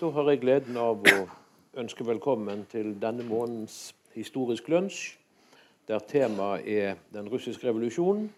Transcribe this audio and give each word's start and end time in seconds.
Da 0.00 0.08
har 0.08 0.30
jeg 0.30 0.40
gleden 0.40 0.78
av 0.80 1.02
å 1.04 1.16
ønske 1.76 2.06
velkommen 2.08 2.62
til 2.72 2.94
denne 3.02 3.20
månedens 3.28 3.90
Historisk 4.14 4.70
lunsj, 4.72 5.18
der 5.90 6.00
temaet 6.08 6.64
er 6.64 6.94
den 7.12 7.28
russiske 7.28 7.66
revolusjonen. 7.68 8.30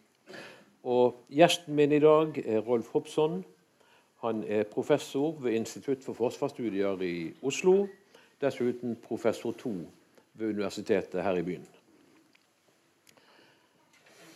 Og 0.82 1.20
Gjesten 1.30 1.76
min 1.78 1.94
i 1.94 2.00
dag 2.02 2.40
er 2.42 2.66
Rolf 2.66 2.90
Hobson. 2.96 3.44
Han 4.26 4.42
er 4.42 4.66
professor 4.72 5.36
ved 5.38 5.54
Institutt 5.60 6.02
for 6.02 6.18
forsvarsstudier 6.18 6.98
i 7.06 7.30
Oslo. 7.46 7.86
Dessuten 8.42 8.98
professor 9.06 9.54
to 9.54 9.76
ved 10.34 10.48
universitetet 10.56 11.22
her 11.22 11.38
i 11.38 11.46
byen. 11.46 11.68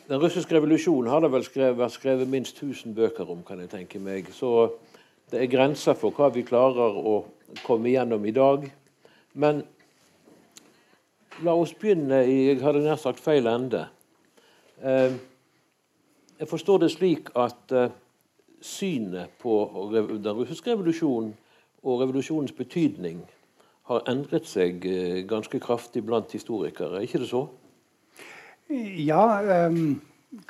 Den 0.06 0.22
russiske 0.22 0.54
revolusjonen 0.54 1.10
har 1.10 1.26
det 1.26 1.34
vel 1.34 1.44
skrevet, 1.44 1.78
vært 1.82 1.98
skrevet 1.98 2.30
minst 2.30 2.62
1000 2.62 2.94
bøker 2.94 3.26
om, 3.34 3.42
kan 3.42 3.58
jeg 3.58 3.74
tenke 3.74 3.98
meg. 3.98 4.30
Så 4.30 4.76
det 5.30 5.42
er 5.42 5.50
grenser 5.50 5.96
for 5.98 6.14
hva 6.14 6.30
vi 6.34 6.44
klarer 6.46 6.98
å 7.00 7.16
komme 7.66 7.90
igjennom 7.90 8.24
i 8.26 8.34
dag. 8.34 8.66
Men 9.34 9.62
la 11.44 11.54
oss 11.54 11.74
begynne 11.76 12.22
i 12.24 12.36
jeg 12.50 12.62
hadde 12.62 12.84
nær 12.84 13.00
sagt 13.00 13.22
feil 13.22 13.48
ende. 13.50 13.86
Eh, 14.82 15.16
jeg 16.38 16.48
forstår 16.48 16.84
det 16.84 16.92
slik 16.94 17.32
at 17.36 17.72
eh, 17.72 17.92
synet 18.60 19.34
på 19.42 19.56
den 19.92 20.36
russiske 20.36 20.72
revolusjonen 20.72 21.32
og 21.86 22.02
revolusjonens 22.02 22.54
betydning 22.56 23.22
har 23.90 24.06
endret 24.10 24.48
seg 24.50 24.86
eh, 24.90 25.22
ganske 25.28 25.60
kraftig 25.62 26.02
blant 26.06 26.32
historikere. 26.34 26.98
Er 26.98 27.06
ikke 27.06 27.22
det 27.22 27.30
så? 27.30 27.46
Ja, 28.68 29.22
um, 29.68 30.00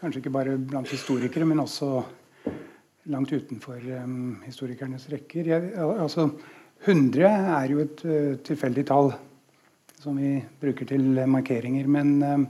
kanskje 0.00 0.22
ikke 0.22 0.32
bare 0.32 0.56
blant 0.56 0.88
historikere, 0.88 1.44
men 1.44 1.60
også 1.60 2.00
langt 3.12 3.32
utenfor 3.32 3.80
um, 4.02 4.36
historikernes 4.44 5.08
rekker. 5.12 5.50
Jeg, 5.52 5.72
altså, 5.76 6.28
100 6.84 7.26
er 7.26 7.72
jo 7.72 7.82
et 7.84 8.04
uh, 8.06 8.34
tilfeldig 8.46 8.86
tall 8.88 9.12
som 10.00 10.18
vi 10.20 10.36
bruker 10.60 10.88
til 10.88 11.22
markeringer. 11.30 11.88
Men 11.90 12.16
um, 12.22 12.46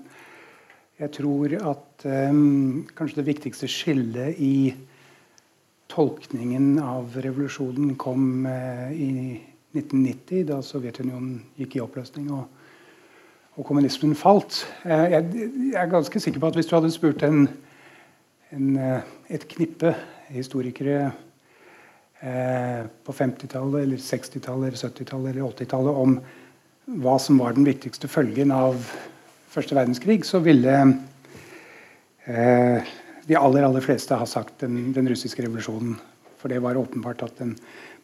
jeg 0.98 1.12
tror 1.12 1.52
at 1.60 2.06
kanskje 2.96 3.18
det 3.18 3.26
viktigste 3.26 3.68
skillet 3.68 4.38
i 4.40 4.72
tolkningen 5.92 6.78
av 6.80 7.18
revolusjonen 7.24 7.96
kom 8.00 8.46
uh, 8.48 8.88
i 8.92 9.36
1990, 9.76 10.46
da 10.48 10.62
Sovjetunionen 10.64 11.42
gikk 11.60 11.76
i 11.76 11.84
oppløsning. 11.84 12.30
og 12.32 12.46
og 13.56 13.64
kommunismen 13.64 14.14
falt. 14.14 14.66
Eh, 14.84 14.90
jeg, 14.90 15.50
er 15.74 15.88
ganske 15.88 16.20
sikker 16.20 16.40
på 16.40 16.50
at 16.50 16.58
hvis 16.58 16.66
du 16.68 16.76
hadde 16.76 16.92
spurt 16.92 17.22
en, 17.24 17.46
en, 18.52 18.76
eh, 18.76 19.00
et 19.32 19.48
knippe 19.48 19.94
historikere 20.32 21.10
eh, 22.20 22.82
på 23.04 23.12
50-tallet, 23.12 23.82
eller 23.82 23.96
60-tallet, 24.02 24.68
eller 24.68 24.80
70-tallet 24.80 25.30
eller 25.32 25.46
80-tallet 25.50 26.02
om 26.02 26.18
hva 27.02 27.16
som 27.18 27.38
var 27.42 27.56
den 27.56 27.66
viktigste 27.66 28.08
følgen 28.08 28.52
av 28.54 28.78
første 29.50 29.74
verdenskrig, 29.74 30.20
så 30.26 30.38
ville 30.44 30.74
eh, 32.26 32.94
de 33.26 33.38
aller, 33.38 33.66
aller 33.66 33.82
fleste 33.82 34.18
ha 34.18 34.26
sagt 34.28 34.60
den, 34.62 34.92
den, 34.94 35.08
russiske 35.10 35.42
revolusjonen. 35.42 35.96
For 36.38 36.52
det 36.52 36.62
var 36.62 36.78
åpenbart 36.78 37.24
at 37.26 37.40
den 37.40 37.56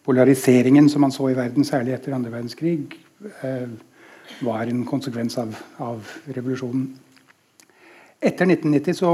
polariseringen 0.03 0.89
som 0.91 1.05
man 1.05 1.14
så 1.14 1.31
i 1.31 1.39
verden, 1.39 1.64
særlig 1.64 1.95
etter 1.95 2.17
andre 2.17 2.33
verdenskrig, 2.33 2.97
eh, 3.42 3.70
var 4.42 4.67
en 4.67 4.84
konsekvens 4.89 5.39
av, 5.39 5.55
av 5.83 6.09
revolusjonen. 6.27 6.89
Etter 8.23 8.47
1990 8.47 8.98
så, 8.98 9.12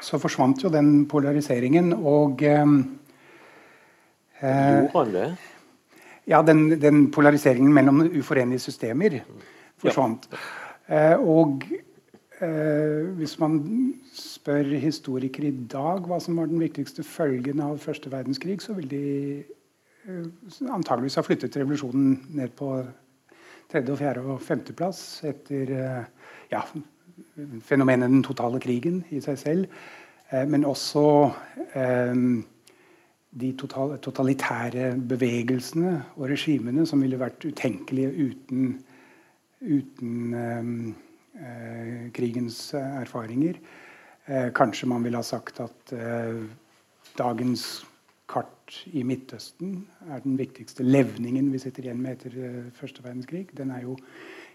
så, 0.00 0.18
forsvant 0.18 0.64
jo 0.64 0.70
den 0.72 1.06
polariseringen, 1.08 1.92
og 1.92 2.42
eh, 2.46 2.66
Gjorde 4.40 4.96
han 4.96 5.14
det? 5.14 5.28
Ja, 6.30 6.42
den, 6.46 6.80
den, 6.80 7.10
polariseringen 7.12 7.72
mellom 7.74 8.02
uforenlige 8.18 8.66
systemer 8.68 9.20
forsvant. 9.80 10.28
Ja. 10.88 11.12
Eh, 11.12 11.20
og 11.20 11.64
eh, 12.40 13.06
hvis 13.18 13.38
man 13.40 13.60
spør 14.14 14.74
historikere 14.82 15.50
i 15.50 15.66
dag 15.72 16.06
hva 16.06 16.20
som 16.22 16.38
var 16.40 16.50
den 16.50 16.62
viktigste 16.62 17.04
følgen 17.06 17.62
av 17.64 17.80
første 17.82 18.12
verdenskrig, 18.12 18.60
så 18.62 18.76
vil 18.78 18.88
de 18.90 19.04
eh, 20.06 20.26
antageligvis 20.70 21.18
ha 21.20 21.26
flyttet 21.26 21.56
revolusjonen 21.60 22.16
ned 22.36 22.54
på 22.58 22.72
tredje-, 23.70 23.96
fjerde- 23.96 24.24
og 24.26 24.42
femteplass 24.44 25.22
etter 25.28 25.74
eh, 25.76 26.02
ja, 26.52 26.64
fenomenet 27.66 28.10
den 28.10 28.22
totale 28.26 28.60
krigen 28.62 29.02
i 29.10 29.20
seg 29.24 29.38
selv. 29.40 29.82
Eh, 30.30 30.46
men 30.48 30.64
også 30.68 31.04
eh, 31.74 32.22
de 33.30 33.50
totalitære 33.56 34.92
bevegelsene 35.10 35.92
og 36.16 36.30
regimene 36.32 36.86
som 36.86 37.02
ville 37.02 37.20
vært 37.20 37.44
utenkelige 37.46 38.30
uten, 38.30 38.72
uten 39.60 40.34
eh, 40.34 42.10
krigens 42.14 42.64
erfaringer. 42.74 43.60
Kanskje 44.54 44.86
man 44.86 45.02
ville 45.02 45.18
ha 45.18 45.26
sagt 45.26 45.56
at 45.58 45.90
dagens 47.18 47.62
kart 48.30 48.76
i 48.92 49.00
Midtøsten 49.02 49.80
er 50.12 50.20
den 50.22 50.36
viktigste 50.38 50.84
levningen 50.86 51.48
vi 51.50 51.58
sitter 51.58 51.88
igjen 51.88 52.02
med 52.04 52.20
etter 52.20 52.68
første 52.76 53.02
verdenskrig. 53.02 53.48
Den 53.58 53.72
er 53.74 53.88
jo 53.88 53.96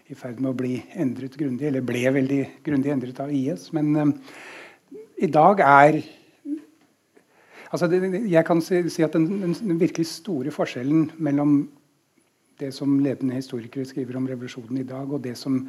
i 0.06 0.14
ferd 0.14 0.38
med 0.38 0.52
å 0.52 0.58
bli 0.58 0.76
endret 0.94 1.34
grundig, 1.38 1.66
eller 1.68 1.84
ble 1.84 2.04
veldig 2.14 2.42
grundig 2.66 2.92
endret 2.92 3.18
av 3.22 3.32
IS. 3.34 3.70
Men 3.74 3.90
um, 3.96 4.12
i 5.18 5.28
dag 5.32 5.62
er 5.64 5.98
altså 7.72 7.88
det, 7.90 8.00
Jeg 8.30 8.44
kan 8.46 8.62
si, 8.62 8.84
si 8.92 9.02
at 9.02 9.16
den, 9.16 9.26
den, 9.42 9.56
den, 9.56 9.80
virkelig 9.80 10.06
store 10.12 10.52
forskjellen 10.54 11.10
mellom 11.18 11.58
det 12.60 12.70
som 12.72 12.98
ledende 13.02 13.36
historikere 13.36 13.84
skriver 13.84 14.16
om 14.16 14.28
revolusjonen 14.30 14.78
i 14.80 14.86
dag, 14.88 15.10
og 15.12 15.24
det 15.24 15.34
som 15.36 15.64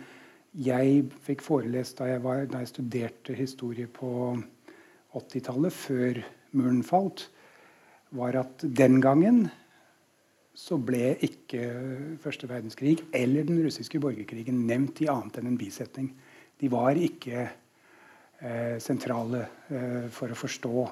jeg 0.57 1.03
fikk 1.25 1.41
forelest 1.43 1.97
da 1.99 2.11
jeg, 2.13 2.21
var, 2.23 2.45
da 2.49 2.61
jeg 2.61 2.71
studerte 2.71 3.35
historie 3.35 3.89
på 3.91 4.37
80-tallet, 5.17 5.73
før 5.73 6.21
muren 6.55 6.83
falt, 6.85 7.27
var 8.15 8.37
at 8.39 8.63
den 8.63 9.01
gangen 9.03 9.47
så 10.57 10.79
ble 10.81 11.13
ikke 11.25 11.61
første 12.23 12.49
verdenskrig 12.49 12.97
eller 13.15 13.45
den 13.45 13.61
russiske 13.65 14.01
borgerkrigen 14.01 14.63
nevnt 14.65 15.03
i 15.05 15.09
annet 15.11 15.37
enn 15.37 15.51
en 15.51 15.59
bisetning. 15.59 16.09
De 16.57 16.69
var 16.73 16.97
ikke 16.97 17.43
eh, 17.45 18.77
sentrale 18.81 19.43
eh, 19.69 20.07
for 20.13 20.33
å 20.33 20.39
forstå 20.39 20.87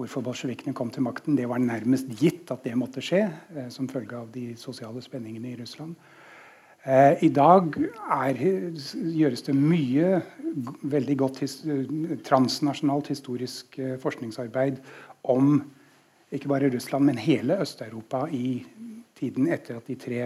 hvorfor 0.00 0.24
bolsjevikene 0.24 0.74
kom 0.74 0.90
til 0.90 1.04
makten. 1.06 1.36
Det 1.38 1.46
var 1.48 1.62
nærmest 1.62 2.10
gitt 2.18 2.50
at 2.50 2.64
det 2.66 2.74
måtte 2.78 3.04
skje 3.04 3.22
eh, 3.28 3.68
som 3.70 3.88
følge 3.90 4.18
av 4.18 4.32
de 4.34 4.48
sosiale 4.58 5.02
spenningene 5.04 5.52
i 5.52 5.58
Russland. 5.60 5.94
Eh, 6.82 7.22
I 7.22 7.30
dag 7.36 7.76
er, 7.76 8.38
gjøres 9.14 9.44
det 9.46 9.54
mye 9.54 10.22
veldig 10.90 11.16
godt 11.22 11.42
his, 11.44 11.60
transnasjonalt 12.26 13.12
historisk 13.12 13.78
eh, 13.78 13.98
forskningsarbeid 14.00 14.80
om 15.28 15.60
ikke 16.30 16.48
bare 16.48 16.70
Russland, 16.70 17.04
men 17.04 17.18
hele 17.18 17.58
Øst-Europa 17.60 18.26
i 18.30 18.62
tiden 19.18 19.50
etter 19.50 19.80
at 19.80 19.88
de 19.90 19.96
tre 19.98 20.22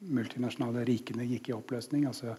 multinasjonale 0.00 0.84
rikene 0.86 1.26
gikk 1.26 1.50
i 1.50 1.56
oppløsning. 1.56 2.06
altså 2.06 2.36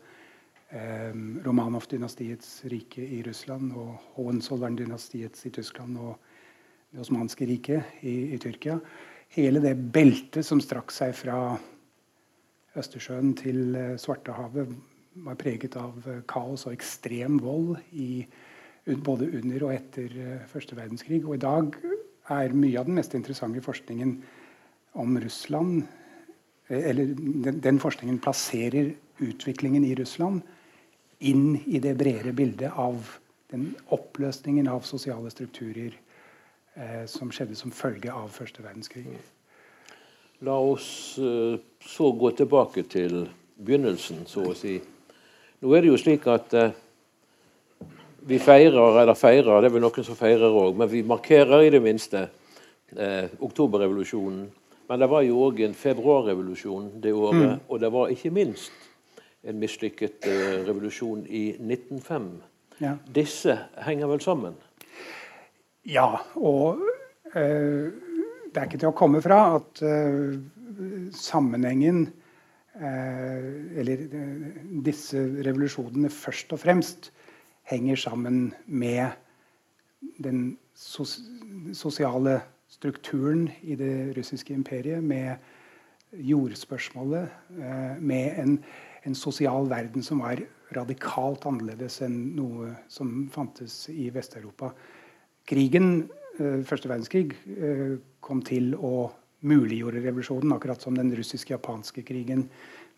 eh, 0.72 1.14
Romanov-dynastiets 1.46 2.64
rike 2.72 3.04
i 3.04 3.24
Russland 3.28 3.74
og 3.76 3.98
Hohenzollern-dynastiets 4.16 5.46
i 5.46 5.50
Tyskland 5.50 5.98
og 5.98 6.16
det 6.92 7.02
osmanske 7.04 7.46
riket 7.46 7.84
i, 8.02 8.34
i, 8.34 8.38
Tyrkia. 8.38 8.80
Hele 9.36 9.62
det 9.62 9.76
beltet 9.94 10.46
som 10.46 10.62
strakk 10.62 10.92
seg 10.92 11.14
fra 11.14 11.58
Østersjøen 12.80 13.36
til 13.38 13.76
eh, 13.76 13.98
Svartehavet, 13.98 14.72
var 15.26 15.36
preget 15.36 15.76
av 15.78 16.06
eh, 16.08 16.22
kaos 16.30 16.66
og 16.70 16.74
ekstrem 16.74 17.40
vold 17.44 17.76
i, 17.92 18.24
både 19.04 19.28
under 19.36 19.68
og 19.68 19.74
etter 19.76 20.14
eh, 20.16 20.46
første 20.50 20.78
verdenskrig. 20.78 21.26
Og 21.26 21.36
i 21.36 21.44
dag 21.44 21.76
er 22.30 22.56
mye 22.56 22.80
av 22.80 22.90
den 22.90 22.98
mest 23.00 23.16
interessante 23.18 23.62
forskningen 23.64 24.14
om 25.00 25.20
Russland 25.22 25.84
eh, 26.68 26.90
Eller 26.90 27.14
den, 27.16 27.60
den 27.62 27.80
forskningen 27.80 28.20
plasserer 28.20 28.94
utviklingen 29.20 29.86
i 29.86 29.96
Russland 29.96 30.42
inn 31.20 31.58
i 31.66 31.80
det 31.84 31.98
bredere 32.00 32.32
bildet 32.34 32.72
av 32.72 33.18
den 33.52 33.74
oppløsningen 33.92 34.70
av 34.72 34.86
sosiale 34.88 35.32
strukturer 35.34 35.98
eh, 36.76 37.06
som 37.10 37.32
skjedde 37.34 37.58
som 37.60 37.74
følge 37.76 38.14
av 38.14 38.30
første 38.32 38.64
verdenskrig. 38.64 39.08
La 40.48 40.56
oss 40.56 41.18
eh, 41.20 41.60
så 41.84 42.12
gå 42.16 42.32
tilbake 42.38 42.86
til 42.88 43.26
begynnelsen, 43.60 44.24
så 44.30 44.46
å 44.52 44.56
si. 44.56 44.78
Nå 45.60 45.74
er 45.76 45.84
det 45.84 45.92
jo 45.92 46.00
slik 46.00 46.28
at 46.32 46.54
uh, 46.56 46.70
vi 48.28 48.40
feirer, 48.42 49.02
eller 49.02 49.18
feirer, 49.18 49.62
det 49.62 49.70
er 49.70 49.76
vel 49.76 49.84
noen 49.84 50.06
som 50.06 50.18
feirer 50.18 50.56
òg, 50.64 50.78
men 50.80 50.90
vi 50.92 51.04
markerer 51.08 51.66
i 51.66 51.72
det 51.74 51.82
minste 51.84 52.28
eh, 52.96 53.32
oktoberrevolusjonen. 53.40 54.48
Men 54.90 55.02
det 55.04 55.10
var 55.12 55.22
jo 55.22 55.42
òg 55.46 55.60
en 55.62 55.76
februarrevolusjon 55.78 56.96
det 57.02 57.14
året, 57.14 57.60
mm. 57.60 57.66
og 57.70 57.82
det 57.82 57.92
var 57.94 58.14
ikke 58.14 58.34
minst 58.34 58.88
en 59.48 59.60
mislykket 59.60 60.28
eh, 60.28 60.56
revolusjon 60.68 61.24
i 61.28 61.44
1905. 61.56 62.30
Ja. 62.80 62.96
Disse 63.16 63.56
henger 63.86 64.10
vel 64.12 64.24
sammen? 64.24 64.58
Ja, 65.88 66.10
og 66.36 66.82
eh, 67.34 67.92
det 68.50 68.58
er 68.58 68.66
ikke 68.66 68.82
til 68.82 68.92
å 68.92 68.98
komme 68.98 69.22
fra 69.24 69.42
at 69.60 69.84
eh, 69.86 70.40
sammenhengen 71.16 72.10
Eller 72.80 74.00
disse 74.86 75.20
revolusjonene 75.44 76.08
først 76.14 76.54
og 76.56 76.62
fremst 76.62 77.10
henger 77.70 78.00
sammen 78.02 78.54
med 78.66 79.18
den 80.20 80.58
sos 80.74 81.20
sosiale 81.74 82.40
strukturen 82.70 83.50
i 83.62 83.76
det 83.76 84.14
russiske 84.18 84.54
imperiet, 84.54 85.04
med 85.04 85.36
jordspørsmålet, 86.14 87.30
med 88.00 88.40
en, 88.42 88.56
en 89.06 89.16
sosial 89.16 89.70
verden 89.70 90.04
som 90.06 90.24
var 90.24 90.42
radikalt 90.76 91.46
annerledes 91.50 92.00
enn 92.06 92.18
noe 92.38 92.74
som 92.92 93.28
fantes 93.34 93.88
i 93.92 94.10
Vest-Europa. 94.14 94.72
Krigen, 95.50 96.10
eh, 96.38 96.62
Første 96.66 96.90
verdenskrig 96.90 97.34
eh, 97.58 97.98
kom 98.22 98.44
til 98.46 98.76
å 98.76 99.10
muliggjorde 99.50 100.04
revolusjonen, 100.04 100.54
akkurat 100.54 100.82
som 100.84 100.98
den 100.98 101.14
russisk-japanske 101.16 102.04
krigen 102.04 102.50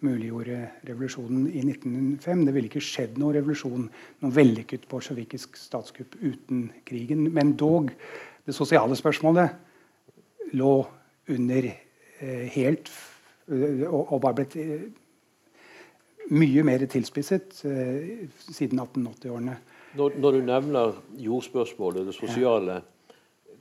muliggjorde 0.06 0.60
revolusjonen 0.88 1.48
i 1.50 1.64
1905. 1.66 2.46
Det 2.48 2.56
ville 2.56 2.72
ikke 2.72 2.84
skjedd 2.84 3.20
noen 3.22 3.38
revolusjon, 3.38 3.86
noen 4.22 4.36
vellykket 4.36 4.88
bolsjevikisk 4.92 5.60
statskupp 5.60 6.18
uten 6.22 6.68
krigen. 6.88 7.28
Men 7.34 7.56
dog, 7.60 7.94
det 8.46 8.58
sosiale 8.58 8.98
spørsmålet 8.98 10.54
lå 10.58 10.74
under 11.32 11.70
eh, 11.72 12.48
helt 12.56 12.92
og, 13.52 14.02
og 14.14 14.18
var 14.24 14.36
blitt 14.38 14.58
mye 16.32 16.64
mer 16.64 16.86
tilspisset 16.90 17.62
eh, 17.68 18.26
siden 18.48 18.80
1880-årene. 18.80 19.58
Når, 20.00 20.18
når, 20.24 20.38
du 20.38 20.46
nevner 20.48 20.94
jordspørsmålet, 21.20 22.06
det 22.08 22.16
sosiale, 22.16 22.80
ja. 22.80 23.01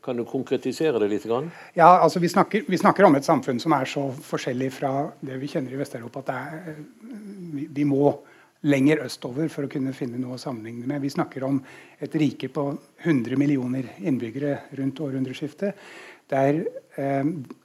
Kan 0.03 0.17
du 0.17 0.25
konkretisere 0.25 0.99
det 0.99 1.09
litt? 1.11 1.25
Grann? 1.29 1.51
Ja, 1.77 1.99
altså 2.01 2.21
vi 2.23 2.29
snakker, 2.29 2.65
vi 2.69 2.79
snakker, 2.79 3.05
om 3.05 3.17
et 3.19 3.27
samfunn 3.27 3.61
som 3.61 3.75
er 3.77 3.89
så 3.89 4.07
forskjellig 4.25 4.71
fra 4.73 4.93
det 5.21 5.37
vi 5.41 5.49
kjenner 5.51 5.75
i 5.75 5.81
Vest-Europa 5.81 6.23
at 6.25 6.31
er, 6.35 6.79
vi, 7.69 7.85
må 7.85 8.15
lenger 8.65 9.05
østover 9.07 9.49
for 9.53 9.67
å 9.67 9.73
kunne 9.73 9.95
finne 9.97 10.21
noe 10.21 10.37
å 10.37 10.41
sammenligne 10.41 10.89
med. 10.89 11.03
Vi 11.05 11.13
snakker 11.13 11.45
om 11.47 11.61
et 12.01 12.17
rike 12.21 12.49
på 12.53 12.67
100 13.05 13.37
millioner 13.41 13.93
innbyggere 14.01 14.59
rundt 14.81 15.01
århundreskiftet. 15.05 15.77
Der 16.31 16.63
eh, 17.01 17.25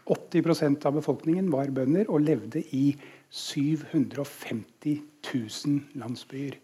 80% 0.10 0.88
av 0.88 0.96
befolkningen 0.98 1.52
var 1.54 1.74
bønder 1.76 2.10
og 2.10 2.24
levde 2.26 2.64
i 2.76 2.88
750 3.30 5.02
000 5.34 6.00
landsbyer. 6.00 6.56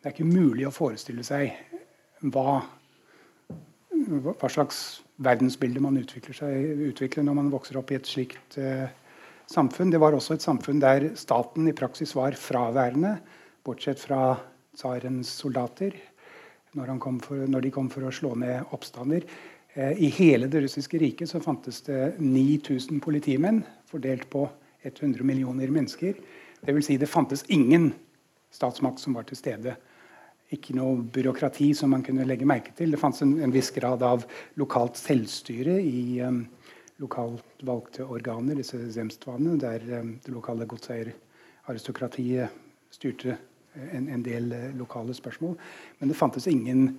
Det 0.00 0.08
er 0.08 0.14
ikke 0.14 0.28
mulig 0.28 0.64
å 0.66 0.74
forestille 0.74 1.24
seg 1.26 1.52
hva, 2.32 2.60
hva 4.10 4.50
slags 4.50 5.00
verdensbilde 5.22 5.82
man 5.82 5.98
utvikler, 6.00 6.36
seg, 6.36 6.82
utvikler, 6.90 7.24
når 7.26 7.36
man 7.38 7.50
vokser 7.52 7.78
opp 7.80 7.92
i 7.92 7.98
et 7.98 8.08
slikt 8.08 8.58
uh, 8.58 8.88
samfunn. 9.50 9.92
Det 9.92 10.00
var 10.02 10.16
også 10.16 10.36
et 10.36 10.44
samfunn 10.44 10.80
der 10.82 11.10
staten 11.20 11.68
i 11.70 11.76
praksis 11.76 12.14
var 12.16 12.36
fraværende, 12.38 13.16
bortsett 13.66 14.00
fra 14.02 14.34
tsarens 14.76 15.30
soldater 15.42 15.94
når, 16.78 16.92
for, 17.24 17.46
når, 17.50 17.66
de 17.66 17.72
kom 17.74 17.90
for 17.92 18.06
å 18.06 18.14
slå 18.14 18.34
ned 18.40 18.72
oppstander. 18.74 19.26
Uh, 19.76 19.92
I 19.92 20.10
hele 20.16 20.50
det 20.50 20.64
russiske 20.66 20.98
riket 21.02 21.30
så 21.30 21.42
fantes 21.44 21.82
det 21.86 22.16
9000 22.18 23.02
politimenn 23.04 23.62
fordelt 23.90 24.26
på 24.32 24.48
100 24.82 25.22
millioner 25.26 25.70
mennesker. 25.70 26.16
Dvs. 26.64 26.86
Si 26.88 26.96
det 27.00 27.08
fantes 27.10 27.44
ingen 27.52 27.92
statsmakt 28.50 29.02
som 29.02 29.14
var 29.14 29.28
til 29.28 29.38
stede. 29.38 29.76
Ikke 30.50 30.74
noe 30.74 30.98
byråkrati 31.14 31.70
som 31.78 31.92
man 31.94 32.02
kunne 32.02 32.26
legge 32.26 32.48
merke 32.48 32.72
til. 32.76 32.90
Det 32.90 32.98
fantes 33.00 33.22
en, 33.22 33.36
en 33.42 33.54
viss 33.54 33.70
grad 33.74 34.02
av 34.02 34.24
lokalt 34.58 34.98
selvstyre 34.98 35.76
i 35.78 36.20
um, 36.26 36.42
lokalt 37.00 37.62
valgte 37.66 38.04
organer, 38.04 38.58
disse 38.58 38.80
zemstvane, 38.92 39.54
der 39.62 39.84
um, 40.00 40.16
det 40.24 40.34
lokale 40.34 40.66
godseieraristokratiet 40.70 42.50
styrte 42.90 43.36
en, 43.92 44.08
en 44.10 44.26
del 44.26 44.50
uh, 44.50 44.66
lokale 44.78 45.14
spørsmål. 45.14 45.54
Men 46.00 46.10
det 46.10 46.18
fantes 46.18 46.50
ingen 46.50 46.98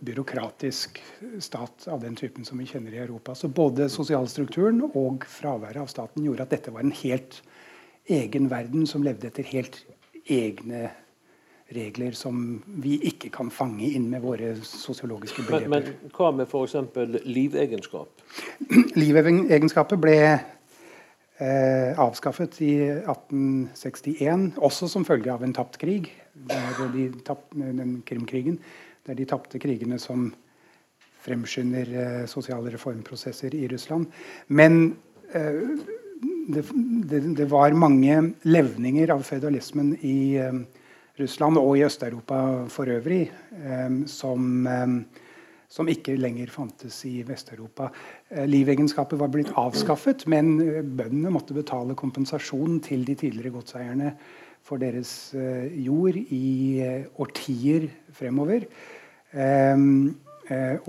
byråkratisk 0.00 1.02
stat 1.42 1.88
av 1.88 2.00
den 2.00 2.16
typen 2.16 2.44
som 2.44 2.58
vi 2.58 2.66
kjenner 2.66 2.94
i 2.94 3.02
Europa. 3.02 3.34
Så 3.34 3.48
både 3.48 3.88
sosialstrukturen 3.92 4.82
og 4.88 5.26
fraværet 5.28 5.82
av 5.82 5.90
staten 5.90 6.24
gjorde 6.24 6.46
at 6.46 6.54
dette 6.54 6.72
var 6.72 6.86
en 6.86 6.94
helt 7.02 7.42
egen 8.08 8.48
verden 8.48 8.86
som 8.88 9.04
levde 9.04 9.28
etter 9.28 9.48
helt 9.50 9.82
egne 10.24 10.88
regler 11.74 12.14
som 12.16 12.62
vi 12.80 12.96
ikke 13.10 13.30
kan 13.34 13.50
fange 13.52 13.90
inn 13.92 14.06
med 14.10 14.22
våre 14.24 14.54
sosiologiske 14.64 15.44
begreper. 15.44 15.68
Men, 15.68 15.90
men 15.90 16.14
hva 16.16 16.30
med 16.32 16.48
f.eks. 16.48 16.76
livegenskap? 17.28 18.24
Livegenskapet 19.02 20.00
ble 20.00 20.16
eh, 20.32 21.92
avskaffet 22.00 22.60
i 22.64 22.72
1861, 23.04 24.50
også 24.56 24.88
som 24.88 25.04
følge 25.08 25.34
av 25.34 25.44
en 25.44 25.56
tapt 25.56 25.76
krig. 25.82 26.08
De 26.34 27.08
tapt, 27.26 27.52
den 27.58 27.98
Krimkrigen 28.06 28.60
det 29.08 29.14
er 29.14 29.22
de 29.22 29.28
tapte 29.30 29.56
krigene 29.56 29.96
som 29.96 30.26
fremskynder 31.24 31.92
eh, 31.96 32.24
sosiale 32.28 32.68
reformprosesser 32.74 33.54
i 33.56 33.62
Russland. 33.72 34.04
Men 34.52 34.96
eh, 35.32 35.62
det, 36.52 36.66
det, 37.08 37.22
det, 37.38 37.46
var 37.48 37.72
mange 37.72 38.34
levninger 38.44 39.08
av 39.14 39.24
føydalismen 39.24 39.94
i 40.04 40.36
eh, 40.44 40.60
Russland 41.18 41.58
og 41.58 41.72
i 41.78 41.84
Øst-Europa 41.86 42.66
for 42.70 42.90
øvrig 42.90 43.24
eh, 43.64 44.06
som, 44.06 44.66
eh, 44.66 44.86
som, 45.68 45.88
ikke 45.88 46.16
lenger 46.16 46.50
fantes 46.50 47.04
i 47.04 47.22
Vest-Europa. 47.26 47.88
Eh, 48.30 48.46
livegenskapet 48.46 49.18
var 49.18 49.32
blitt 49.32 49.52
avskaffet, 49.56 50.26
men 50.26 50.56
bøndene 50.96 51.32
måtte 51.34 51.56
betale 51.56 51.96
kompensasjon 51.98 52.80
til 52.80 53.04
de 53.06 53.14
tidligere 53.14 53.54
godseierne 53.56 54.14
for 54.62 54.76
deres 54.76 55.34
jord 55.72 56.16
i 56.16 56.82
årtier 57.16 57.86
fremover. 58.12 58.66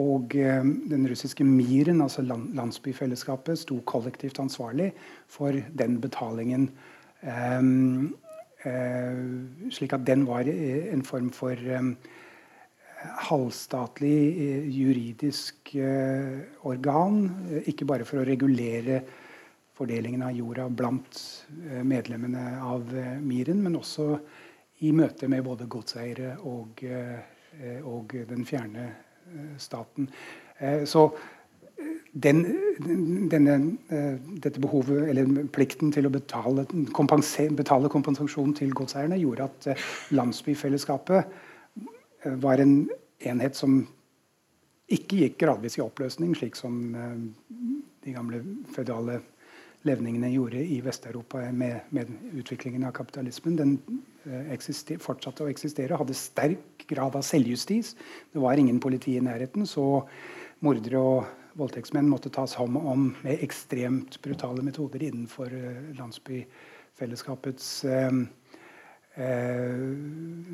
Og 0.04 0.34
den 0.34 1.06
russiske 1.08 1.46
Miren, 1.48 2.02
altså 2.02 2.26
landsbyfellesskapet, 2.28 3.62
sto 3.62 3.80
kollektivt 3.88 4.40
ansvarlig 4.40 4.90
for 5.32 5.56
den 5.80 6.02
betalingen. 6.02 6.72
Eh, 8.68 9.22
slik 9.72 9.96
at 9.96 10.06
den 10.08 10.26
var 10.28 10.50
en 10.50 11.04
form 11.08 11.30
for 11.36 11.56
halvstatlig 13.30 14.20
juridisk 14.76 15.76
eh, 15.80 16.44
organ. 16.68 17.24
Ikke 17.66 17.88
bare 17.88 18.08
for 18.08 18.20
å 18.20 18.28
regulere 18.28 19.02
fordelingen 19.80 20.26
av 20.28 20.36
jorda 20.36 20.68
blant 20.68 21.22
medlemmene 21.88 22.58
av 22.68 22.90
Miren, 23.24 23.62
men 23.64 23.80
også 23.80 24.12
i 24.84 24.92
møte 24.92 25.30
med 25.32 25.46
både 25.48 25.70
godseiere 25.72 26.34
og 26.44 26.84
Eh, 27.58 27.86
og 27.86 28.14
den 28.30 28.46
fjerne 28.46 28.86
eh, 29.34 29.56
staten. 29.58 30.10
Eh, 30.58 30.84
så 30.86 31.10
den, 32.12 32.42
denne, 33.30 33.78
dette 34.42 34.60
behovet, 34.62 35.10
eller 35.12 35.48
plikten 35.54 35.92
til 35.94 36.08
å 36.10 36.14
betale, 36.14 36.66
betale 37.58 37.92
kompensasjon 37.92 38.56
til 38.58 38.74
godseierne 38.78 39.20
gjorde 39.22 39.50
at 39.50 39.68
landsbyfellesskapet 40.18 41.22
var 42.42 42.58
en 42.64 42.90
enhet 43.20 43.56
som 43.56 43.82
ikke 44.90 45.20
gikk 45.24 45.36
gradvis 45.44 45.78
i 45.78 45.84
oppløsning, 45.86 46.34
slik 46.38 46.56
som 46.58 46.74
de 46.90 48.16
gamle 48.16 48.42
føydale 48.74 49.20
levningene 49.88 50.32
gjorde 50.34 50.60
i 50.60 50.80
Vest-Europa 50.84 51.44
med, 51.56 51.86
med, 51.96 52.10
utviklingen 52.36 52.84
av 52.88 52.96
kapitalismen. 52.98 53.56
Den 53.60 53.78
eksister, 54.52 55.00
fortsatte 55.02 55.46
å 55.46 55.52
eksistere 55.52 55.98
hadde 56.00 56.18
sterk 56.18 56.84
grad 56.90 57.16
av 57.16 57.24
selvjustis. 57.26 57.94
Det 58.34 58.42
var 58.44 58.60
ingen 58.60 58.82
politi 58.84 59.16
i 59.16 59.24
nærheten, 59.24 59.68
så 59.70 60.02
mordere 60.66 61.00
og 61.00 61.30
voldtektsmenn 61.60 62.10
måtte 62.10 62.32
tas 62.34 62.56
hånd 62.60 62.78
om 62.80 63.10
med 63.24 63.44
ekstremt 63.44 64.20
brutale 64.24 64.64
metoder 64.66 65.04
innenfor 65.06 65.54
eh, 65.54 65.82
landsbyfellesskapets 66.00 67.70
eh, 67.86 68.20
eh, 69.20 69.84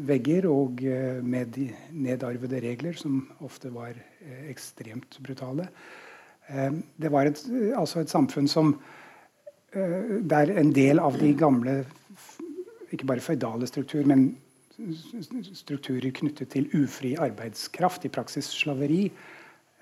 vegger 0.09 0.49
og 0.51 0.81
med 1.25 1.59
nedarvede 1.93 2.61
regler, 2.65 2.97
som 2.99 3.23
ofte 3.45 3.71
var 3.73 3.97
ekstremt 4.49 5.19
brutale. 5.21 5.67
Det 6.45 7.09
var 7.09 7.25
et, 7.25 7.39
altså 7.73 8.03
et 8.03 8.11
samfunn 8.11 8.47
som 8.49 8.75
der 9.73 10.51
en 10.53 10.69
del 10.73 11.01
av 11.01 11.17
de 11.17 11.31
gamle 11.37 11.79
ikke 12.93 13.07
bare 13.09 13.23
føydale 13.23 13.67
strukturer, 13.67 14.05
men 14.07 14.27
strukturer 15.55 16.11
knyttet 16.15 16.51
til 16.53 16.67
ufri 16.77 17.15
arbeidskraft, 17.19 18.05
i 18.05 18.13
praksis 18.13 18.49
slaveri, 18.51 19.09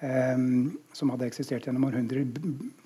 som 0.03 1.11
hadde 1.13 1.29
eksistert 1.29 1.67
gjennom 1.67 1.85
århundrer, 1.87 2.25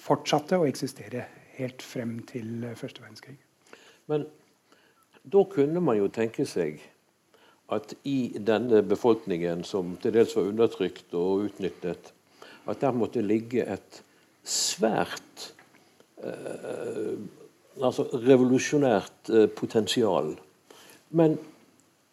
fortsatte 0.02 0.60
å 0.60 0.68
eksistere 0.70 1.24
helt 1.58 1.82
frem 1.82 2.20
til 2.30 2.68
første 2.78 3.02
verdenskrig. 3.02 3.38
Men 4.12 4.28
da 5.26 5.42
kunne 5.50 5.82
man 5.82 5.98
jo 5.98 6.12
tenke 6.14 6.46
seg 6.46 6.78
at 7.74 7.96
i 8.08 8.38
denne 8.38 8.84
befolkningen, 8.86 9.66
som 9.66 9.96
til 10.04 10.14
dels 10.14 10.38
var 10.38 10.52
undertrykt 10.52 11.16
og 11.18 11.48
utnyttet, 11.50 12.14
at 12.70 12.84
der 12.84 12.96
måtte 12.96 13.26
ligge 13.26 13.66
et 13.66 14.04
svært 14.48 15.50
Eh, 16.18 17.18
altså 17.78 18.08
revolusjonært 18.26 19.30
eh, 19.30 19.46
potensial. 19.54 20.32
Men 21.14 21.38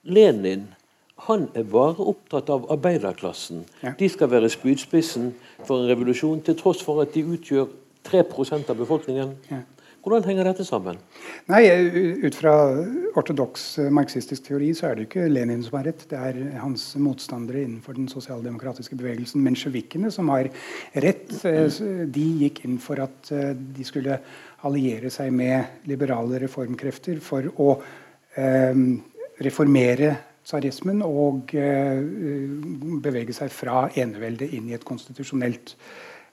Lenin 0.04 0.66
han 1.16 1.46
er 1.54 1.66
bare 1.70 2.02
opptatt 2.02 2.50
av 2.50 2.66
arbeiderklassen. 2.74 3.62
Ja. 3.84 3.94
De 3.98 4.08
skal 4.10 4.30
være 4.32 4.50
spydspissen 4.50 5.30
for 5.62 5.78
en 5.78 5.88
revolusjon, 5.92 6.42
til 6.42 6.58
tross 6.58 6.82
for 6.82 7.04
at 7.04 7.14
de 7.14 7.22
utgjør 7.36 7.70
3% 8.04 8.72
av 8.72 8.76
befolkningen. 8.80 9.36
Ja. 9.50 9.62
Hvordan 10.04 10.26
henger 10.28 10.44
dette 10.44 10.66
sammen? 10.68 10.98
Nei, 11.48 11.62
Ut 12.26 12.34
fra 12.36 12.52
ortodoks 13.16 13.62
eh, 13.80 13.86
marxistisk 13.94 14.44
teori 14.50 14.74
så 14.76 14.90
er 14.90 14.98
det 14.98 15.06
ikke 15.06 15.30
Lenin 15.32 15.62
som 15.64 15.78
har 15.78 15.86
rett. 15.88 16.04
Det 16.10 16.18
er 16.18 16.40
hans 16.60 16.90
motstandere 17.00 17.62
innenfor 17.62 17.96
den 17.96 18.10
sosialdemokratiske 18.12 18.98
bevegelsen, 19.00 19.40
mensjevikene, 19.46 20.12
som 20.12 20.28
har 20.34 20.50
rett. 21.06 21.32
Eh, 21.48 21.80
de 22.12 22.26
gikk 22.42 22.66
inn 22.68 22.76
for 22.84 23.00
at 23.06 23.32
eh, 23.32 23.54
de 23.56 23.88
skulle 23.88 24.18
alliere 24.68 25.08
seg 25.14 25.32
med 25.32 25.88
liberale 25.88 26.42
reformkrefter 26.42 27.20
for 27.24 27.48
å 27.60 27.78
reformere 29.44 30.08
tsarismen 30.44 31.02
og 31.04 31.54
eh, 31.56 32.00
bevege 33.04 33.34
seg 33.36 33.52
fra 33.52 33.88
eneveldet 33.96 34.52
inn 34.56 34.70
i 34.70 34.76
et 34.76 34.86
konstitusjonelt 34.86 35.74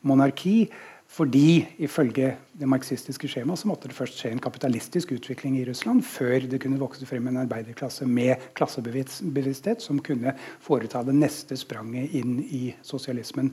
monarki. 0.08 0.66
Fordi 1.12 1.66
ifølge 1.84 2.30
det 2.56 2.68
marxistiske 2.72 3.28
skjemaet 3.28 3.60
så 3.60 3.68
måtte 3.68 3.90
det 3.92 3.98
først 3.98 4.16
skje 4.22 4.30
en 4.32 4.44
kapitalistisk 4.44 5.10
utvikling 5.12 5.58
i 5.60 5.66
Russland 5.68 6.06
før 6.08 6.46
det 6.48 6.62
kunne 6.64 6.80
vokse 6.80 7.04
frem 7.08 7.28
en 7.28 7.42
arbeiderklasse 7.42 8.08
med 8.08 8.46
klassebevissthet 8.56 9.84
som 9.84 10.00
kunne 10.00 10.32
foreta 10.64 11.04
det 11.04 11.18
neste 11.18 11.58
spranget 11.60 12.16
inn 12.16 12.38
i 12.48 12.70
sosialismen. 12.88 13.52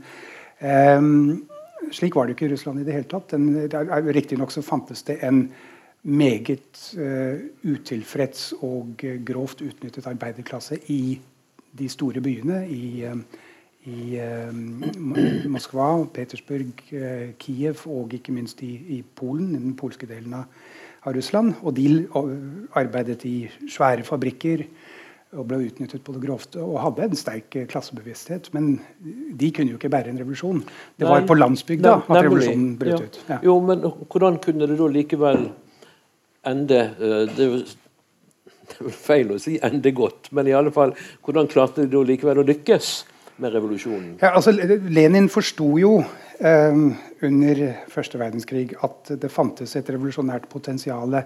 Um, 0.62 1.48
slik 1.90 2.14
var 2.14 2.28
det 2.28 2.36
ikke 2.36 2.46
i 2.46 2.52
Russland 2.54 2.78
i 2.78 2.86
det 2.86 2.94
hele 2.94 3.10
tatt. 3.10 3.34
Riktignok 4.06 4.54
så 4.54 4.62
fantes 4.62 5.02
det 5.10 5.18
en 5.26 5.48
meget 6.02 6.94
uh, 6.98 7.40
utilfreds 7.66 8.52
og 8.62 9.02
grovt 9.26 9.62
utnyttet 9.66 10.06
arbeiderklasse 10.06 10.78
i 10.92 11.18
de 11.78 11.88
store 11.88 12.20
byene. 12.24 12.62
i 12.70 13.04
uh, 13.04 13.18
i 13.88 14.18
eh, 14.20 14.52
Moskva, 15.48 15.88
Petersburg, 16.12 16.82
eh, 16.92 17.32
Kiev 17.40 17.86
og 17.88 18.14
ikke 18.16 18.34
minst 18.34 18.62
i, 18.66 18.74
i, 18.98 19.02
Polen, 19.02 19.54
den 19.54 19.74
polske 19.78 20.08
delen 20.08 20.34
av, 20.40 20.48
av, 21.04 21.12
Russland. 21.16 21.54
Og 21.62 21.76
de 21.78 22.04
arbeidet 22.78 23.24
i 23.28 23.36
svære 23.70 24.06
fabrikker 24.06 24.66
og 25.36 25.44
ble 25.44 25.58
utnyttet 25.66 26.00
på 26.00 26.14
det 26.14 26.22
grovte 26.24 26.60
og 26.64 26.78
hadde 26.80 27.04
en 27.04 27.18
sterk 27.20 27.56
eh, 27.60 27.68
klassebevissthet. 27.70 28.50
Men 28.56 28.74
de 29.38 29.52
kunne 29.54 29.74
jo 29.74 29.80
ikke 29.80 29.92
bære 29.92 30.12
en 30.12 30.20
revolusjon. 30.20 30.62
Det 30.98 31.08
var 31.08 31.26
på 31.28 31.38
landsbygda 31.38 31.94
at 32.00 32.20
revolusjonen 32.26 32.74
brøt 32.80 33.06
ut. 33.06 33.22
Ja. 33.30 33.40
Jo, 33.44 33.58
men 33.64 33.86
hvordan 33.86 34.40
kunne 34.44 34.68
det 34.68 34.80
da 34.80 34.92
likevel 34.92 35.50
ende 36.46 36.80
det, 36.98 37.48
det 38.68 38.78
er 38.78 38.84
vel 38.84 38.96
feil 38.96 39.32
å 39.34 39.38
si 39.42 39.58
'ende 39.58 39.92
godt', 39.92 40.32
men 40.32 40.46
i 40.46 40.56
alle 40.56 40.72
fall, 40.72 40.94
hvordan 41.24 41.48
klarte 41.48 41.86
de 41.86 42.04
likevel 42.04 42.42
å 42.42 42.48
lykkes? 42.48 43.04
med 43.38 43.52
revolusjonen? 43.54 44.16
Ja, 44.20 44.32
altså, 44.34 44.52
Lenin 44.88 45.28
forsto 45.30 45.68
jo 45.78 45.92
eh, 46.38 46.80
under 47.26 47.62
første 47.92 48.20
verdenskrig 48.20 48.74
at 48.84 49.12
det 49.22 49.30
fantes 49.32 49.76
et 49.78 49.90
revolusjonært 49.94 50.48
potensial 50.50 51.20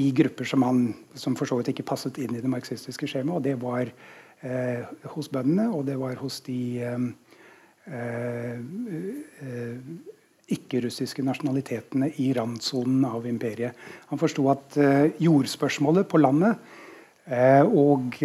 i 0.00 0.10
grupper 0.16 0.48
som, 0.48 0.64
han, 0.66 0.82
som 1.18 1.36
for 1.38 1.48
så 1.48 1.58
vidt 1.60 1.72
ikke 1.74 1.88
passet 1.94 2.20
inn 2.22 2.36
i 2.36 2.42
det 2.44 2.52
marxistiske 2.52 3.08
skjemaet. 3.10 3.36
Og 3.38 3.46
det 3.46 3.56
var 3.62 3.88
eh, 4.44 4.82
hos 5.14 5.30
bøndene, 5.32 5.70
og 5.72 5.86
det 5.88 5.96
var 6.00 6.20
hos 6.20 6.40
de 6.48 6.60
eh, 6.84 7.08
eh 7.88 8.58
ikke-russiske 10.52 11.24
nasjonalitetene 11.24 12.10
i 12.20 12.32
randsonen 12.36 13.04
av 13.08 13.26
imperiet. 13.26 13.76
Han 14.10 14.20
forsto 14.20 14.46
at 14.52 14.78
eh, 14.80 15.10
jordspørsmålet 15.24 16.08
på 16.10 16.20
landet 16.20 16.60
eh, 17.26 17.64
og 17.64 18.20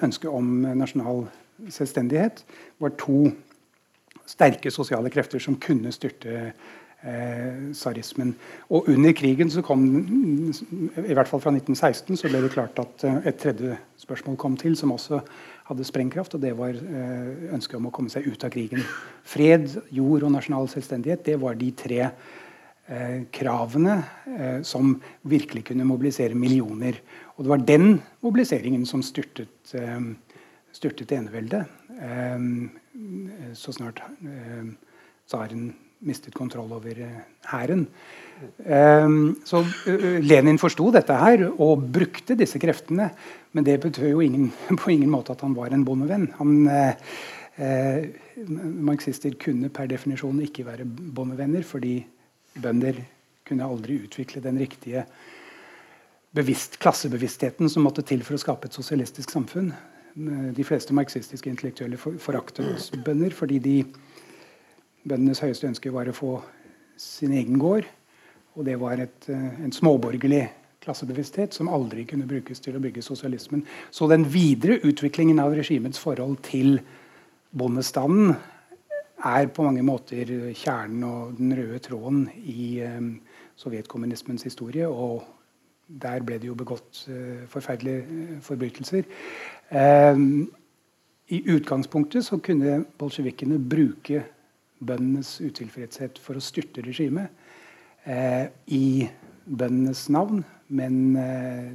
ønsket 0.00 0.30
om 0.32 0.62
nasjonal 0.78 1.26
selvstendighet 1.68 2.44
var 2.80 2.94
to 2.98 3.28
sterke 4.30 4.70
sosiale 4.72 5.10
krefter 5.12 5.42
som 5.42 5.58
kunne 5.60 5.92
styrte 5.94 6.36
eh, 7.02 7.70
tsarismen. 7.74 8.34
Og 8.70 8.88
under 8.92 9.14
krigen 9.16 9.50
så 9.50 9.62
kom 9.66 9.86
i 9.90 11.14
hvert 11.14 11.30
fall 11.30 11.42
fra 11.42 11.52
1916 11.54 12.16
så 12.20 12.30
ble 12.30 12.44
det 12.44 12.52
klart 12.54 12.78
at 12.82 13.06
eh, 13.06 13.20
et 13.30 13.40
tredje 13.40 13.78
spørsmål 14.00 14.38
kom 14.40 14.58
til, 14.60 14.76
som 14.78 14.94
også 14.94 15.20
hadde 15.70 15.86
sprengkraft, 15.86 16.34
og 16.34 16.42
det 16.42 16.52
var 16.58 16.74
eh, 16.74 17.50
ønsket 17.54 17.78
om 17.78 17.88
å 17.88 17.94
komme 17.94 18.12
seg 18.12 18.26
ut 18.26 18.44
av 18.46 18.52
krigen. 18.52 18.82
Fred, 19.26 19.68
jord 19.94 20.26
og 20.26 20.34
nasjonal 20.34 20.68
selvstendighet 20.72 21.24
det 21.28 21.36
var 21.42 21.58
de 21.58 21.70
tre 21.78 22.00
eh, 22.06 23.20
kravene 23.34 24.00
eh, 24.26 24.58
som 24.66 24.96
virkelig 25.30 25.68
kunne 25.70 25.88
mobilisere 25.88 26.38
millioner. 26.38 26.98
Og 27.36 27.46
det 27.46 27.54
var 27.54 27.68
den 27.68 27.92
mobiliseringen 28.24 28.86
som 28.88 29.04
styrtet 29.06 29.74
styrtet 30.70 31.10
eneveldet 31.16 31.64
så 33.58 33.72
snart 33.74 33.98
tsaren 35.26 35.64
mistet 36.06 36.36
kontroll 36.36 36.70
over 36.76 37.00
hæren. 37.50 37.88
Um, 38.64 39.36
så 39.44 39.62
Lenin 40.24 40.60
forsto 40.60 40.88
dette 40.94 41.16
her 41.16 41.46
og 41.50 41.84
brukte 41.92 42.36
disse 42.38 42.60
kreftene. 42.62 43.10
Men 43.52 43.66
det 43.66 43.80
betød 43.82 44.12
jo 44.12 44.22
ingen, 44.24 44.50
på 44.80 44.94
ingen 44.94 45.12
måte 45.12 45.34
at 45.34 45.44
han 45.44 45.56
var 45.56 45.74
en 45.74 45.84
bondevenn. 45.86 46.28
Han, 46.38 46.54
uh, 46.68 47.12
uh, 47.60 48.46
marxister 48.90 49.36
kunne 49.40 49.72
per 49.74 49.90
definisjon 49.90 50.40
ikke 50.46 50.66
være 50.68 50.86
bondevenner, 50.88 51.66
fordi 51.66 51.98
bønder 52.60 53.02
kunne 53.46 53.66
aldri 53.66 53.98
utvikle 54.04 54.42
den 54.44 54.58
riktige 54.62 55.04
bevisst, 56.36 56.78
klassebevisstheten 56.82 57.70
som 57.70 57.84
måtte 57.86 58.04
til 58.06 58.22
for 58.26 58.36
å 58.36 58.42
skape 58.42 58.70
et 58.70 58.76
sosialistisk 58.76 59.32
samfunn. 59.34 59.72
Eh, 60.14 60.50
de 60.54 60.66
fleste 60.66 60.94
marxistiske 60.94 61.50
intellektuelle 61.50 61.98
foraktet 61.98 62.90
bønder 63.06 63.34
fordi 63.34 63.58
de, 63.62 63.76
bøndenes 65.06 65.42
høyeste 65.42 65.68
ønske 65.70 65.92
var 65.94 66.10
å 66.10 66.16
få 66.16 66.34
sin 67.00 67.32
egen 67.32 67.58
gård. 67.60 67.88
Og 68.58 68.64
det 68.66 68.80
var 68.80 69.00
et, 69.00 69.28
eh, 69.28 69.64
en 69.64 69.72
småborgerlig 69.72 70.48
klassebevissthet 70.80 71.54
som 71.54 71.68
aldri 71.68 72.04
kunne 72.04 72.26
brukes 72.26 72.60
til 72.60 72.76
å 72.76 72.80
bygge 72.82 73.02
sosialismen. 73.02 73.64
Så 73.90 74.08
den 74.08 74.24
videre 74.24 74.80
utviklingen 74.80 75.38
av 75.38 75.52
regimets 75.52 75.98
forhold 75.98 76.38
til 76.42 76.80
bondestanden 77.56 78.36
er 79.24 79.46
på 79.52 79.62
mange 79.62 79.82
måter 79.84 80.24
kjernen 80.56 81.04
og 81.04 81.36
den 81.36 81.52
røde 81.52 81.78
tråden 81.78 82.30
i 82.40 82.80
um, 82.80 83.20
sovjetkommunismens 83.56 84.42
historie. 84.42 84.88
Og 84.88 85.22
der 85.86 86.24
ble 86.24 86.38
det 86.38 86.48
jo 86.48 86.56
begått 86.56 87.04
uh, 87.10 87.44
forferdelige 87.46 88.40
forbrytelser. 88.40 89.04
I 91.30 91.38
utgangspunktet 91.46 92.24
så 92.26 92.40
kunne 92.42 92.80
bolsjevikene 92.98 93.60
bruke 93.70 94.24
bøndenes 94.80 95.36
utilfredshet 95.44 96.18
for 96.18 96.34
å 96.34 96.42
styrte 96.42 96.82
regimet 96.82 97.28
i 98.06 99.08
bøndenes 99.44 100.06
navn. 100.08 100.44
Men 100.70 101.14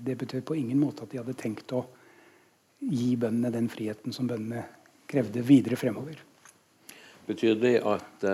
det 0.04 0.16
betød 0.18 0.46
på 0.48 0.56
ingen 0.56 0.80
måte 0.80 1.04
at 1.04 1.12
de 1.12 1.20
hadde 1.20 1.36
tenkt 1.38 1.74
å 1.76 1.84
gi 2.80 3.12
bøndene 3.20 3.52
den 3.54 3.68
friheten 3.70 4.16
som 4.16 4.28
bøndene 4.30 4.64
krevde 5.12 5.44
videre 5.46 5.78
fremover. 5.78 6.18
Betyr 7.28 7.60
det 7.60 7.76
at 7.86 8.26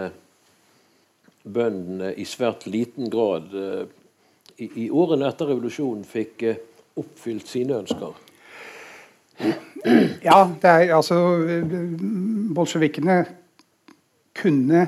bøndene 1.43 2.13
i 2.15 2.25
svært 2.29 2.67
liten 2.69 3.09
grad 3.11 3.51
i, 4.61 4.69
i 4.85 4.89
årene 4.89 5.29
etter 5.29 5.49
revolusjonen 5.51 6.05
fikk 6.07 6.45
eh, 6.45 6.61
oppfylt 6.99 7.49
sine 7.49 7.79
ønsker? 7.81 8.17
Ja, 10.21 10.43
det 10.61 10.69
er 10.69 10.91
altså 10.93 11.17
Bolsjevikene 12.53 13.23
kunne 14.37 14.83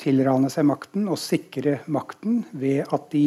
tilrane 0.00 0.50
seg 0.52 0.66
makten 0.68 1.08
og 1.08 1.20
sikre 1.20 1.80
makten 1.92 2.42
ved 2.52 2.84
at 2.92 3.08
de 3.14 3.26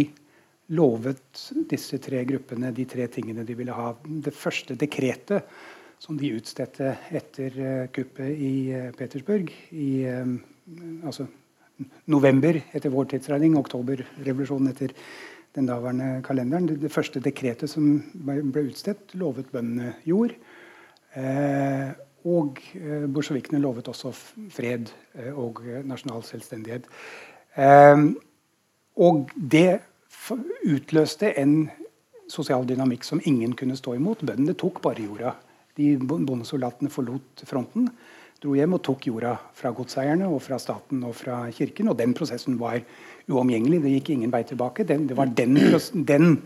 lovet 0.78 1.50
disse 1.72 1.98
tre 2.04 2.22
gruppene 2.30 2.70
de 2.76 2.86
tre 2.90 3.08
tingene 3.10 3.46
de 3.46 3.58
ville 3.58 3.74
ha. 3.74 3.92
Det 4.06 4.36
første 4.36 4.78
dekretet 4.78 5.50
som 6.00 6.18
de 6.20 6.30
utstedte 6.38 6.94
etter 7.12 7.58
uh, 7.60 7.88
kuppet 7.92 8.30
i 8.32 8.54
uh, 8.72 8.92
Petersburg 8.96 9.50
i 9.76 9.90
um, 10.14 10.38
altså 11.04 11.26
november 12.12 12.60
etter 12.76 12.94
vår 12.94 13.10
tidsregning, 13.14 13.58
oktoberrevolusjonen 13.60 14.72
etter 14.72 14.94
den 15.58 15.70
daværende 15.70 16.22
kalenderen. 16.26 16.68
Det 16.80 16.92
første 16.94 17.22
dekretet 17.24 17.72
som 17.72 18.00
ble 18.14 18.68
utstedt, 18.68 19.16
lovet 19.20 19.50
bøndene 19.54 19.96
jord. 20.08 20.36
Eh, 21.18 21.90
og 22.28 22.60
eh, 22.76 23.06
bolsjevikene 23.08 23.62
lovet 23.64 23.88
også 23.88 24.12
fred 24.52 24.90
eh, 25.16 25.32
og 25.32 25.62
nasjonal 25.88 26.24
selvstendighet. 26.28 26.90
Eh, 27.56 28.08
og 29.00 29.32
det 29.36 29.80
utløste 30.68 31.32
en 31.40 31.70
sosial 32.30 32.66
dynamikk 32.68 33.06
som 33.08 33.22
ingen 33.26 33.56
kunne 33.58 33.78
stå 33.78 33.96
imot. 33.98 34.26
Bøndene 34.26 34.58
tok 34.58 34.82
bare 34.84 35.06
jorda. 35.06 35.34
De 35.80 35.94
bondesoldatene 35.98 36.92
forlot 36.92 37.46
fronten. 37.48 37.90
dro 38.40 38.54
hjem 38.56 38.74
og 38.78 38.84
tok 38.84 39.08
jorda 39.08 39.34
fra 39.54 39.72
godseierne 39.76 40.28
og 40.28 40.42
fra 40.42 40.60
staten 40.60 41.04
og 41.04 41.16
fra 41.16 41.42
kirken. 41.52 41.90
Og 41.90 41.98
den 41.98 42.14
prosessen 42.14 42.60
var 42.60 42.80
uomgjengelig. 43.28 43.82
Det 43.84 43.96
gikk 43.98 44.10
ingen 44.16 44.32
vei 44.32 44.44
tilbake. 44.44 44.84
Den, 44.84 45.08
det 45.08 45.18
var 45.18 45.26
den, 45.26 45.58
den 45.94 46.38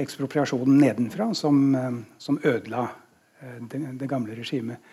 ekspropriasjonen 0.00 0.78
nedenfra 0.80 1.34
som, 1.34 1.74
eh, 1.74 2.02
som 2.18 2.40
ødela 2.44 2.88
eh, 2.88 2.99
det, 3.40 3.80
det, 4.00 4.08
gamle 4.10 4.36
regimet. 4.36 4.92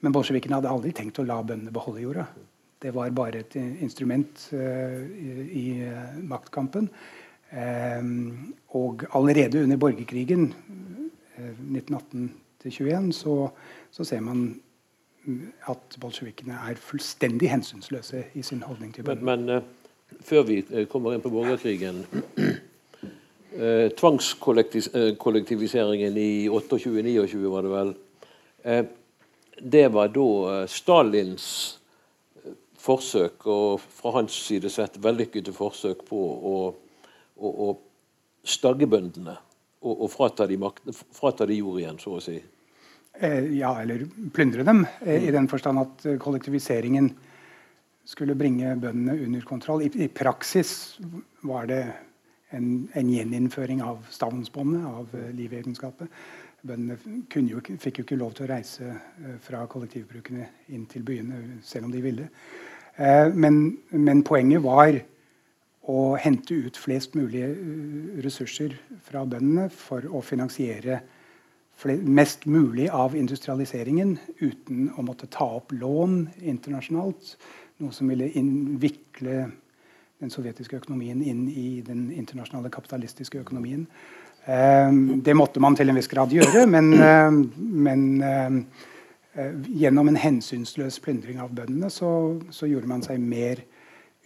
Men 0.00 0.14
bolsjevikene 0.14 0.58
hadde 0.58 0.70
aldri 0.70 0.92
tenkt 0.94 1.18
å 1.18 1.26
la 1.26 1.40
bøndene 1.42 1.74
beholde 1.74 2.04
jorda. 2.04 2.26
Det 2.78 2.92
var 2.94 3.10
bare 3.10 3.40
et 3.42 3.56
instrument 3.58 4.44
uh, 4.54 5.00
i, 5.02 5.30
i 5.62 5.64
maktkampen. 6.22 6.86
Um, 7.48 8.54
og 8.76 9.02
allerede 9.16 9.64
under 9.64 9.80
borgerkrigen, 9.80 10.52
uh, 10.52 11.50
1918-21, 11.72 13.10
så, 13.16 13.34
så 13.90 14.06
ser 14.06 14.22
man 14.22 14.44
at 15.68 15.98
bolsjevikene 16.00 16.60
er 16.70 16.78
fullstendig 16.80 17.50
hensynsløse 17.50 18.22
i 18.38 18.44
sin 18.46 18.62
holdning 18.62 18.94
til 18.94 19.08
bøndene. 19.08 19.26
Men, 19.32 19.44
men 19.46 19.56
uh, 19.58 19.78
før 20.24 20.46
vi 20.48 20.62
eh, 20.70 20.86
kommer 20.88 21.14
inn 21.14 21.24
på 21.24 21.32
borgerkrigen 21.32 22.04
uh, 23.56 23.88
Tvangskollektiviseringen 23.98 26.16
i 26.16 26.48
28-29 26.48 27.48
var 27.48 27.62
det 27.62 27.68
vel. 27.72 27.94
eh, 28.62 28.84
det 29.58 29.88
var 29.90 30.08
da 30.14 30.66
Stalins 30.70 31.78
forsøk, 32.78 33.46
og 33.46 33.80
fra 33.80 34.10
hans 34.20 34.32
side 34.46 34.70
sett 34.70 34.98
vellykkede 35.02 35.52
forsøk 35.54 36.04
på 36.08 36.20
å, 36.52 36.74
å, 37.36 37.48
å 37.48 37.78
stagge 38.46 38.86
bøndene 38.86 39.36
og, 39.82 40.04
og 40.04 40.10
frata, 40.12 40.46
de 40.46 40.58
frata 41.14 41.46
de 41.46 41.58
jord 41.58 41.80
igjen, 41.82 41.98
så 42.02 42.16
å 42.16 42.22
si. 42.22 42.38
Eh, 43.18 43.50
ja, 43.58 43.72
eller 43.82 44.06
plyndre 44.34 44.66
dem, 44.66 44.84
eh, 45.00 45.28
i 45.28 45.34
den 45.34 45.48
forstand 45.50 45.82
at 45.82 46.06
eh, 46.06 46.18
kollektiviseringen 46.22 47.10
skulle 48.08 48.38
bringe 48.38 48.76
bøndene 48.78 49.18
under 49.26 49.46
kontroll. 49.46 49.82
I, 49.84 49.90
i 50.04 50.08
praksis 50.08 50.98
var 51.46 51.68
det 51.70 51.82
en, 52.56 52.88
en 52.94 53.10
gjeninnføring 53.12 53.82
av 53.84 54.06
stavnsbåndet, 54.12 54.84
av 54.86 55.12
livegenskapet. 55.36 56.08
Bøndene 56.66 56.96
jo, 57.48 57.60
fikk 57.78 58.00
jo 58.00 58.06
ikke 58.06 58.18
lov 58.18 58.32
til 58.34 58.48
å 58.48 58.50
reise 58.50 58.94
fra 59.44 59.62
kollektivbrukene 59.70 60.48
inn 60.74 60.88
til 60.90 61.04
byene, 61.06 61.60
selv 61.62 61.86
om 61.86 61.92
de 61.94 62.02
ville. 62.02 62.26
Men, 63.38 63.60
men 63.94 64.24
poenget 64.26 64.64
var 64.64 64.98
å 65.88 66.00
hente 66.20 66.56
ut 66.66 66.76
flest 66.76 67.14
mulig 67.16 67.44
ressurser 68.24 68.74
fra 69.06 69.22
bøndene 69.24 69.68
for 69.72 70.04
å 70.10 70.20
finansiere 70.24 70.98
mest 72.02 72.44
mulig 72.50 72.88
av 72.90 73.14
industrialiseringen 73.16 74.16
uten 74.40 74.90
å 74.98 75.04
måtte 75.06 75.30
ta 75.30 75.46
opp 75.60 75.72
lån 75.72 76.24
internasjonalt. 76.42 77.36
Noe 77.78 77.94
som 77.94 78.10
ville 78.10 78.32
innvikle 78.34 79.46
den 80.22 80.32
sovjetiske 80.32 80.80
økonomien 80.80 81.20
inn 81.22 81.46
i 81.48 81.80
den 81.86 82.08
internasjonale 82.14 82.70
kapitalistiske 82.74 83.40
økonomien. 83.42 83.86
Eh, 84.44 84.90
det 85.24 85.36
måtte 85.36 85.62
man 85.62 85.76
til 85.78 85.90
en 85.90 85.98
viss 85.98 86.10
grad 86.10 86.32
gjøre, 86.34 86.64
men, 86.70 86.92
eh, 86.94 87.30
men 87.58 88.06
eh, 88.22 89.52
gjennom 89.82 90.10
en 90.10 90.18
hensynsløs 90.18 90.98
plyndring 91.04 91.38
av 91.42 91.54
bøndene 91.54 91.90
så, 91.92 92.10
så, 92.50 92.66
gjorde 92.66 92.90
man 92.90 93.04
seg 93.06 93.20
mer 93.22 93.62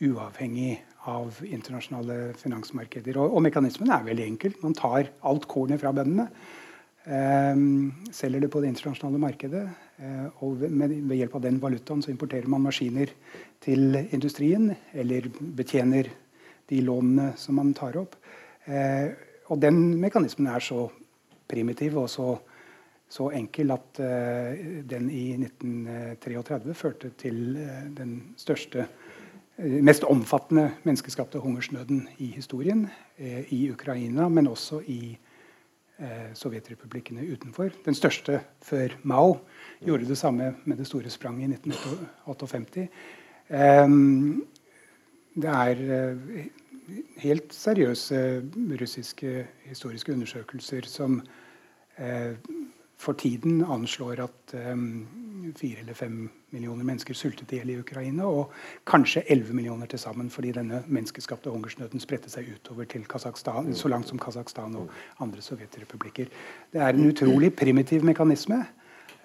uavhengig 0.03 0.81
av 1.11 1.43
internasjonale 1.45 2.33
finansmarkeder. 2.39 3.19
Og, 3.19 3.37
og 3.37 3.45
mekanismen 3.45 3.91
er 3.91 4.07
veldig 4.07 4.27
enkel. 4.27 4.57
Man 4.63 4.79
tar 4.79 5.11
alt 5.29 5.49
kornet 5.51 5.83
fra 5.83 5.93
bøndene 5.95 6.31
Ehm, 6.31 6.62
selger 7.05 8.45
det 8.45 8.51
på 8.53 8.61
det 8.63 8.69
internasjonale 8.71 9.19
markedet. 9.19 9.63
Eh, 9.99 10.43
og 10.45 10.61
ved, 10.61 11.15
hjelp 11.17 11.35
av 11.35 11.45
den 11.45 11.59
valutaen 11.63 12.03
så 12.03 12.13
importerer 12.13 12.47
man 12.51 12.63
maskiner 12.63 13.11
til 13.63 13.97
industrien. 14.15 14.71
Eller 14.95 15.27
betjener 15.41 16.11
de 16.71 16.81
lånene 16.85 17.33
som 17.37 17.59
man 17.59 17.75
tar 17.75 17.99
opp. 18.01 18.15
Eh, 18.65 19.11
og 19.51 19.61
den 19.61 19.99
mekanismen 20.01 20.49
er 20.53 20.63
så 20.63 20.87
primitiv 21.51 21.99
og 22.01 22.09
så, 22.11 22.37
så 23.11 23.33
enkel 23.35 23.75
at 23.75 24.01
eh, 24.01 24.63
den 24.89 25.11
i 25.11 25.25
1933 25.41 26.79
førte 26.79 27.13
til 27.19 27.59
den 27.99 28.15
største 28.39 28.87
mest 29.63 30.07
omfattende 30.09 30.71
menneskeskapte 30.87 31.43
hungersnøden 31.43 32.07
i 32.25 32.31
historien. 32.39 32.87
I 33.19 33.71
Ukraina, 33.71 34.29
men 34.33 34.49
også 34.49 34.81
i 34.89 35.13
eh, 35.13 35.22
sovjetrepublikkene 36.35 37.27
utenfor. 37.33 37.71
Den 37.85 37.95
største 37.95 38.41
før 38.65 38.95
Mao 39.03 39.37
gjorde 39.85 40.09
det 40.09 40.19
samme 40.19 40.55
med 40.65 40.81
det 40.81 40.87
store 40.87 41.11
spranget 41.11 41.49
i 41.49 41.69
1958. 41.69 42.89
Eh, 43.53 43.89
det 45.43 45.49
er 45.49 45.85
eh, 45.99 46.47
helt 47.23 47.55
seriøse 47.55 48.43
russiske 48.81 49.47
historiske 49.65 50.13
undersøkelser 50.13 50.89
som 50.89 51.21
eh, 51.99 52.35
for 53.03 53.19
tiden 53.19 53.65
anslår 53.67 54.23
at 54.25 54.55
um, 54.55 55.07
fire 55.59 55.83
eller 55.83 55.97
fem 55.99 56.29
millioner 56.55 56.87
mennesker 56.87 57.17
sultet 57.19 57.51
i 57.53 57.59
hjel 57.59 57.73
i 57.75 57.79
Ukraina. 57.81 58.29
Og 58.29 58.53
kanskje 58.89 59.25
elleve 59.33 59.57
millioner 59.59 59.91
til 59.91 60.01
sammen 60.03 60.31
fordi 60.31 60.53
denne 60.55 60.83
menneskeskapte 60.87 61.51
hungersnøden 61.51 62.03
spredte 62.03 62.31
seg 62.33 62.53
utover 62.55 62.87
til 62.91 63.07
Kazakhstan, 63.11 63.73
så 63.75 63.91
langt 63.91 64.13
som 64.13 64.23
Kasakhstan 64.23 64.79
og 64.79 64.95
andre 65.25 65.43
sovjetrepublikker. 65.43 66.31
Det 66.73 66.81
er 66.81 66.95
en 66.95 67.11
utrolig 67.11 67.53
primitiv 67.59 68.07
mekanisme. 68.07 68.63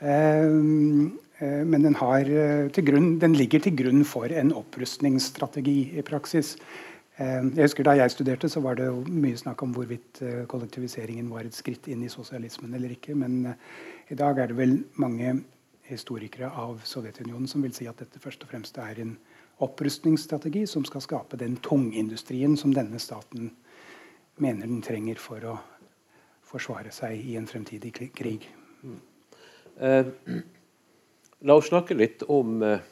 Um, 0.01 1.17
men 1.37 1.83
den, 1.85 1.93
har, 1.99 2.25
grunn, 2.81 3.19
den, 3.21 3.35
ligger 3.37 3.61
til 3.61 3.75
grunn 3.77 4.01
for 4.09 4.25
en 4.33 4.49
opprustningsstrategi 4.57 5.75
i 5.99 6.05
praksis. 6.05 6.55
Jeg 7.17 7.63
husker 7.63 7.83
Da 7.83 7.95
jeg 7.97 8.11
studerte, 8.13 8.49
så 8.49 8.61
var 8.61 8.75
det 8.77 8.91
mye 9.09 9.37
snakk 9.37 9.63
om 9.65 9.71
hvorvidt 9.73 10.19
kollektiviseringen 10.47 11.31
var 11.33 11.47
et 11.47 11.55
skritt 11.57 11.87
inn 11.89 12.03
i 12.05 12.11
sosialismen 12.13 12.75
eller 12.77 12.93
ikke. 12.93 13.15
Men 13.17 13.55
i 14.09 14.15
dag 14.15 14.37
er 14.37 14.51
det 14.51 14.57
vel 14.59 14.75
mange 15.01 15.31
historikere 15.89 16.51
av 16.51 16.81
Sovjetunionen 16.85 17.47
som 17.49 17.63
vil 17.65 17.73
si 17.75 17.87
at 17.89 17.97
dette 18.01 18.21
først 18.21 18.43
og 18.45 18.51
fremst 18.51 18.77
er 18.77 19.01
en 19.01 19.15
opprustningsstrategi 19.63 20.65
som 20.69 20.85
skal 20.85 21.01
skape 21.01 21.39
den 21.39 21.57
tungindustrien 21.63 22.57
som 22.59 22.73
denne 22.75 22.99
staten 23.01 23.51
mener 24.37 24.67
den 24.67 24.83
trenger 24.85 25.17
for 25.21 25.45
å 25.47 25.55
forsvare 26.47 26.91
seg 26.93 27.17
i 27.17 27.35
en 27.39 27.47
fremtidig 27.49 27.93
krig. 28.15 28.45
Mm. 28.83 28.99
Eh, 29.81 30.11
la 31.41 31.57
oss 31.57 31.71
snakke 31.71 31.97
litt 31.97 32.23
om 32.29 32.61
eh, 32.63 32.83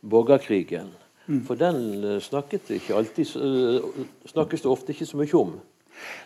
borgerkrigen. 0.00 0.92
Mm. 1.26 1.42
For 1.48 1.56
den 1.60 1.78
eh, 2.04 2.18
snakket 2.20 2.70
ikke 2.76 2.96
alltid, 2.98 3.30
uh, 3.40 4.04
snakkes 4.28 4.64
det 4.64 4.72
ofte 4.72 4.92
ikke 4.92 5.08
så 5.08 5.20
mye 5.20 5.38
om. 5.38 5.54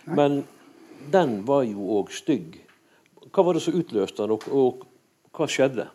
Nei. 0.08 0.16
Men 0.18 0.38
den 1.12 1.38
var 1.46 1.62
jo 1.68 1.86
òg 2.00 2.10
stygg. 2.14 2.58
Hva 3.28 3.44
var 3.46 3.54
det 3.54 3.62
som 3.62 3.76
utløste 3.78 4.24
den, 4.24 4.34
og, 4.34 4.48
og 4.50 4.86
hva 5.36 5.46
skjedde? 5.50 5.86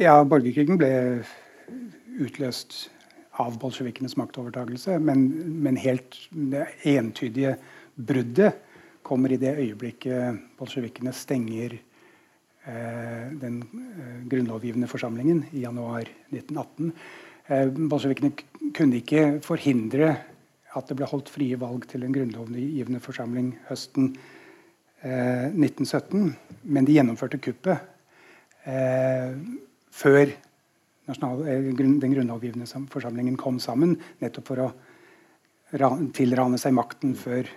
Ja, 0.00 0.20
borgerkrigen 0.24 0.78
ble 0.80 0.90
utløst 2.20 2.88
av 3.40 3.56
bolsjevikenes 3.60 4.16
maktovertagelse. 4.20 4.98
Men, 5.02 5.28
men, 5.62 5.78
helt 5.80 6.16
det 6.30 6.66
entydige 6.88 7.56
bruddet 7.94 8.58
kommer 9.06 9.32
i 9.32 9.40
det 9.40 9.56
øyeblikket 9.58 10.40
bolsjevikene 10.58 11.12
stenger 11.16 11.74
eh, 11.74 13.26
den 13.40 13.62
eh, 13.64 14.20
grunnlovgivende 14.30 14.90
forsamlingen 14.90 15.44
i 15.52 15.64
januar 15.64 16.04
1918. 16.30 16.92
Eh, 17.50 17.66
bolsjevikene 17.66 18.32
kunne 18.76 19.00
ikke 19.00 19.24
forhindre 19.42 20.12
at 20.78 20.86
det 20.86 20.96
ble 20.98 21.08
holdt 21.10 21.32
frie 21.32 21.58
valg 21.58 21.88
til 21.90 22.04
en 22.06 22.14
grunnlovgivende 22.14 23.00
forsamling 23.02 23.56
høsten 23.66 24.12
1917, 25.00 26.28
eh, 26.28 26.60
men 26.70 26.86
de 26.86 26.94
gjennomførte 26.94 27.40
kuppet. 27.42 27.80
Eh, 28.68 29.34
før 29.90 30.30
den 31.10 32.14
grunnlovgivende 32.14 32.68
forsamlingen 32.92 33.36
kom 33.40 33.58
sammen, 33.58 33.96
nettopp 34.20 34.46
for 34.46 34.62
å 34.62 34.68
tilrane 36.14 36.58
seg 36.58 36.74
makten 36.76 37.16
før 37.18 37.48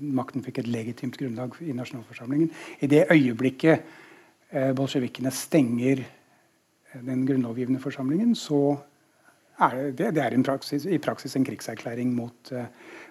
makten 0.00 0.44
fikk 0.44 0.60
et 0.62 0.68
legitimt 0.70 1.16
grunnlag 1.18 1.56
i 1.64 1.74
nasjonalforsamlingen. 1.76 2.50
I 2.80 2.88
det 2.90 3.06
øyeblikket 3.12 3.82
eh, 4.50 4.72
bolsjevikene 4.76 5.32
stenger 5.34 6.04
den 7.04 7.24
grunnlovgivende 7.28 7.80
forsamlingen, 7.82 8.34
så 8.38 8.76
er 9.58 9.90
det, 9.96 10.10
det 10.16 10.22
er 10.22 10.36
praksis, 10.44 10.84
i 10.84 10.98
praksis 10.98 11.36
en 11.36 11.44
krigserklæring 11.44 12.12
mot, 12.14 12.52
eh, 12.52 12.66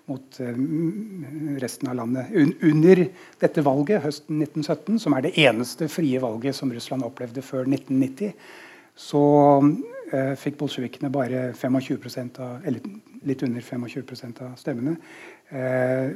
mot 0.05 0.39
uh, 0.39 0.59
resten 1.61 1.89
av 1.89 1.95
landet. 1.95 2.29
Un 2.35 2.53
under 2.61 3.05
dette 3.41 3.63
valget 3.65 4.03
høsten 4.03 4.43
1917, 4.43 4.99
som 4.99 5.13
er 5.13 5.25
det 5.25 5.33
eneste 5.41 5.89
frie 5.89 6.21
valget 6.21 6.55
som 6.55 6.71
Russland 6.71 7.03
opplevde 7.03 7.41
før 7.41 7.65
1990, 7.65 8.35
så 8.95 9.23
uh, 9.63 10.35
fikk 10.37 10.59
bolsjevikene 10.61 11.09
bare 11.09 11.47
25 11.57 12.37
av, 12.37 12.61
eller 12.65 12.81
litt 13.25 13.43
under 13.43 13.61
25% 13.65 14.43
av 14.45 14.53
stemmene. 14.61 14.97
Uh, 15.49 16.13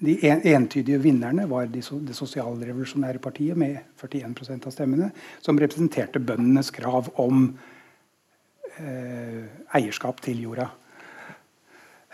de 0.00 0.16
entydige 0.54 0.98
vinnerne 1.02 1.44
var 1.48 1.68
de, 1.68 1.82
det 2.06 2.16
sosialrevolusjonære 2.16 3.20
partiet 3.20 3.58
med 3.58 3.76
41% 4.00 4.68
av 4.68 4.72
stemmene, 4.72 5.10
som 5.44 5.58
representerte 5.60 6.22
bøndenes 6.24 6.72
krav 6.72 7.10
om 7.20 7.50
eh, 8.80 9.42
eierskap 9.76 10.22
til 10.24 10.40
jorda. 10.46 10.70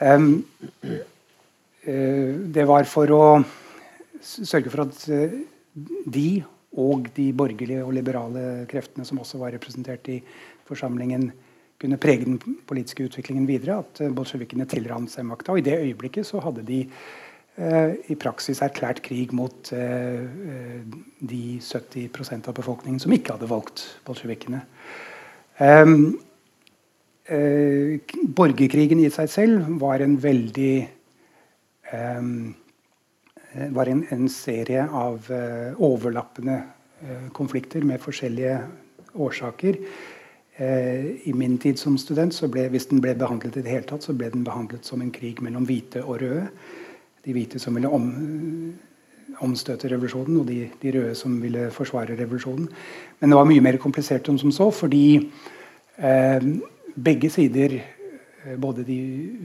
Um, 0.02 0.42
uh, 0.84 2.32
det 2.52 2.66
var 2.68 2.84
for 2.90 3.12
å 3.14 3.22
sørge 4.20 4.68
for 4.68 4.82
at 4.82 4.98
uh, 5.08 5.36
de 6.04 6.42
og 6.76 7.06
de 7.16 7.30
borgerlige 7.32 7.86
og 7.86 7.94
liberale 7.96 8.66
kreftene 8.68 9.06
som 9.08 9.22
også 9.22 9.40
var 9.40 9.54
representert 9.54 10.10
i 10.12 10.18
forsamlingen, 10.68 11.30
kunne 11.80 12.00
prege 12.00 12.26
den 12.26 12.58
politiske 12.68 13.06
utviklingen 13.06 13.46
videre. 13.48 13.78
At 13.86 14.02
uh, 14.02 14.12
bolsjevikene 14.12 14.66
tilrant 14.68 15.14
seg 15.14 15.24
makta. 15.30 15.54
Og 15.54 15.62
i 15.62 15.64
det 15.64 15.78
øyeblikket 15.86 16.28
så 16.28 16.42
hadde 16.44 16.66
de 16.66 16.82
Eh, 16.86 17.25
i 17.56 18.16
praksis 18.20 18.60
erklært 18.60 18.98
krig 19.04 19.30
mot 19.32 19.70
eh, 19.72 20.20
eh, 20.20 20.82
de 21.24 21.56
70% 21.64 22.50
av 22.50 22.56
befolkningen 22.58 23.00
som 23.00 23.14
ikke 23.16 23.32
hadde 23.36 23.48
valgt 23.48 23.86
bolsjevikene. 24.04 24.60
borgerkrigen 28.36 29.00
i 29.00 29.08
seg 29.10 29.30
selv 29.32 29.70
var 29.80 30.04
en 30.04 30.18
veldig 30.20 30.74
var 33.72 33.88
en, 33.88 34.04
en 34.12 34.28
serie 34.28 34.84
av 34.84 35.30
overlappende 35.80 36.60
konflikter 37.32 37.86
med 37.88 38.02
forskjellige 38.02 38.58
årsaker. 39.14 39.78
I 40.60 41.32
min 41.34 41.56
tid 41.58 41.78
som 41.80 41.96
student, 41.98 42.36
ble, 42.52 42.68
hvis 42.68 42.90
den 42.92 43.00
ble 43.00 43.14
behandlet 43.16 43.56
i 43.56 43.64
det 43.64 43.72
hele 43.72 43.88
tatt, 43.88 44.04
så 44.04 44.12
ble 44.12 44.28
den 44.34 44.44
behandlet 44.44 44.84
som 44.84 45.00
en 45.00 45.14
krig 45.14 45.40
mellom 45.40 45.64
hvite 45.64 46.04
og 46.04 46.20
røde 46.20 46.50
de 47.26 47.34
hvite 47.34 47.60
som 47.62 47.74
ville 47.74 47.90
om, 47.90 48.06
omstøte 49.44 49.90
revolusjonen, 49.90 50.38
og 50.40 50.48
de, 50.48 50.60
de, 50.80 50.92
røde 50.94 51.14
som 51.18 51.34
ville 51.42 51.68
forsvare 51.74 52.16
revolusjonen. 52.18 52.68
Men 53.20 53.32
det 53.32 53.38
var 53.38 53.48
mye 53.50 53.64
mer 53.64 53.78
komplisert 53.82 54.30
enn 54.30 54.38
som 54.40 54.54
så, 54.54 54.70
fordi 54.74 55.06
eh, 55.98 56.50
begge 56.94 57.30
sider, 57.34 57.78
eh, 58.44 58.56
både 58.62 58.86
de 58.86 58.98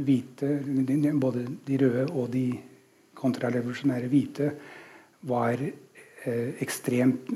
hvite, 0.05 0.59
både 1.19 1.45
de 1.67 1.79
røde 1.81 2.05
og 2.11 2.29
de 2.33 2.45
kontrarevolusjonære 3.17 4.11
hvite, 4.11 4.51
var 5.29 5.57
eh, 5.61 6.51
ekstremt 6.63 7.33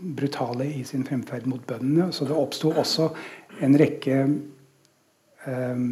brutale 0.00 0.68
i 0.78 0.84
sin 0.86 1.04
fremferd 1.06 1.50
mot 1.50 1.66
bøndene. 1.66 2.12
Så 2.14 2.28
det 2.28 2.38
oppsto 2.38 2.70
også 2.70 3.10
en 3.60 3.74
rekke 3.78 4.22
eh, 5.50 5.82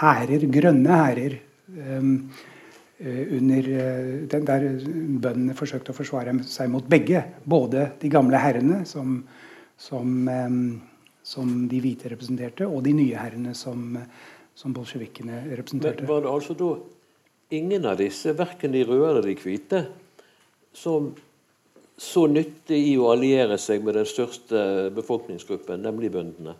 hærer, 0.00 0.48
grønne 0.58 0.98
hærer, 1.04 1.36
eh, 1.36 1.47
under, 1.68 3.66
den 4.26 4.46
der 4.48 4.64
bøndene 5.22 5.54
forsøkte 5.54 5.92
å 5.92 5.96
forsvare 5.96 6.32
seg 6.48 6.70
mot 6.72 6.86
begge. 6.90 7.22
Både 7.44 7.92
de 8.00 8.10
gamle 8.10 8.40
herrene, 8.42 8.80
som, 8.88 9.20
som, 9.78 10.28
ehm, 10.32 10.80
som 11.22 11.68
de 11.70 11.80
hvite 11.84 12.10
representerte, 12.10 12.66
og 12.66 12.82
de 12.86 12.96
nye 12.98 13.20
herrene, 13.20 13.54
som, 13.54 13.94
som 14.56 14.74
bolsjevikene 14.74 15.44
representerte. 15.52 16.02
Men 16.02 16.10
var 16.10 16.26
det 16.26 16.32
altså 16.32 16.58
da 16.58 16.72
ingen 17.54 17.86
av 17.88 18.00
disse, 18.00 18.34
verken 18.36 18.74
de 18.74 18.82
røde 18.88 19.12
eller 19.12 19.28
de 19.28 19.36
hvite, 19.40 19.84
som 20.74 21.12
så 21.98 22.28
nytte 22.30 22.76
i 22.78 22.94
å 22.98 23.10
alliere 23.10 23.58
seg 23.58 23.82
med 23.84 23.96
den 23.98 24.06
største 24.06 24.88
befolkningsgruppen, 24.94 25.82
nemlig 25.82 26.12
bøndene? 26.14 26.54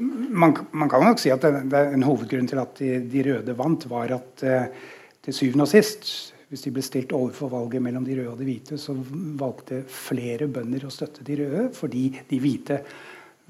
Man, 0.00 0.56
man, 0.72 0.88
kan 0.88 1.04
nok 1.04 1.20
si 1.20 1.32
at 1.32 1.44
det, 1.44 1.66
det 1.72 1.84
en 1.94 2.06
hovedgrunn 2.06 2.48
til 2.48 2.60
at 2.62 2.80
de, 2.80 2.90
de 3.12 3.24
røde 3.26 3.56
vant, 3.58 3.86
var 3.90 4.16
at 4.16 4.44
eh, 4.46 4.82
til 5.24 5.36
syvende 5.36 5.66
og 5.66 5.72
sist, 5.72 6.10
hvis 6.50 6.64
de 6.64 6.72
ble 6.74 6.82
stilt 6.82 7.12
overfor 7.14 7.52
valget 7.52 7.84
mellom 7.84 8.06
de 8.06 8.16
røde 8.18 8.32
og 8.32 8.40
de 8.40 8.48
hvite, 8.48 8.78
så 8.80 8.96
valgte 9.40 9.84
flere 9.92 10.48
bønder 10.50 10.88
å 10.88 10.92
støtte 10.92 11.24
de 11.26 11.38
røde, 11.42 11.64
fordi 11.76 12.08
de 12.30 12.40
hvite 12.42 12.80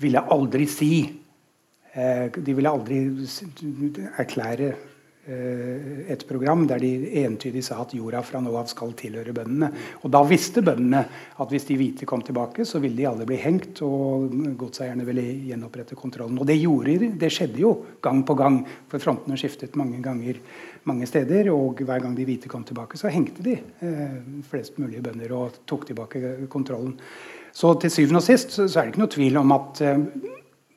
ville 0.01 0.23
aldri 0.33 0.67
si 0.71 0.93
eh, 1.95 2.27
De 2.35 2.57
ville 2.57 2.73
aldri 2.73 3.01
erklære 4.21 4.73
et 5.29 6.23
program 6.27 6.63
der 6.67 6.81
de 6.81 7.21
entydig 7.21 7.61
sa 7.63 7.77
at 7.83 7.93
jorda 7.95 8.23
fra 8.25 8.41
nå 8.43 8.51
av 8.57 8.71
skal 8.71 8.95
tilhøre 8.99 9.35
bøndene. 9.37 9.69
Og 10.03 10.11
Da 10.11 10.23
visste 10.27 10.63
bøndene 10.65 11.03
at 11.37 11.53
hvis 11.53 11.69
de 11.69 11.77
hvite 11.77 12.09
kom 12.09 12.23
tilbake, 12.25 12.65
så 12.65 12.81
ville 12.81 12.97
de 12.97 13.07
alle 13.07 13.27
bli 13.29 13.37
hengt, 13.39 13.83
og 13.85 14.33
godseierne 14.59 15.05
ville 15.07 15.23
gjenopprette 15.51 15.95
kontrollen. 15.95 16.39
Og 16.41 16.49
det 16.49 16.57
gjorde 16.59 16.97
de. 17.05 17.11
Det 17.21 17.31
skjedde 17.31 17.61
jo 17.61 17.75
gang 18.03 18.25
på 18.27 18.35
gang, 18.35 18.63
for 18.89 19.03
frontene 19.03 19.39
skiftet 19.39 19.77
mange 19.79 20.01
ganger 20.03 20.41
mange 20.89 21.07
steder. 21.07 21.53
Og 21.53 21.85
hver 21.85 22.01
gang 22.01 22.17
de 22.17 22.27
hvite 22.27 22.51
kom 22.51 22.65
tilbake, 22.65 22.99
så 22.99 23.13
hengte 23.13 23.45
de 23.45 23.59
eh, 23.61 24.21
flest 24.51 24.81
mulige 24.81 25.05
bønder 25.05 25.37
og 25.37 25.61
tok 25.69 25.87
tilbake 25.91 26.49
kontrollen. 26.51 26.97
Så 27.53 27.75
til 27.83 27.91
syvende 27.91 28.23
og 28.23 28.27
sist 28.27 28.55
så 28.57 28.67
er 28.67 28.87
det 28.87 28.95
ikke 28.95 29.05
noe 29.05 29.15
tvil 29.15 29.41
om 29.41 29.53
at 29.57 29.85
eh, 29.85 30.07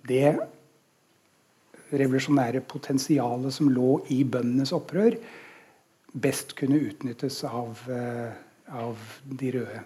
det 0.10 0.26
revolusjonære 1.94 2.64
potensialet 2.70 3.54
som 3.54 3.72
lå 3.72 3.98
i 4.14 4.24
bøndenes 4.26 4.74
opprør, 4.76 5.18
best 6.14 6.54
kunne 6.58 6.82
utnyttes 6.90 7.42
av, 7.48 7.80
eh, 7.90 8.34
av 8.70 8.98
de 9.26 9.52
røde. 9.58 9.84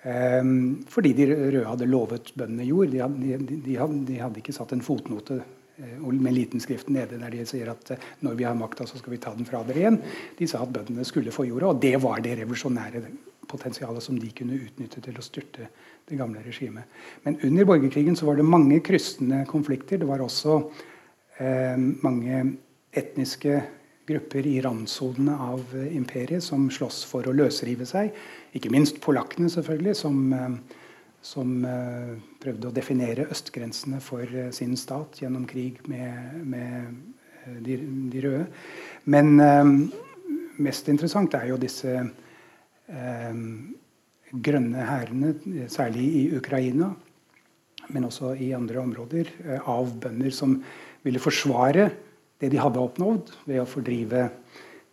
Um, 0.00 0.80
fordi 0.88 1.12
de 1.12 1.26
røde 1.28 1.66
hadde 1.66 1.88
lovet 1.90 2.30
bøndene 2.32 2.64
jord. 2.64 2.88
De 2.88 3.02
hadde, 3.02 3.18
de, 3.20 3.56
de, 3.66 3.74
hadde, 3.76 3.98
de 4.08 4.14
hadde, 4.16 4.40
ikke 4.40 4.54
satt 4.56 4.70
en 4.72 4.80
fotnote 4.80 5.36
uh, 5.36 6.06
med 6.08 6.32
liten 6.32 6.62
skrift 6.62 6.88
nede 6.88 7.18
der 7.20 7.34
de 7.34 7.44
sier 7.44 7.68
at 7.68 7.92
uh, 7.92 8.06
når 8.24 8.38
vi 8.38 8.46
har 8.48 8.56
makta, 8.56 8.86
så 8.88 8.96
skal 8.96 9.12
vi 9.12 9.20
ta 9.20 9.34
den 9.36 9.48
fra 9.48 9.60
dere 9.68 9.82
igjen. 9.82 9.98
De 10.38 10.48
sa 10.48 10.62
at 10.64 10.72
bøndene 10.72 11.04
skulle 11.04 11.34
få 11.34 11.44
jorda, 11.50 11.74
og 11.74 11.82
det 11.84 11.98
var 12.00 12.24
det 12.24 12.38
revolusjonære 12.40 13.02
potensialet 13.50 14.06
som 14.06 14.16
de 14.16 14.30
kunne 14.32 14.56
utnytte 14.62 15.02
til 15.04 15.18
å 15.18 15.26
styrte 15.26 15.68
det 16.08 16.16
gamle 16.16 16.40
regimet. 16.46 16.88
Men 17.26 17.36
under 17.44 17.68
borgerkrigen 17.68 18.16
så 18.16 18.30
var 18.30 18.40
det 18.40 18.48
mange 18.48 18.80
kryssende 18.86 19.42
konflikter. 19.50 20.00
Det 20.00 20.08
var 20.08 20.22
også 20.24 20.62
mange 21.40 22.42
etniske 22.92 23.62
grupper 24.10 24.46
i 24.46 24.60
randsonene 24.60 25.36
av 25.38 25.64
eh, 25.76 25.96
imperiet 25.96 26.44
som 26.44 26.68
slåss 26.72 27.02
for 27.08 27.26
å 27.28 27.34
løsrive 27.34 27.86
seg. 27.88 28.14
Ikke 28.56 28.72
minst 28.72 29.00
polakkene, 29.04 29.50
selvfølgelig, 29.52 29.96
som, 29.98 30.20
eh, 30.34 30.78
som 31.22 31.50
prøvde 32.40 32.70
å 32.70 32.74
definere 32.74 33.28
østgrensene 33.28 33.98
for 34.00 34.24
sin 34.56 34.72
stat 34.80 35.20
gjennom 35.20 35.44
krig 35.44 35.82
med, 35.90 36.38
med 36.48 37.58
de, 37.60 37.76
de, 38.08 38.22
røde. 38.24 38.46
Men 39.04 39.34
mest 40.64 40.88
interessant 40.88 41.36
er 41.36 41.50
jo 41.50 41.60
disse 41.60 41.92
eh, 41.92 43.44
grønne 44.32 44.88
hærene, 44.88 45.34
særlig 45.68 46.06
i 46.22 46.24
Ukraina, 46.38 46.88
men 47.92 48.08
også 48.08 48.32
i 48.40 48.54
andre 48.56 48.80
områder, 48.80 49.34
av 49.68 49.92
bønder 50.00 50.32
som 50.32 50.56
ville 51.06 51.22
forsvare 51.22 51.90
det 52.40 52.50
de 52.52 52.60
hadde 52.60 52.80
oppnådd 52.80 53.32
ved 53.46 53.60
å 53.62 53.68
fordrive 53.68 54.28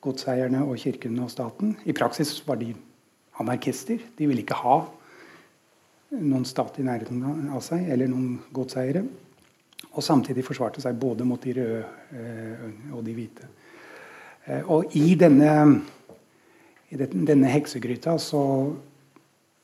godseierne 0.03 0.63
og 0.65 0.79
kirken 0.79 1.17
og 1.23 1.31
staten. 1.31 1.75
I 1.87 1.95
praksis 1.95 2.35
var 2.47 2.59
de 2.61 2.73
anarkister. 3.41 4.01
De 4.17 4.27
ville 4.27 4.43
ikke 4.43 4.59
ha 4.59 4.81
noen 6.17 6.45
stat 6.47 6.79
i 6.79 6.85
nærheten 6.87 7.49
av 7.51 7.63
seg 7.65 7.87
eller 7.91 8.11
noen 8.11 8.37
godseiere. 8.55 9.03
Og 9.97 10.03
samtidig 10.05 10.45
forsvarte 10.45 10.81
seg 10.83 10.97
både 10.99 11.25
mot 11.27 11.41
de 11.41 11.55
røde 11.57 11.79
eh, 12.13 12.67
og 12.93 13.03
de 13.05 13.15
hvite. 13.17 13.47
Eh, 14.45 14.69
og 14.71 14.93
i 14.97 15.15
denne, 15.19 15.53
i 16.93 16.99
denne 16.99 17.51
heksegryta 17.51 18.15
så, 18.21 18.43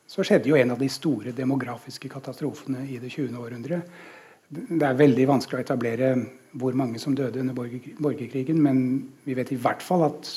så 0.08 0.26
skjedde 0.26 0.52
jo 0.52 0.58
en 0.60 0.76
av 0.76 0.82
de 0.82 0.90
store 0.92 1.36
demografiske 1.36 2.12
katastrofene 2.12 2.86
i 2.90 3.00
det 3.02 3.14
20. 3.14 3.38
århundret 3.40 3.96
det 4.54 4.86
er 4.86 4.98
veldig 5.00 5.28
vanskelig 5.30 5.62
å 5.62 5.64
etablere 5.64 6.14
hvor 6.60 6.76
mange 6.78 7.00
som 7.02 7.16
døde 7.18 7.42
under 7.42 7.56
borgerkrigen, 7.58 8.60
men 8.62 8.80
vi 9.26 9.36
vet 9.38 9.54
i 9.54 9.60
hvert 9.60 9.82
fall 9.82 10.06
at 10.06 10.30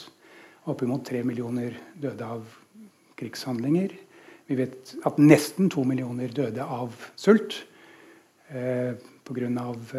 oppimot 0.70 1.04
tre 1.06 1.22
millioner 1.26 1.76
døde 2.00 2.26
av 2.26 2.46
krigshandlinger. 3.20 3.92
Vi 4.46 4.58
vet 4.58 4.94
at 5.06 5.18
nesten 5.20 5.70
to 5.72 5.84
millioner 5.86 6.32
døde 6.32 6.64
av 6.64 6.94
sult 7.18 7.58
eh, 8.48 8.94
pga. 9.26 9.48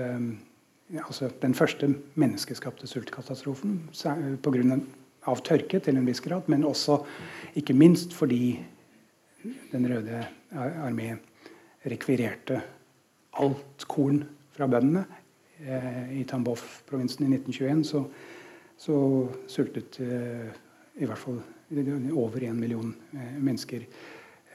Eh, 0.01 1.01
altså 1.03 1.29
den 1.41 1.55
første 1.57 1.91
menneskeskapte 2.15 2.87
sultkatastrofen. 2.89 3.81
Pga. 3.93 4.79
Av 5.27 5.41
tørke 5.43 5.81
til 5.83 5.97
en 5.99 6.05
viss 6.07 6.21
grad, 6.23 6.45
men 6.47 6.63
også 6.63 7.01
ikke 7.59 7.75
minst 7.75 8.13
fordi 8.15 8.57
Den 9.71 9.85
røde 9.87 10.25
armé 10.55 11.13
rekvirerte 11.87 12.57
alt 13.41 13.85
korn 13.87 14.21
fra 14.55 14.67
bøndene. 14.69 15.05
Eh, 15.57 16.19
I 16.19 16.23
Tambov-provinsen 16.29 17.25
i 17.25 17.31
1921 17.35 17.83
så, 17.87 18.03
så 18.77 18.97
sultet 19.49 19.99
eh, 20.03 20.49
i 21.01 21.05
hvert 21.05 21.21
fall 21.21 21.41
over 22.13 22.45
én 22.45 22.59
million 22.59 22.93
eh, 23.13 23.33
mennesker 23.39 23.89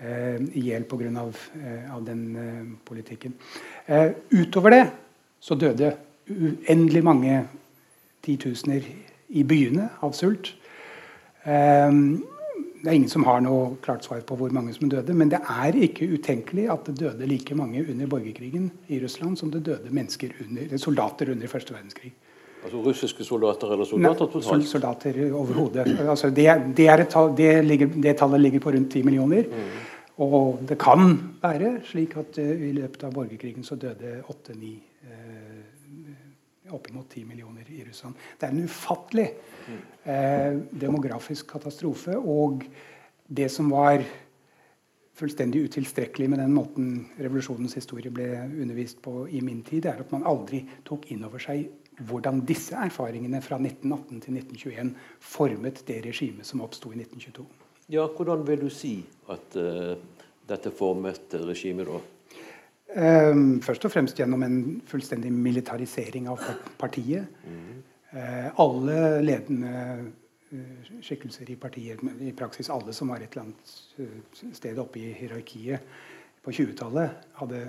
i 0.03 0.63
hjel 0.65 0.83
pga. 0.91 1.11
Av, 1.21 1.37
av 1.95 2.01
den 2.03 2.79
politikken. 2.83 3.37
utover 4.33 4.71
det 4.75 4.81
så 5.39 5.55
døde 5.55 5.93
uendelig 6.27 7.05
mange 7.05 7.37
titusener 8.25 8.83
i 9.29 9.45
byene 9.47 9.89
av 10.03 10.17
sult. 10.17 10.51
Um, 11.47 12.25
det 12.83 12.91
er 12.91 12.97
ingen 12.99 13.11
som 13.11 13.23
har 13.29 13.39
noe 13.45 13.77
klart 13.83 14.03
svar 14.03 14.25
på 14.27 14.37
hvor 14.39 14.51
mange 14.51 14.75
som 14.75 14.91
døde, 14.91 15.15
men 15.15 15.31
det 15.31 15.39
er 15.39 15.77
ikke 15.87 16.09
utenkelig 16.17 16.65
at 16.73 16.89
det 16.89 16.97
døde 16.99 17.29
like 17.31 17.55
mange 17.55 17.85
under 17.85 18.11
borgerkrigen 18.11 18.73
i 18.91 18.99
Russland 19.05 19.39
som 19.39 19.53
det 19.53 19.63
døde 19.67 19.93
under, 19.93 20.77
soldater 20.79 21.31
under 21.31 21.47
første 21.47 21.75
verdenskrig. 21.75 22.13
Altså 22.65 22.79
russiske 22.83 23.25
soldater 23.25 23.73
eller 23.73 23.85
soldater 23.85 24.27
totalt? 24.27 24.67
Soldater 24.67 25.15
overhodet. 25.35 25.87
Altså 26.09 26.31
det, 26.31 26.49
det, 26.77 26.89
det, 27.69 27.89
det, 28.03 28.17
tallet 28.17 28.41
ligger 28.41 28.61
på 28.61 28.71
rundt 28.71 28.93
10 28.93 29.03
millioner. 29.03 29.43
Mm. 29.43 30.23
Og 30.23 30.61
det 30.69 30.79
kan 30.79 31.19
være 31.43 31.81
slik 31.85 32.17
at 32.17 32.39
uh, 32.39 32.69
i 32.69 32.73
løpet 32.73 33.05
av 33.05 33.15
borgerkrigen 33.15 33.65
så 33.65 33.75
døde 33.75 34.21
8-9 34.29 34.55
uh, 34.55 34.92
oppimot 36.75 37.11
10 37.11 37.25
millioner 37.29 37.69
i 37.73 37.83
Russland. 37.87 38.19
Det 38.39 38.49
er 38.49 38.55
en 38.55 38.67
ufattelig 38.67 39.29
eh, 40.05 40.59
demografisk 40.71 41.51
katastrofe. 41.55 42.17
Og 42.19 42.67
det 43.29 43.49
som 43.53 43.71
var 43.73 44.05
fullstendig 45.17 45.67
utilstrekkelig 45.69 46.31
med 46.33 46.41
den 46.41 46.55
måten 46.57 46.93
revolusjonens 47.21 47.77
historie 47.77 48.11
ble 48.15 48.29
undervist 48.49 49.03
på 49.05 49.27
i 49.29 49.43
min 49.45 49.63
tid, 49.67 49.87
er 49.87 50.01
at 50.03 50.13
man 50.15 50.27
aldri 50.29 50.65
tok 50.89 51.11
inn 51.13 51.25
over 51.29 51.43
seg 51.43 51.69
hvordan 52.03 52.41
disse 52.49 52.77
erfaringene 52.79 53.43
fra 53.45 53.59
1918 53.61 54.23
til 54.25 54.39
1921 54.41 54.95
formet 55.21 55.83
det 55.87 56.01
regimet 56.07 56.49
som 56.49 56.65
oppsto 56.65 56.93
i 56.93 56.99
1922. 57.03 57.45
Ja, 57.93 58.07
Hvordan 58.09 58.47
vil 58.47 58.63
du 58.65 58.71
si 58.73 58.95
at 59.31 59.57
uh, 59.61 59.95
dette 60.49 60.73
formet 60.75 61.35
regimet 61.45 61.91
da? 61.91 61.99
Um, 62.93 63.61
først 63.65 63.87
og 63.89 63.93
fremst 63.95 64.19
gjennom 64.19 64.43
en 64.45 64.57
fullstendig 64.89 65.31
militarisering 65.33 66.27
av 66.29 66.43
partiet. 66.81 67.29
Uh, 68.13 68.49
alle 68.61 68.97
ledende 69.25 69.77
uh, 70.53 70.91
skikkelser 71.01 71.49
i 71.49 71.57
partiet, 71.57 72.03
i 72.21 72.35
praksis 72.37 72.69
alle 72.73 72.93
som 72.93 73.09
var 73.09 73.25
et 73.25 73.33
eller 73.33 73.47
annet 73.47 74.57
sted 74.59 74.81
oppe 74.83 75.01
i 75.01 75.15
hierarkiet 75.17 75.89
på 76.45 76.53
20-tallet, 76.53 77.23
hadde 77.41 77.63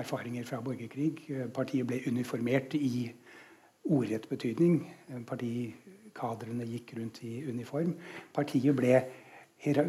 erfaringer 0.00 0.46
fra 0.48 0.62
borgerkrig. 0.64 1.26
Partiet 1.52 1.86
ble 1.88 2.00
uniformert 2.08 2.72
i 2.78 3.10
ordrett 3.92 4.28
betydning. 4.30 4.78
Partikadrene 5.28 6.64
gikk 6.70 6.94
rundt 6.96 7.20
i 7.28 7.42
uniform. 7.44 7.92
Partiet 8.32 8.78
ble 8.78 9.02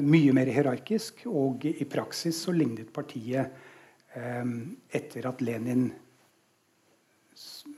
mye 0.04 0.34
mer 0.36 0.52
hierarkisk, 0.54 1.24
og 1.30 1.64
i 1.66 1.86
praksis 1.90 2.44
så 2.46 2.54
lignet 2.54 2.92
partiet 2.94 3.48
eh, 3.48 3.72
etter 4.14 5.26
at 5.26 5.42
Lenin 5.42 5.88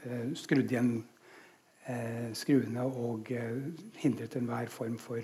eh, 0.04 0.32
skrudde 0.36 0.74
igjen 0.74 0.92
eh, 1.88 2.32
skruene 2.36 2.84
og 2.84 3.32
eh, 3.32 3.62
hindret 4.02 4.36
enhver 4.40 4.72
form 4.74 4.98
for 5.00 5.24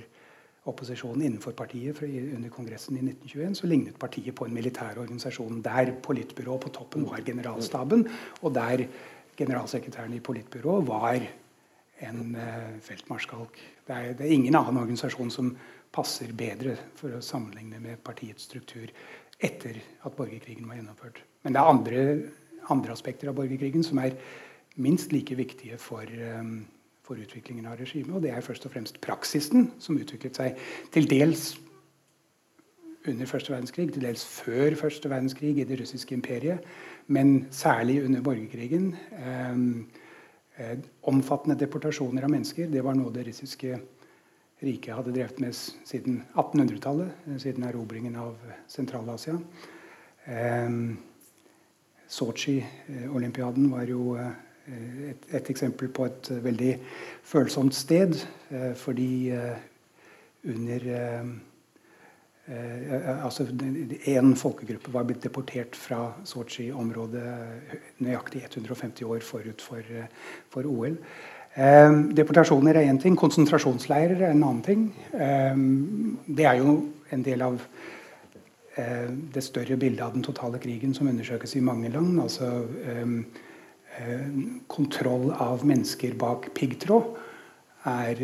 opposisjon 0.71 1.23
innenfor 1.23 1.55
partiet 1.57 2.03
under 2.05 2.51
Kongressen 2.53 2.99
i 2.99 3.01
1921, 3.01 3.57
så 3.57 3.67
lignet 3.67 3.99
partiet 3.99 4.35
på 4.37 4.45
en 4.45 4.53
militær 4.53 4.99
organisasjon 5.01 5.63
der 5.65 5.95
politbyrået 6.05 6.61
på 6.67 6.73
toppen 6.77 7.07
var 7.09 7.23
generalstaben, 7.25 8.05
og 8.41 8.53
der 8.53 8.85
generalsekretæren 9.37 10.13
i 10.13 10.21
politbyrået 10.21 10.87
var 10.87 11.17
en 12.01 12.37
feltmarskalk. 12.81 13.57
Det 13.87 13.95
er, 13.95 14.13
det 14.13 14.27
er, 14.27 14.35
ingen 14.35 14.55
annen 14.55 14.77
organisasjon 14.77 15.33
som 15.33 15.49
passer 15.91 16.29
bedre 16.37 16.77
for 16.95 17.17
å 17.17 17.25
sammenligne 17.25 17.81
med 17.81 17.99
partiets 18.05 18.45
struktur 18.45 18.93
etter 19.41 19.79
at 20.05 20.15
borgerkrigen 20.17 20.67
var 20.69 20.77
gjennomført. 20.77 21.23
Men 21.43 21.55
det 21.55 21.61
er 21.61 21.71
andre, 21.73 22.03
andre 22.69 22.93
aspekter 22.93 23.31
av 23.31 23.37
borgerkrigen 23.39 23.83
som 23.85 23.99
er 24.01 24.15
minst 24.81 25.11
like 25.11 25.35
viktige 25.35 25.77
for, 25.81 26.05
um, 26.39 26.61
for 27.03 27.19
utviklingen 27.19 27.67
av 27.67 27.79
regimet. 27.81 28.13
Og 28.15 28.23
det 28.23 28.31
er 28.31 28.45
først 28.45 28.65
og 28.67 28.75
fremst 28.75 29.01
praksisen 29.03 29.71
som 29.81 29.99
utviklet 29.99 30.37
seg 30.37 30.61
til 30.93 31.09
dels 31.09 31.55
under 33.09 33.25
første 33.25 33.49
verdenskrig, 33.49 33.89
til 33.93 34.05
dels 34.05 34.23
før 34.29 34.75
første 34.77 35.09
verdenskrig 35.09 35.55
i 35.57 35.65
det 35.65 35.79
russiske 35.79 36.13
imperiet, 36.13 36.61
men 37.07 37.47
særlig 37.51 38.03
under 38.05 38.21
borgerkrigen. 38.21 38.91
Eh, 39.17 39.57
eh, 40.61 40.77
omfattende 41.09 41.57
deportasjoner 41.59 42.23
av 42.23 42.29
mennesker. 42.29 42.69
Det 42.69 42.83
var 42.85 42.95
noe 42.95 43.13
det 43.13 43.25
russiske 43.31 43.79
riket 44.61 44.95
hadde 44.95 45.13
drevet 45.15 45.39
med 45.41 45.55
siden 45.57 46.21
1800-tallet, 46.33 47.11
eh, 47.27 47.37
siden 47.41 47.67
erobringen 47.67 48.15
av 48.15 48.37
Sentral-Asia. 48.71 49.39
Sotsji-olympiaden 52.11 53.71
var 53.71 53.89
jo 53.89 54.13
et, 54.19 55.23
et, 55.31 55.47
eksempel 55.49 55.89
på 55.89 56.05
et 56.05 56.29
veldig 56.43 56.75
følsomt 57.25 57.73
sted. 57.73 58.19
fordi 58.77 59.31
under 60.45 60.85
Eh, 62.51 63.23
altså 63.25 63.45
Én 64.05 64.33
folkegruppe 64.35 64.91
var 64.91 65.05
blitt 65.05 65.23
deportert 65.23 65.75
fra 65.77 66.07
Sotsji-området 66.25 67.23
nøyaktig 68.01 68.41
150 68.47 69.05
år 69.05 69.21
forut 69.23 69.61
for, 69.61 69.91
for 70.49 70.67
OL. 70.67 70.97
Eh, 71.51 71.93
deportasjoner 72.15 72.77
er 72.79 72.87
én 72.87 72.99
ting. 73.01 73.17
Konsentrasjonsleirer 73.19 74.21
er 74.21 74.31
en 74.31 74.43
annen 74.43 74.61
ting. 74.63 74.85
Eh, 75.11 75.55
det 76.27 76.45
er 76.47 76.61
jo 76.61 76.77
en 77.11 77.23
del 77.25 77.41
av 77.43 77.57
eh, 78.79 79.09
det 79.33 79.43
større 79.43 79.75
bildet 79.79 80.05
av 80.05 80.13
den 80.15 80.23
totale 80.23 80.61
krigen 80.63 80.95
som 80.95 81.09
undersøkes 81.11 81.57
i 81.59 81.63
mange 81.65 81.91
land. 81.91 82.21
Altså 82.23 82.47
eh, 82.87 83.17
eh, 83.99 84.29
kontroll 84.71 85.33
av 85.35 85.65
mennesker 85.67 86.15
bak 86.19 86.53
piggtråd 86.55 87.19
er 87.91 88.19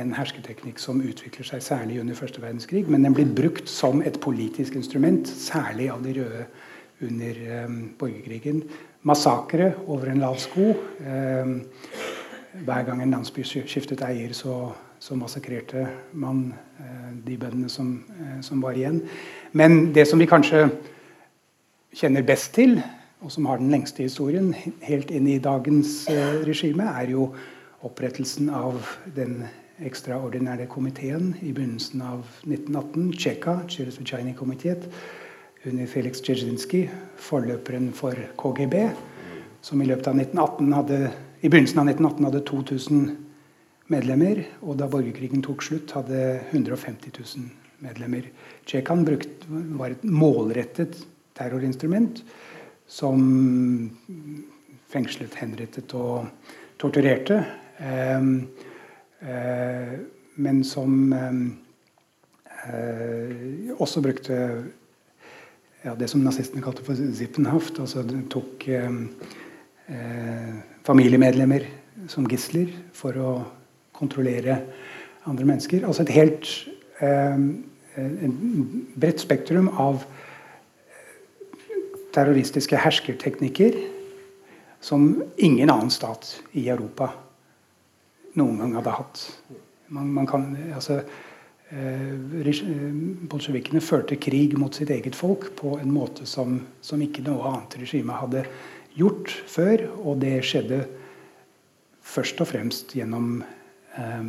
en 0.00 0.14
hersketeknikk 0.16 0.78
som 0.80 1.02
utvikler 1.04 1.44
seg 1.44 1.60
særlig 1.60 1.98
under 2.00 2.16
første 2.16 2.40
verdenskrig. 2.40 2.86
Men 2.88 3.04
den 3.04 3.12
blir 3.12 3.28
brukt 3.28 3.68
som 3.68 4.00
et 4.00 4.16
politisk 4.24 4.78
instrument, 4.80 5.28
særlig 5.28 5.90
av 5.92 6.00
de 6.00 6.14
røde 6.16 6.46
under 7.04 7.42
borgerkrigen. 8.00 8.62
Massakre 9.04 9.74
over 9.84 10.08
en 10.08 10.24
lav 10.24 10.40
sko. 10.40 10.70
Hver 12.50 12.82
gang 12.82 13.02
en 13.02 13.12
landsby 13.14 13.44
skiftet 13.46 14.00
eier, 14.02 14.32
så, 14.34 14.72
så 14.98 15.14
massakrerte 15.14 15.84
man 16.12 16.48
eh, 16.82 17.12
de 17.26 17.36
bøndene 17.38 17.70
som, 17.70 17.92
eh, 18.10 18.40
som, 18.42 18.62
var 18.62 18.74
igjen. 18.74 19.04
Men 19.52 19.92
det 19.94 20.08
som 20.10 20.18
vi 20.18 20.26
kanskje 20.26 20.64
kjenner 21.94 22.26
best 22.26 22.52
til, 22.58 22.80
og 23.22 23.30
som 23.30 23.46
har 23.46 23.60
den 23.60 23.70
lengste 23.70 24.02
historien, 24.02 24.50
helt 24.82 25.12
inn 25.14 25.28
i 25.30 25.38
dagens 25.38 26.08
eh, 26.10 26.40
regime, 26.46 26.88
er 26.90 27.14
jo 27.14 27.28
opprettelsen 27.86 28.50
av 28.50 28.82
den 29.14 29.44
ekstraordinære 29.86 30.66
komiteen 30.68 31.32
i 31.40 31.54
begynnelsen 31.54 32.02
av 32.04 32.26
1918, 32.42 33.12
Tsjekka, 33.14 33.56
Tsjeresvitsjajny-komiteet, 33.70 34.90
under 35.70 35.86
Felix 35.86 36.20
Dzerzjinskij, 36.24 36.88
forløperen 37.20 37.92
for 37.94 38.16
KGB, 38.40 38.88
som 39.62 39.80
i 39.80 39.88
løpet 39.88 40.08
av 40.08 40.16
1918 40.18 40.72
hadde, 40.76 41.00
i 41.40 41.48
begynnelsen 41.48 41.80
av 41.82 41.88
1918 41.88 42.28
hadde 42.28 42.42
2000 42.48 43.16
medlemmer, 43.90 44.44
og 44.62 44.76
da 44.78 44.88
borgerkrigen 44.90 45.42
tok 45.42 45.64
slutt, 45.66 45.94
hadde 45.96 46.40
150 46.50 47.10
000 47.16 47.48
medlemmer. 47.84 48.28
Tsjekkan 48.68 49.06
var 49.78 49.94
et 49.94 50.04
målrettet 50.04 51.00
terrorinstrument 51.38 52.22
som 52.90 53.18
fengslet, 54.90 55.34
henrettet 55.40 55.94
og 55.96 56.28
torturerte 56.80 57.40
Ehm, 57.80 58.48
eh, 59.20 59.98
men 60.34 60.64
som 60.64 61.12
eh, 61.12 61.48
også 63.78 64.00
brukte 64.00 64.64
ja, 65.82 65.94
det 65.96 66.08
som 66.12 66.24
nazistene 66.24 66.62
kalte 66.64 66.84
for 66.84 66.94
Zippenhaft. 66.94 67.80
Altså 67.80 68.04
tok 68.32 68.68
ehm, 68.68 69.08
eh, 69.88 70.60
familiemedlemmer 70.86 71.66
som 72.10 72.28
gisler 72.30 72.72
for 72.96 73.16
å 73.20 73.32
kontrollere 73.96 74.56
andre 75.28 75.46
mennesker. 75.46 75.84
Altså 75.86 76.04
et 76.06 76.14
helt 76.16 76.48
eh, 77.04 77.38
bredt 79.00 79.22
spektrum 79.22 79.68
av 79.76 80.04
terroristiske 82.14 82.78
herskerteknikker 82.80 83.76
som 84.80 85.22
ingen 85.36 85.70
annen 85.70 85.92
stat 85.92 86.40
i 86.56 86.68
Europa 86.68 87.12
noen 88.38 88.62
gang 88.62 88.78
hadde 88.78 88.94
hatt. 88.94 89.24
Man, 89.90 90.10
man 90.14 90.26
kan, 90.26 90.46
altså, 90.74 91.00
eh, 91.70 92.14
Bolsjevikene 93.30 93.82
førte 93.84 94.18
krig 94.22 94.56
mot 94.58 94.74
sitt 94.74 94.90
eget 94.94 95.18
folk 95.18 95.50
på 95.58 95.76
en 95.80 95.92
måte 95.92 96.26
som, 96.26 96.60
som 96.80 97.02
ikke 97.02 97.24
noe 97.26 97.50
annet 97.50 97.78
regime 97.82 98.16
hadde 98.16 98.44
gjort 98.96 99.32
før. 99.50 99.86
Og 100.02 100.20
det 100.22 100.40
skjedde 100.46 100.84
først 102.02 102.40
og 102.42 102.50
fremst 102.50 102.94
gjennom 102.96 103.42
eh, 103.98 104.28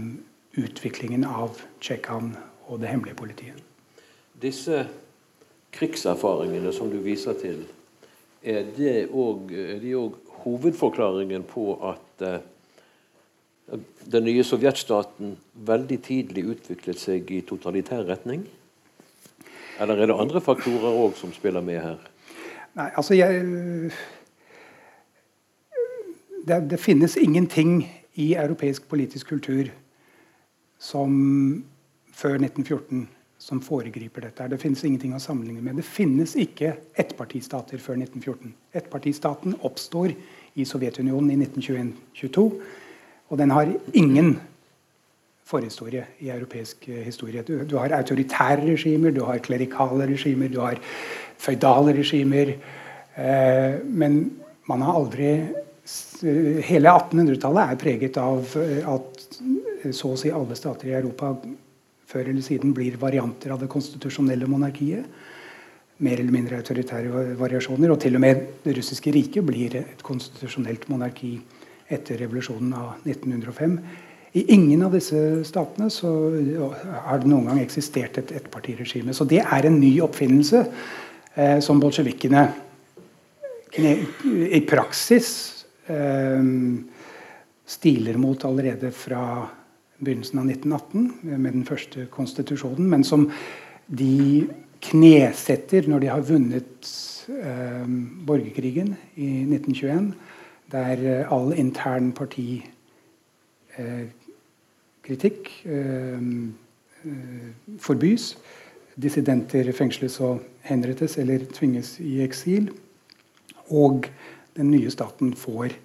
utviklingen 0.62 1.26
av 1.28 1.62
Tsjekkan 1.82 2.34
og 2.68 2.82
det 2.82 2.92
hemmelige 2.92 3.20
politiet. 3.20 3.62
Disse 4.42 4.86
krigserfaringene 5.76 6.74
som 6.76 6.90
du 6.92 7.00
viser 7.04 7.38
til, 7.40 7.64
er, 8.42 8.66
det 8.76 9.12
òg 9.14 9.52
hovedforklaringen 10.42 11.44
på 11.48 11.76
at 11.92 12.26
eh, 12.26 12.40
den 14.12 14.26
nye 14.26 14.44
sovjetstaten 14.44 15.36
veldig 15.68 16.00
tidlig 16.04 16.48
utviklet 16.56 17.00
seg 17.00 17.30
i 17.32 17.44
totalitær 17.48 18.04
retning? 18.10 18.44
Eller 19.82 20.02
er 20.02 20.12
det 20.12 20.18
andre 20.20 20.42
faktorer 20.44 20.98
òg 21.06 21.16
som 21.20 21.32
spiller 21.34 21.64
med 21.66 21.80
her? 21.82 22.02
Nei, 22.78 22.90
altså 22.96 23.16
jeg 23.18 23.46
det, 26.48 26.60
det, 26.70 26.80
finnes 26.80 27.18
ingenting 27.18 27.86
i 28.14 28.34
europeisk 28.36 28.88
politisk 28.90 29.28
kultur 29.34 29.70
som 30.80 31.64
før 32.14 32.38
1914 32.42 33.08
som 33.42 33.62
foregriper 33.62 34.28
dette. 34.28 34.46
Det 34.52 34.60
finnes 34.62 34.84
ingenting 34.86 35.16
å 35.18 35.22
sammenligne 35.22 35.64
med. 35.66 35.80
Det 35.82 35.86
finnes 35.88 36.36
ikke 36.38 36.76
ettpartistater 37.02 37.82
før 37.82 37.98
1914. 37.98 38.54
Ettpartistaten 38.78 39.58
oppstår 39.66 40.14
i 40.54 40.66
Sovjetunionen 40.68 41.32
i 41.34 41.40
1921-22. 41.48 42.46
Og 43.32 43.40
den 43.40 43.54
har 43.56 43.72
ingen 43.98 44.36
forhistorie 45.52 46.06
i 46.22 46.30
europeisk 46.32 46.86
eh, 46.90 47.02
historie. 47.08 47.42
Du, 47.48 47.56
du, 47.66 47.76
har 47.80 47.96
autoritære 47.98 48.70
regimer, 48.70 49.12
du 49.16 49.24
har 49.26 49.42
klerikale 49.44 50.08
regimer, 50.12 50.52
du 50.52 50.62
har 50.62 50.78
føydale 51.42 51.96
regimer. 51.98 52.54
Eh, 53.18 53.82
men 53.84 54.22
man 54.70 54.86
har 54.86 55.02
aldri 55.02 55.32
Hele 56.22 56.92
1800-tallet 56.92 57.72
er 57.74 57.82
preget 57.82 58.18
av 58.22 58.56
eh, 58.62 58.86
at 58.88 59.92
så 59.96 60.14
å 60.14 60.20
si 60.20 60.30
alle 60.34 60.56
stater 60.58 60.92
i 60.92 60.98
Europa 60.98 61.34
før 62.12 62.28
eller 62.30 62.44
siden 62.46 62.74
blir 62.76 63.00
varianter 63.02 63.54
av 63.54 63.62
det 63.64 63.70
konstitusjonelle 63.72 64.50
monarkiet. 64.52 65.06
Mer 66.02 66.20
eller 66.20 66.34
mindre 66.34 66.60
autoritære 66.60 67.26
variasjoner. 67.40 67.94
Og 67.94 68.00
til 68.02 68.18
og 68.18 68.24
med 68.24 68.46
det 68.66 68.76
russiske 68.78 69.14
riket 69.14 69.46
blir 69.48 69.78
et 69.80 70.02
konstitusjonelt 70.06 70.88
monarki 70.92 71.36
etter 71.92 72.20
revolusjonen 72.22 72.74
av 72.78 73.06
1905. 73.06 73.78
I 74.34 74.46
ingen 74.56 74.84
av 74.86 74.94
disse 74.96 75.42
statene 75.48 75.90
så 75.92 76.10
har 77.06 77.20
det 77.20 77.30
noen 77.30 77.50
gang 77.50 77.62
eksistert 77.64 78.20
et 78.22 78.32
ettpartiregime. 78.40 79.16
Så 79.16 79.28
det 79.28 79.42
er 79.44 79.68
en 79.68 79.80
ny 79.80 79.98
oppfinnelse 80.04 80.62
eh, 81.36 81.58
som 81.64 81.82
bolsjevikkene 81.84 82.46
i 83.72 84.62
praksis 84.68 85.28
eh, 85.28 85.61
stiler 87.72 88.18
mot 88.22 88.44
allerede 88.46 88.92
fra 88.94 89.24
begynnelsen 90.02 90.40
av 90.40 90.50
1918 90.50 91.08
med 91.42 91.54
den 91.54 91.66
første 91.66 92.06
konstitusjonen, 92.14 92.90
men 92.90 93.04
som 93.04 93.28
de 93.88 94.48
knesetter 94.82 95.88
når 95.90 96.04
de 96.04 96.10
har 96.10 96.24
vunnet 96.26 96.92
eh, 97.30 97.86
borgerkrigen 98.26 98.96
i 99.16 99.44
1921 99.46 100.14
der 100.72 101.04
eh, 101.06 101.32
all 101.34 101.54
intern 101.54 102.12
partikritikk 102.18 102.66
eh, 105.66 106.18
eh, 107.06 107.50
forbys. 107.80 108.38
Dissidenter 109.02 109.72
fengsles 109.76 110.20
og 110.24 110.40
henrettes 110.68 111.18
eller 111.22 111.40
tvinges 111.54 112.00
i 112.04 112.22
eksil. 112.26 112.72
Og 113.70 114.06
den 114.58 114.72
nye 114.72 114.92
staten 114.92 115.34
får 115.38 115.78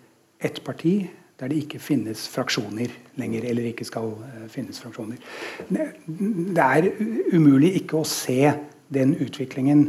ett 0.42 0.62
parti 0.64 0.98
der 1.36 1.52
det 1.52 1.58
ikke 1.66 1.78
finnes 1.78 2.22
fraksjoner 2.32 2.92
lenger. 3.20 3.44
Eller 3.44 3.68
ikke 3.68 3.84
skal 3.84 4.14
finnes 4.48 4.80
fraksjoner. 4.80 5.20
Det 5.68 6.64
er 6.64 6.88
umulig 7.36 7.74
ikke 7.82 8.00
å 8.00 8.08
se 8.08 8.54
den 8.88 9.12
utviklingen 9.20 9.84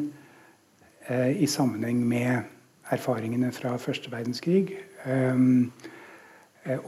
i 1.07 1.47
sammenheng 1.47 2.01
med 2.03 2.49
erfaringene 2.91 3.51
fra 3.55 3.75
første 3.79 4.11
verdenskrig 4.11 4.73
eh, 5.07 5.39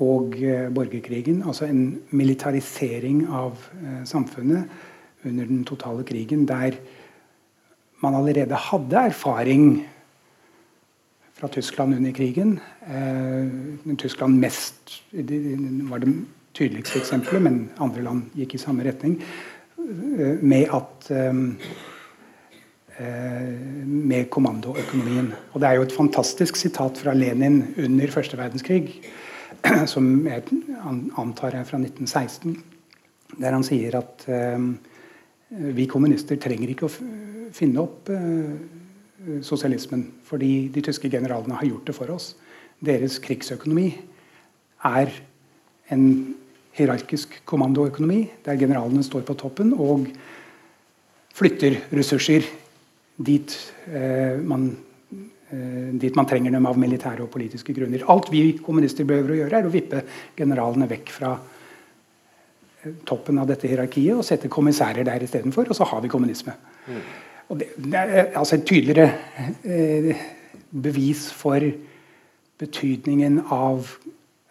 og 0.03 0.37
eh, 0.41 0.67
borgerkrigen. 0.73 1.43
Altså 1.47 1.67
en 1.69 1.99
militarisering 2.11 3.25
av 3.27 3.59
eh, 3.79 4.01
samfunnet 4.07 5.25
under 5.27 5.47
den 5.47 5.65
totale 5.67 6.05
krigen, 6.07 6.45
der 6.47 6.77
man 7.99 8.15
allerede 8.15 8.55
hadde 8.55 9.07
erfaring 9.11 9.65
fra 11.39 11.47
Tyskland 11.47 11.95
under 11.95 12.11
krigen. 12.11 12.57
Tyskland 13.97 14.39
mest 14.39 14.99
var 15.89 16.03
det 16.03 16.13
tydeligste 16.57 16.99
eksempelet, 16.99 17.45
men 17.45 17.61
andre 17.79 18.03
land 18.03 18.35
gikk 18.35 18.57
i 18.57 18.61
samme 18.61 18.83
retning. 18.83 19.15
Med 20.43 20.67
at 20.75 21.07
Eh, 22.99 23.87
med 23.87 24.25
kommandoøkonomien. 24.29 25.33
Og 25.53 25.61
Det 25.61 25.67
er 25.67 25.73
jo 25.73 25.81
et 25.81 25.91
fantastisk 25.91 26.55
sitat 26.55 26.97
fra 26.97 27.13
Lenin 27.13 27.63
under 27.77 28.07
første 28.11 28.37
verdenskrig, 28.37 29.01
som 29.93 30.27
jeg 30.27 30.43
antar 31.17 31.55
er 31.55 31.63
fra 31.63 31.77
1916, 31.79 32.57
der 33.39 33.55
han 33.55 33.63
sier 33.63 33.95
at 34.01 34.27
vi 35.49 35.85
kommunister 35.85 36.35
trenger 36.35 36.73
ikke 36.73 36.89
å 36.89 36.91
finne 37.55 37.79
opp 37.79 38.11
sosialismen, 39.43 40.05
fordi 40.23 40.69
de 40.73 40.83
tyske 40.85 41.09
generalene 41.11 41.57
har 41.59 41.67
gjort 41.67 41.89
det 41.89 41.95
for 41.97 42.11
oss. 42.13 42.33
Deres 42.79 43.19
krigsøkonomi 43.19 43.89
er 44.87 45.11
en 45.91 46.35
hierarkisk 46.77 47.41
kommandoøkonomi, 47.49 48.21
der 48.45 48.59
generalene 48.59 49.03
står 49.03 49.25
på 49.27 49.35
toppen 49.39 49.73
og 49.75 50.07
flytter 51.35 51.75
ressurser 51.95 52.45
dit, 53.19 53.55
eh, 53.91 54.39
man, 54.39 54.69
eh, 55.51 55.91
dit 55.99 56.15
man 56.15 56.25
trenger 56.25 56.51
dem 56.51 56.65
av 56.65 56.77
militære 56.77 57.23
og 57.23 57.31
politiske 57.31 57.73
grunner. 57.73 58.05
Alt 58.07 58.31
vi 58.31 58.57
kommunister 58.57 59.03
behøver 59.03 59.33
å 59.33 59.39
gjøre, 59.41 59.59
er 59.59 59.67
å 59.67 59.73
vippe 59.73 60.03
generalene 60.37 60.87
vekk 60.87 61.09
fra 61.11 61.37
eh, 62.83 62.91
toppen 63.05 63.39
av 63.39 63.47
dette 63.47 63.67
hierarkiet 63.67 64.15
og 64.15 64.23
sette 64.23 64.47
kommissærer 64.47 65.03
der 65.03 65.19
istedenfor, 65.19 65.67
og 65.67 65.75
så 65.75 65.83
har 65.83 66.01
vi 66.01 66.07
kommunisme. 66.07 66.55
Mm. 66.87 67.01
Og 67.49 67.59
det, 67.59 67.71
det, 67.77 67.93
er 67.93 68.37
altså 68.37 68.55
et 68.59 68.65
tydeligere 68.65 69.11
eh, 69.65 70.15
bevis 70.69 71.31
for 71.33 71.63
betydningen 72.59 73.39
av 73.51 73.89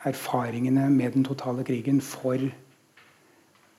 erfaringene 0.09 0.89
med 0.91 1.15
den 1.15 1.27
totale 1.27 1.65
krigen 1.65 2.01
for 2.03 2.43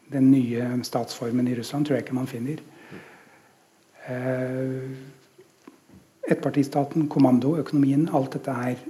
den 0.10 0.32
nye 0.32 0.70
statsformen 0.84 1.48
i 1.48 1.56
Russland, 1.58 1.86
tror 1.86 2.00
jeg 2.00 2.06
ikke 2.06 2.18
man 2.18 2.32
finner. 2.32 2.62
Eh, 4.10 4.90
ettpartistaten, 6.30 7.10
kommandoøkonomien, 7.10 8.10
alt 8.14 8.34
dette 8.38 8.56
her 8.56 8.82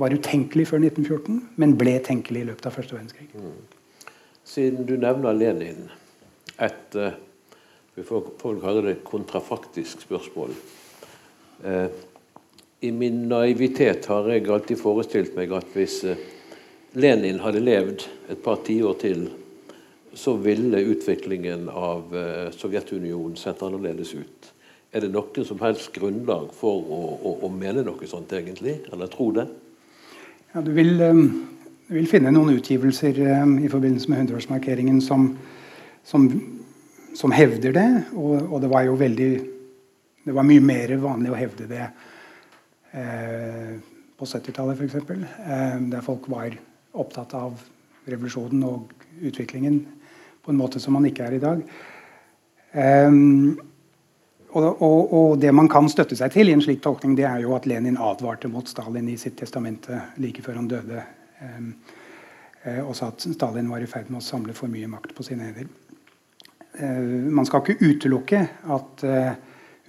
var 0.00 0.14
utenkelig 0.14 0.66
før 0.68 0.82
1914, 0.84 1.40
men 1.56 1.76
ble 1.78 1.98
tenkelig 2.04 2.44
i 2.44 2.48
løpet 2.50 2.68
av 2.68 2.76
første 2.76 2.96
verdenskrig. 2.96 3.28
Mm. 3.34 4.06
Siden 4.44 4.86
du 4.88 4.96
nevner 5.00 5.36
Lenin, 5.36 5.90
et 6.60 6.96
uh, 6.98 7.12
får 8.00 8.60
kalle 8.62 8.86
det 8.86 9.02
kontrafaktisk 9.04 10.00
spørsmål. 10.06 10.54
Eh, 11.64 11.86
I 12.80 12.90
min 12.90 13.26
naivitet 13.28 14.08
har 14.08 14.30
jeg 14.32 14.48
alltid 14.48 14.80
forestilt 14.80 15.36
meg 15.36 15.52
at 15.54 15.68
hvis 15.76 16.00
uh, 16.08 16.16
Lenin 16.98 17.38
hadde 17.44 17.60
levd 17.62 18.06
et 18.32 18.40
par 18.42 18.64
tiår 18.64 18.96
til 18.98 19.28
så 20.14 20.34
ville 20.36 20.80
utviklingen 20.92 21.68
av 21.68 22.16
eh, 22.16 22.50
Sovjetunionen 22.52 23.36
sett 23.36 23.62
annerledes 23.62 24.14
ut. 24.14 24.48
Er 24.92 25.04
det 25.04 25.12
noen 25.12 25.46
som 25.48 25.60
helst 25.62 25.92
grunnlag 25.94 26.50
for 26.56 26.82
å, 26.82 26.98
å, 27.16 27.32
å 27.46 27.48
mene 27.52 27.84
noe 27.86 28.08
sånt, 28.08 28.32
egentlig? 28.36 28.80
Eller 28.92 29.08
tro 29.12 29.30
det? 29.32 29.46
Ja, 30.52 30.60
du 30.60 30.68
vil, 30.76 30.98
um, 31.00 31.22
du 31.86 31.94
vil 31.96 32.10
finne 32.10 32.32
noen 32.34 32.58
utgivelser 32.58 33.16
i 33.16 33.70
forbindelse 33.72 34.12
med 34.12 34.26
100-årsmarkeringen 34.26 35.00
som, 35.00 35.30
som, 36.04 36.28
som, 37.18 37.32
hevder 37.34 37.74
det. 37.76 37.88
Og, 38.14 38.36
og, 38.48 38.58
det 38.62 38.70
var 38.72 38.86
jo 38.86 38.98
veldig 38.98 39.32
Det 40.22 40.34
var 40.34 40.46
mye 40.46 40.62
mer 40.62 40.92
vanlig 41.02 41.32
å 41.32 41.38
hevde 41.38 41.66
det 41.66 41.82
eh, 42.94 43.72
på 44.14 44.28
70-tallet, 44.28 44.78
f.eks. 44.78 45.10
Eh, 45.42 45.80
der 45.90 46.04
folk 46.06 46.28
var 46.30 46.54
opptatt 46.92 47.34
av 47.34 47.56
revolusjonen 48.06 48.62
og 48.68 48.92
utviklingen 49.18 49.80
på 50.42 50.52
en 50.52 50.60
måte 50.60 50.78
som 50.82 50.94
man 50.94 51.08
ikke 51.10 51.26
er 51.26 51.34
i 51.34 51.42
dag. 51.42 51.64
Eh, 52.70 53.18
og, 54.52 54.68
og, 54.68 55.00
og, 55.16 55.34
det 55.42 55.50
man 55.56 55.70
kan 55.72 55.90
støtte 55.90 56.14
seg 56.18 56.36
til 56.36 56.52
i 56.52 56.54
en 56.54 56.62
slik 56.62 56.82
tolkning, 56.84 57.16
det 57.18 57.26
er 57.26 57.42
jo 57.42 57.56
at 57.56 57.66
Lenin 57.66 57.98
advarte 57.98 58.50
mot 58.52 58.68
Stalin 58.68 59.10
i 59.10 59.18
sitt 59.18 59.38
testamente 59.40 59.98
like 60.22 60.44
før 60.44 60.60
han 60.60 60.70
døde. 60.70 61.02
Eh, 62.62 62.82
og 62.84 62.94
sa 62.94 63.10
at 63.10 63.24
Stalin 63.24 63.70
var 63.72 63.82
i 63.82 63.90
ferd 63.90 64.10
med 64.12 64.20
å 64.20 64.24
samle 64.24 64.54
for 64.54 64.70
mye 64.70 64.90
makt 64.90 65.16
på 65.16 65.26
sine 65.26 65.48
hender. 65.48 65.70
Uh, 66.80 67.28
man 67.28 67.48
skal 67.48 67.62
ikke 67.62 67.90
utelukke 67.92 68.42
at 68.76 69.04
uh, 69.04 69.32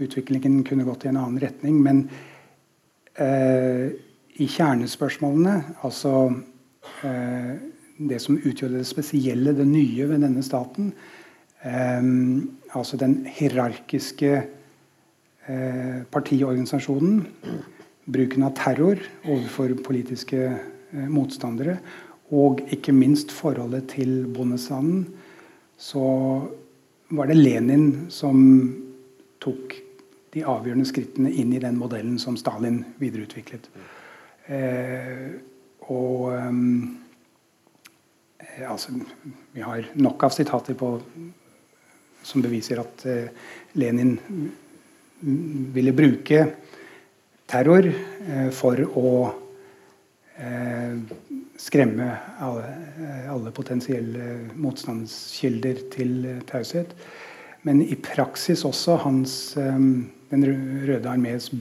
utviklingen 0.03 0.63
kunne 0.67 0.87
gått 0.87 1.05
i 1.05 1.11
en 1.11 1.19
annen 1.21 1.41
retning, 1.41 1.79
men 1.83 2.05
uh, 3.19 3.87
i 4.33 4.47
kjernespørsmålene, 4.49 5.59
altså 5.85 6.31
det 8.09 8.17
som 8.19 8.39
utgjorde 8.39 8.79
det 8.79 8.87
spesielle, 8.89 9.53
det 9.53 9.67
nye 9.69 10.07
ved 10.09 10.23
denne 10.25 10.43
staten. 10.43 10.91
Eh, 11.63 12.01
altså 12.75 12.97
den 12.99 13.23
hierarkiske 13.29 14.31
eh, 15.47 15.99
partiorganisasjonen. 16.11 17.27
Bruken 18.13 18.43
av 18.43 18.55
terror 18.59 18.99
overfor 19.23 19.75
politiske 19.85 20.41
eh, 20.49 21.07
motstandere. 21.09 21.77
og 22.33 22.63
ikke 22.71 22.91
minst 22.95 23.29
forholdet 23.31 23.91
til 23.91 24.25
bondestanden, 24.33 25.03
så 25.77 26.01
var 27.09 27.27
det 27.27 27.39
Lenin 27.39 28.07
som 28.13 28.37
tok 29.43 29.75
de 30.33 30.43
avgjørende 30.49 30.87
skrittene 30.89 31.31
inn 31.31 31.53
i 31.53 31.61
den 31.61 31.77
modellen 31.77 32.17
som 32.21 32.37
Stalin 32.39 32.83
videreutviklet. 33.01 33.67
Eh, 34.49 35.29
og 35.91 36.33
eh, 36.33 36.61
altså, 38.69 38.91
Vi 39.53 39.61
har 39.61 39.85
nok 39.93 40.23
av 40.23 40.33
sitater 40.33 40.73
på, 40.79 40.89
som 42.23 42.41
beviser 42.41 42.81
at 42.81 43.05
eh, 43.05 43.29
Lenin 43.77 44.17
ville 45.73 45.93
bruke 45.95 46.47
terror 47.47 47.87
eh, 47.87 48.49
for 48.55 48.81
å 48.97 49.11
eh, 50.37 50.97
skremme 51.63 52.09
alle, 52.43 52.67
eh, 52.99 53.31
alle, 53.31 53.51
potensielle 53.55 54.39
motstandskilder 54.55 55.85
til 55.93 56.27
taushet. 56.49 56.95
Men 57.63 57.81
i 57.81 57.95
praksis 57.95 58.65
også 58.65 58.97
hans, 59.05 59.57
Den 60.33 60.45
røde 60.87 61.05
armés 61.05 61.51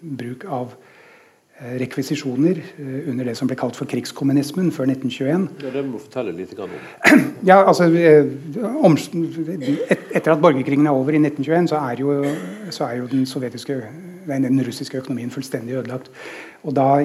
bruk 0.00 0.44
av 0.44 0.70
rekvisisjoner 1.80 2.60
under 3.08 3.24
det 3.24 3.34
som 3.36 3.48
ble 3.50 3.56
kalt 3.58 3.74
for 3.74 3.90
krigskommunismen 3.90 4.70
før 4.70 4.86
1921. 4.92 5.48
Ja, 5.64 5.70
Det 5.74 5.84
må 5.84 5.98
du 5.98 6.04
fortelle 6.04 6.32
litt 6.36 6.58
om. 6.58 6.70
Ja, 7.50 7.64
altså, 7.66 7.90
Etter 10.14 10.32
at 10.32 10.40
borgerkrigen 10.40 10.86
er 10.86 10.94
over 10.94 11.10
i 11.10 11.18
1921, 11.18 11.68
så 11.74 11.82
er 11.90 11.96
jo, 12.00 12.24
så 12.70 12.86
er 12.86 13.00
jo 13.00 13.06
den 13.10 13.26
den 14.44 14.62
russiske 14.66 14.98
økonomien 14.98 15.30
fullstendig 15.30 15.74
ødelagt. 15.74 16.10
Og 16.62 16.76
da, 16.76 17.02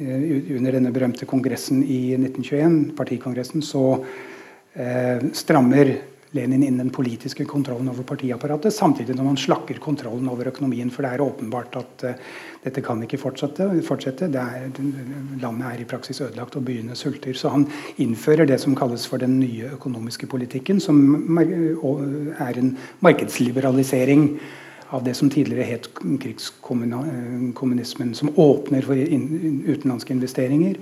under 0.00 0.72
denne 0.72 0.92
berømte 0.94 1.28
kongressen 1.28 1.82
i 1.84 2.14
1921, 2.16 2.94
partikongressen, 2.96 3.64
så 3.64 3.84
eh, 4.74 5.26
strammer 5.36 5.92
Lenin 6.32 6.62
inn 6.62 6.76
den 6.78 6.92
politiske 6.94 7.44
kontrollen 7.44 7.88
over 7.90 8.06
partiapparatet, 8.06 8.74
samtidig 8.74 9.16
når 9.18 9.32
han 9.32 9.38
slakker 9.40 9.80
kontrollen 9.82 10.28
over 10.30 10.46
økonomien. 10.52 10.92
For 10.94 11.02
det 11.02 11.10
er 11.10 11.24
åpenbart 11.24 11.78
at 11.80 12.04
eh, 12.06 12.20
dette 12.62 12.84
kan 12.86 13.02
ikke 13.02 13.18
fortsette. 13.18 13.66
fortsette. 13.86 14.28
Er, 14.30 14.68
landet 15.42 15.66
er 15.66 15.82
i 15.82 15.88
praksis 15.90 16.22
ødelagt, 16.22 16.54
og 16.56 16.68
byene 16.68 16.94
sulter. 16.94 17.34
Så 17.34 17.50
han 17.50 17.66
innfører 17.98 18.46
det 18.46 18.60
som 18.62 18.78
kalles 18.78 19.08
for 19.10 19.18
den 19.18 19.40
nye 19.42 19.72
økonomiske 19.74 20.30
politikken, 20.30 20.78
som 20.80 21.02
er 21.40 22.62
en 22.62 22.76
markedsliberalisering 23.02 24.28
av 24.90 25.04
det 25.04 25.14
som 25.14 25.30
tidligere 25.30 25.62
het 25.68 25.88
krigskommunismen, 26.22 28.14
som 28.14 28.32
åpner 28.34 28.82
for 28.82 28.94
utenlandske 28.96 30.12
investeringer. 30.14 30.76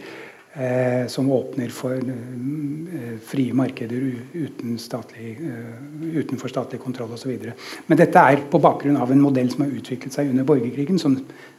Eh, 0.59 1.07
som 1.07 1.31
åpner 1.31 1.69
for 1.69 1.93
eh, 1.95 3.19
frie 3.23 3.55
markeder 3.55 4.15
uten 4.33 4.79
statlig, 4.81 5.39
eh, 5.45 6.17
utenfor 6.19 6.49
statlig 6.49 6.81
kontroll 6.83 7.13
osv. 7.15 7.53
Men 7.87 7.99
dette 8.01 8.19
er 8.19 8.37
på 8.51 8.59
bakgrunn 8.59 8.97
av 8.99 9.13
en 9.13 9.21
modell 9.23 9.51
som 9.53 9.63
har 9.63 9.77
utviklet 9.77 10.13
seg 10.17 10.33
under 10.33 10.45
borgerkrigen, 10.49 10.99
som 10.99 11.15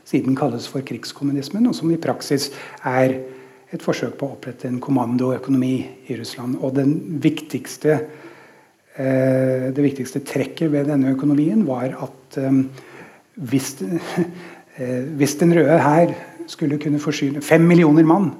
siden 0.09 0.35
kalles 0.35 0.67
for 0.67 0.81
krigskommunismen, 0.83 1.67
og 1.69 1.75
som 1.77 1.91
i 1.93 2.01
praksis 2.01 2.49
er 2.83 3.09
et 3.71 3.85
forsøk 3.85 4.17
på 4.19 4.25
å 4.25 4.33
opprette 4.35 4.67
en 4.67 4.81
kommandoøkonomi 4.83 5.75
i 6.09 6.17
Russland. 6.19 6.57
Og 6.59 6.75
den 6.81 7.21
viktigste 7.23 7.91
Eh, 7.93 8.28
det 8.99 9.83
viktigste 9.83 10.19
trekket 10.27 10.71
ved 10.73 10.89
denne 10.89 11.13
økonomien 11.13 11.61
var 11.67 11.93
at 12.03 12.37
eh, 12.41 12.57
hvis, 13.49 13.71
eh, 14.77 15.03
hvis 15.15 15.35
den 15.39 15.55
røde 15.55 15.79
hær 15.79 16.11
skulle 16.49 16.79
kunne 16.81 16.99
forsyne 16.99 17.43
fem 17.45 17.63
millioner 17.63 18.03
mann 18.03 18.31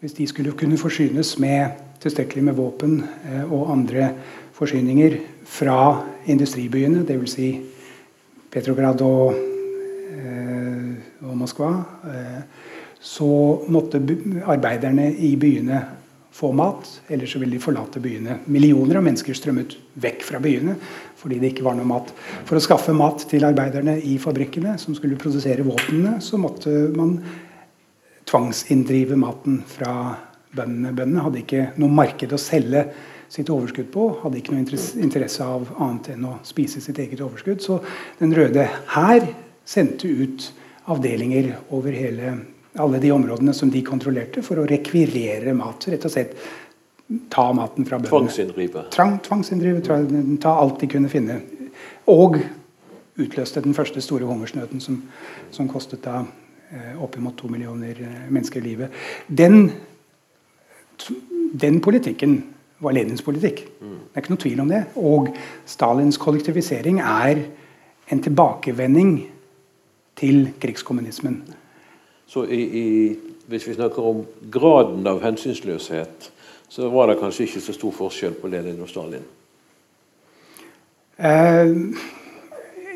hvis 0.00 0.14
de 0.18 0.26
skulle 0.28 0.52
kunne 0.52 0.78
forsynes 0.78 1.38
med 1.42 1.82
tilstrekkelig 2.02 2.44
med 2.44 2.54
våpen 2.54 2.98
og 3.48 3.70
andre 3.72 4.10
forsyninger 4.54 5.16
fra 5.48 6.04
industribyene, 6.28 7.00
dvs. 7.08 7.32
Si 7.32 7.48
Petrograd 8.52 9.00
og, 9.00 9.34
og 11.24 11.32
Moskva, 11.40 11.70
så 13.00 13.30
måtte 13.72 14.02
arbeiderne 14.44 15.08
i 15.16 15.32
byene 15.40 15.80
få 16.36 16.52
mat, 16.52 17.00
eller 17.08 17.26
så 17.26 17.40
ville 17.40 17.56
de 17.56 17.62
forlate 17.62 18.00
byene. 18.02 18.40
Millioner 18.52 18.98
av 18.98 19.06
mennesker 19.06 19.36
strømmet 19.36 19.76
vekk 20.04 20.24
fra 20.26 20.40
byene 20.42 20.76
fordi 21.16 21.38
det 21.40 21.54
ikke 21.54 21.64
var 21.64 21.78
noe 21.78 21.88
mat. 21.88 22.10
For 22.46 22.58
å 22.58 22.62
skaffe 22.62 22.92
mat 22.94 23.24
til 23.30 23.46
arbeiderne 23.48 23.96
i 24.04 24.18
fabrikkene 24.20 24.76
som 24.78 24.94
skulle 24.94 25.16
produsere 25.18 25.64
våpnene, 25.64 26.18
så 26.22 26.38
måtte 26.38 26.70
man 26.94 27.16
tvangsinndrive 28.28 29.16
maten 29.18 29.62
fra 29.66 29.94
bøndene. 30.52 30.92
Bøndene 30.92 31.24
hadde 31.24 31.40
ikke 31.40 31.68
noe 31.80 31.96
marked 31.96 32.34
å 32.36 32.40
selge 32.40 32.84
sitt 33.32 33.50
overskudd 33.50 33.88
på. 33.94 34.10
Hadde 34.22 34.42
ikke 34.42 34.54
noe 34.54 34.82
interesse 35.06 35.46
av 35.46 35.72
annet 35.78 36.12
enn 36.14 36.28
å 36.28 36.36
spise 36.46 36.84
sitt 36.84 37.00
eget 37.02 37.24
overskudd. 37.24 37.64
Så 37.64 37.80
Den 38.20 38.34
røde 38.36 38.68
hær 38.92 39.24
sendte 39.66 40.10
ut 40.10 40.50
avdelinger 40.86 41.56
over 41.74 41.96
hele 41.96 42.36
alle 42.78 43.00
de 43.02 43.10
områdene 43.12 43.54
som 43.54 43.70
de 43.70 43.82
kontrollerte, 43.84 44.42
for 44.44 44.60
å 44.60 44.66
rekvirere 44.68 45.54
mat. 45.56 45.88
Rett 45.90 46.06
og 46.06 46.12
slett 46.12 46.36
ta 47.32 47.52
maten 47.54 47.86
fra 47.86 47.98
bøndene. 47.98 48.10
Tvangsinndrive. 48.10 48.86
Tvang, 48.94 49.18
tvangsinndrive, 49.26 49.82
ta, 49.86 49.98
ta, 50.42 50.54
alt 50.62 50.80
de 50.82 50.88
kunne 50.90 51.10
finne. 51.12 51.38
Og 52.10 52.40
utløste 53.16 53.62
den 53.64 53.76
første 53.76 54.02
store 54.04 54.28
hungersnøden, 54.28 54.82
som, 54.82 54.98
som 55.54 55.68
kostet 55.70 56.02
da 56.04 56.22
eh, 56.70 56.96
oppimot 57.02 57.38
to 57.38 57.48
millioner 57.52 58.02
eh, 58.02 58.18
mennesker 58.28 58.64
livet. 58.64 58.92
Den, 59.28 59.70
den 61.54 61.80
politikken 61.84 62.40
var 62.82 62.92
Lenins 62.92 63.24
politikk. 63.24 63.64
Mm. 63.80 63.94
Det 64.10 64.18
er 64.18 64.24
ikke 64.24 64.34
noe 64.34 64.42
tvil 64.42 64.64
om 64.64 64.72
det. 64.72 64.82
Og 65.00 65.30
Stalins 65.68 66.18
kollektivisering 66.20 67.00
er 67.00 67.46
en 68.12 68.22
tilbakevending 68.22 69.14
til 70.16 70.50
krigskommunismen. 70.60 71.40
Så 72.26 72.44
i, 72.50 72.62
i, 72.62 73.16
hvis 73.46 73.68
vi 73.68 73.74
snakker 73.74 74.02
om 74.02 74.24
graden 74.52 75.06
av 75.06 75.22
hensynsløshet, 75.22 76.30
så 76.68 76.88
var 76.90 77.06
det 77.10 77.20
kanskje 77.20 77.46
ikke 77.46 77.62
så 77.62 77.74
stor 77.76 77.94
forskjell 77.94 78.34
på 78.40 78.50
Lenin 78.50 78.82
og 78.82 78.90
Stalin? 78.90 79.22
Eh, 81.16 81.70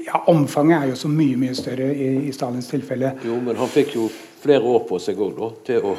ja, 0.07 0.23
Omfanget 0.27 0.77
er 0.81 0.91
jo 0.91 0.99
så 0.99 1.09
mye 1.09 1.39
mye 1.39 1.55
større 1.55 1.93
i, 1.95 2.09
i, 2.27 2.33
Stalins 2.35 2.69
tilfelle. 2.69 3.15
Jo, 3.25 3.39
men 3.45 3.57
han 3.57 3.71
fikk 3.71 3.95
jo 3.97 4.09
flere 4.43 4.67
år 4.67 4.83
på 4.89 4.99
seg 5.01 5.23
òg, 5.23 5.41
til 5.65 5.87
å 5.93 5.95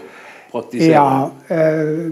praktisere. 0.51 0.91
Ja, 0.91 1.31
eh, 1.47 2.11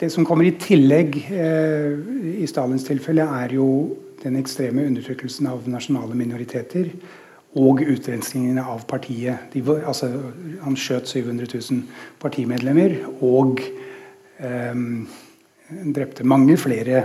det 0.00 0.12
som 0.14 0.26
kommer 0.28 0.46
i 0.46 0.54
tillegg 0.60 1.18
eh, 1.26 1.90
i 2.38 2.46
Stalins 2.46 2.86
tilfelle, 2.86 3.26
er 3.42 3.58
jo 3.58 3.68
den 4.22 4.38
ekstreme 4.40 4.86
undertrykkelsen 4.86 5.50
av 5.50 5.66
nasjonale 5.68 6.16
minoriteter 6.16 6.94
og 7.54 7.82
utrenskningene 7.86 8.64
av 8.66 8.82
partiet. 8.90 9.50
De, 9.52 9.62
altså, 9.86 10.10
han 10.64 10.78
skjøt 10.78 11.10
700 11.10 11.46
000 11.52 11.84
partimedlemmer 12.22 12.96
og 13.22 13.62
eh, 13.62 14.80
drepte 15.94 16.26
mange 16.26 16.56
flere 16.58 17.04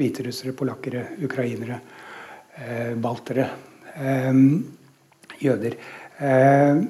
hviterussere, 0.00 0.54
polakkere, 0.58 1.04
ukrainere, 1.22 1.78
eh, 2.58 2.92
baltere, 2.98 3.48
eh, 3.94 4.42
jøder. 5.46 5.78
Eh, 6.18 6.82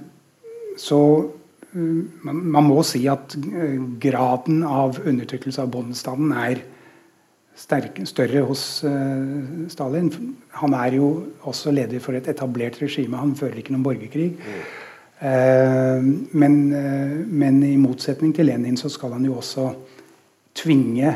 så 0.80 1.00
mm, 1.72 2.10
man, 2.24 2.42
man, 2.56 2.68
må 2.70 2.82
si 2.86 3.04
at 3.10 3.36
eh, 3.36 3.78
graden 4.00 4.62
av 4.64 5.02
undertrykkelse 5.04 5.64
av 5.64 5.72
bondestanden 5.72 6.32
er 6.40 6.64
sterke, 7.58 8.04
større 8.08 8.42
hos 8.46 8.82
uh, 8.86 9.68
Stalin. 9.72 10.10
Han 10.60 10.76
er 10.76 10.96
jo 10.98 11.08
også 11.48 11.72
leder 11.74 12.00
for 12.00 12.16
et 12.16 12.28
etablert 12.32 12.80
regime. 12.82 13.18
Han 13.20 13.34
fører 13.36 13.60
ikke 13.60 13.74
noen 13.74 13.84
borgerkrig. 13.86 14.30
Mm. 14.38 14.62
Uh, 15.22 16.08
men, 16.34 16.56
uh, 16.74 17.18
men, 17.28 17.60
i 17.66 17.76
motsetning 17.80 18.34
til 18.34 18.48
Lenin 18.50 18.78
så 18.80 18.90
skal 18.90 19.14
han 19.16 19.28
jo 19.28 19.36
også 19.38 19.68
tvinge 20.58 21.14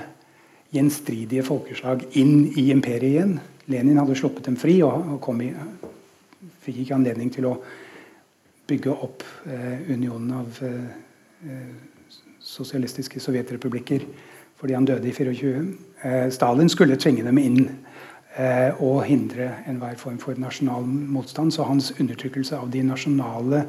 gjenstridige 0.74 1.44
folkeslag 1.46 2.04
inn 2.20 2.46
i 2.58 2.68
imperiet 2.74 3.08
igjen. 3.10 3.34
Lenin 3.72 3.98
hadde 3.98 4.16
sluppet 4.18 4.46
dem 4.46 4.58
fri 4.60 4.78
og, 4.86 5.16
og 5.16 5.42
i, 5.42 5.50
fikk 6.62 6.84
ikke 6.84 6.96
anledning 6.98 7.32
til 7.34 7.48
å 7.48 7.56
bygge 8.66 8.92
opp 8.92 9.22
unionen 9.46 10.32
av 10.34 10.58
sosialistiske 12.42 13.22
sovjetrepublikker 13.22 14.06
fordi 14.56 14.74
han 14.74 14.84
døde 14.84 15.08
i 15.08 15.12
24. 15.12 15.64
Eh, 16.04 16.30
Stalin 16.30 16.68
skulle 16.68 16.96
tvinge 16.96 17.24
dem 17.26 17.38
inn 17.38 17.60
eh, 18.36 18.72
og 18.82 19.04
hindre 19.08 19.50
enhver 19.68 19.98
form 20.00 20.18
for 20.22 20.38
nasjonal 20.40 20.86
motstand. 20.86 21.52
Så 21.52 21.66
hans 21.68 21.92
undertrykkelse 22.00 22.56
av 22.56 22.70
de 22.72 22.82
nasjonale 22.86 23.64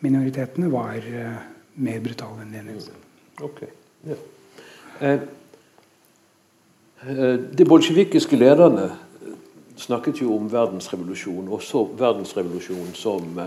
minoritetene 0.00 0.70
var 0.72 0.96
eh, 1.04 1.36
mer 1.80 2.00
brutal 2.04 2.40
enn 2.42 2.56
Lenins. 2.56 2.90
Okay. 3.40 3.68
Ja. 4.08 4.16
De 7.00 7.64
bolsjevikiske 7.64 8.36
lederne 8.36 8.90
snakket 9.80 10.20
jo 10.20 10.34
om 10.34 10.50
verdensrevolusjon, 10.52 11.46
og 11.48 11.62
så 11.64 11.86
verdensrevolusjon 11.96 12.90
som, 12.92 13.38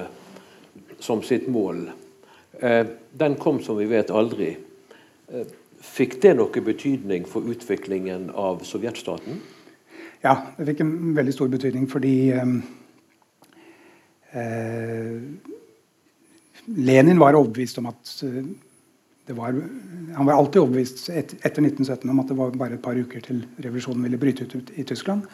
som 0.98 1.22
sitt 1.22 1.46
mål. 1.54 1.84
Den 2.58 3.36
kom 3.38 3.60
som 3.62 3.78
vi 3.78 3.86
vet 3.92 4.10
aldri. 4.10 4.56
Eh, 5.30 5.46
fikk 5.84 6.22
det 6.24 6.36
noe 6.40 6.64
betydning 6.64 7.28
for 7.30 7.46
utviklingen 7.52 8.30
av 8.32 8.64
sovjetstaten? 8.68 9.42
Ja, 10.24 10.38
det 10.58 10.70
fikk 10.72 10.84
en 10.86 11.16
veldig 11.18 11.34
stor 11.36 11.50
betydning 11.52 11.88
fordi 11.92 12.32
eh, 12.32 12.54
Lenin 16.74 17.20
var 17.20 17.36
overbevist 17.36 17.82
om 17.82 17.90
at 17.92 18.14
det 19.28 19.34
var, 19.34 19.56
Han 20.16 20.26
var 20.26 20.34
alltid 20.34 20.62
overbevist 20.62 21.10
et, 21.10 21.36
etter 21.44 21.64
1917 21.64 22.10
om 22.10 22.20
at 22.24 22.32
det 22.32 22.38
var 22.40 22.56
bare 22.60 22.78
et 22.78 22.84
par 22.84 22.98
uker 23.00 23.24
til 23.24 23.44
revolusjonen 23.58 24.04
ville 24.04 24.20
bryte 24.20 24.48
ut, 24.48 24.72
i 24.76 24.84
Tyskland. 24.84 25.28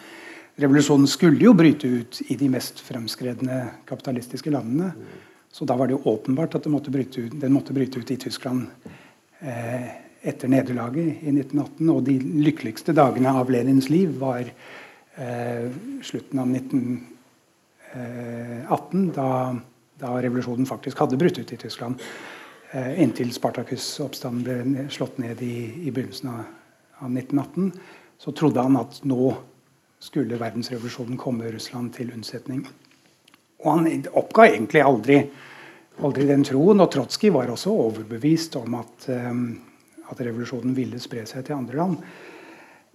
Revolusjonen 0.59 1.07
skulle 1.09 1.41
jo 1.41 1.55
bryte 1.57 1.87
ut 1.87 2.21
i 2.27 2.35
de 2.37 2.49
mest 2.51 2.81
fremskredne 2.85 3.61
kapitalistiske 3.89 4.51
landene. 4.53 4.91
Så 5.51 5.65
da 5.65 5.77
var 5.77 5.89
det 5.89 5.97
jo 5.97 6.13
åpenbart 6.13 6.55
at 6.55 6.67
måtte 6.69 6.93
ut, 6.93 7.41
den 7.41 7.53
måtte 7.53 7.73
bryte 7.73 7.99
ut 7.99 8.11
i 8.11 8.17
Tyskland 8.21 8.67
eh, 9.41 10.09
etter 10.22 10.47
nederlaget 10.51 11.24
i 11.24 11.32
1918. 11.34 11.89
Og 11.93 12.03
de 12.07 12.20
lykkeligste 12.20 12.93
dagene 12.97 13.34
av 13.39 13.49
Lenins 13.51 13.89
liv 13.91 14.09
var 14.22 14.43
eh, 14.43 15.70
slutten 16.05 16.39
av 16.41 16.47
1918, 16.55 17.05
eh, 17.93 19.13
da, 19.15 19.30
da, 19.99 20.22
revolusjonen 20.22 20.70
faktisk 20.70 20.99
hadde 21.03 21.20
brutt 21.20 21.39
ut 21.39 21.53
i 21.53 21.61
Tyskland. 21.61 21.95
Eh, 22.72 23.01
inntil 23.03 23.32
Spartakus-oppstanden 23.34 24.43
ble 24.45 24.88
slått 24.93 25.17
ned 25.22 25.41
i, 25.45 25.88
i 25.88 25.91
begynnelsen 25.91 26.30
av, 26.34 26.43
av 26.99 27.09
1918, 27.09 27.72
så 28.20 28.32
trodde 28.36 28.61
han 28.65 28.78
at 28.80 29.01
nå 29.07 29.34
skulle 29.99 30.39
verdensrevolusjonen 30.39 31.17
komme 31.20 31.51
Russland 31.51 31.93
til 31.95 32.11
unnsetning. 32.15 32.63
Og 33.59 33.72
han 33.74 34.05
oppga 34.15 34.47
egentlig 34.47 34.84
aldri, 34.84 35.17
aldri 35.99 36.28
den 36.30 36.45
troen. 36.47 36.80
Og 36.80 36.91
Trotskij 36.93 37.34
var 37.36 37.51
også 37.51 37.74
overbevist 37.76 38.55
om 38.59 38.78
at, 38.80 39.09
um, 39.11 39.59
at, 40.10 40.22
revolusjonen 40.26 40.76
ville 40.78 40.99
spre 41.01 41.26
seg 41.30 41.45
til 41.47 41.57
andre 41.57 41.80
land. 41.80 41.97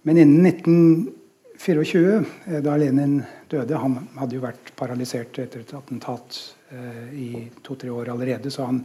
Men 0.05 0.19
innen 0.21 0.45
1924, 0.45 2.15
eh, 2.45 2.61
da 2.63 2.75
Lenin 2.77 3.21
døde 3.49 3.77
Han 3.77 3.97
hadde 4.17 4.37
jo 4.37 4.43
vært 4.43 4.71
paralysert 4.77 5.37
etter 5.39 5.61
et 5.61 5.73
attentat 5.77 6.37
uh, 6.73 7.09
i 7.13 7.45
to-tre 7.63 7.91
år 7.93 8.09
allerede, 8.09 8.49
så 8.49 8.65
han 8.65 8.79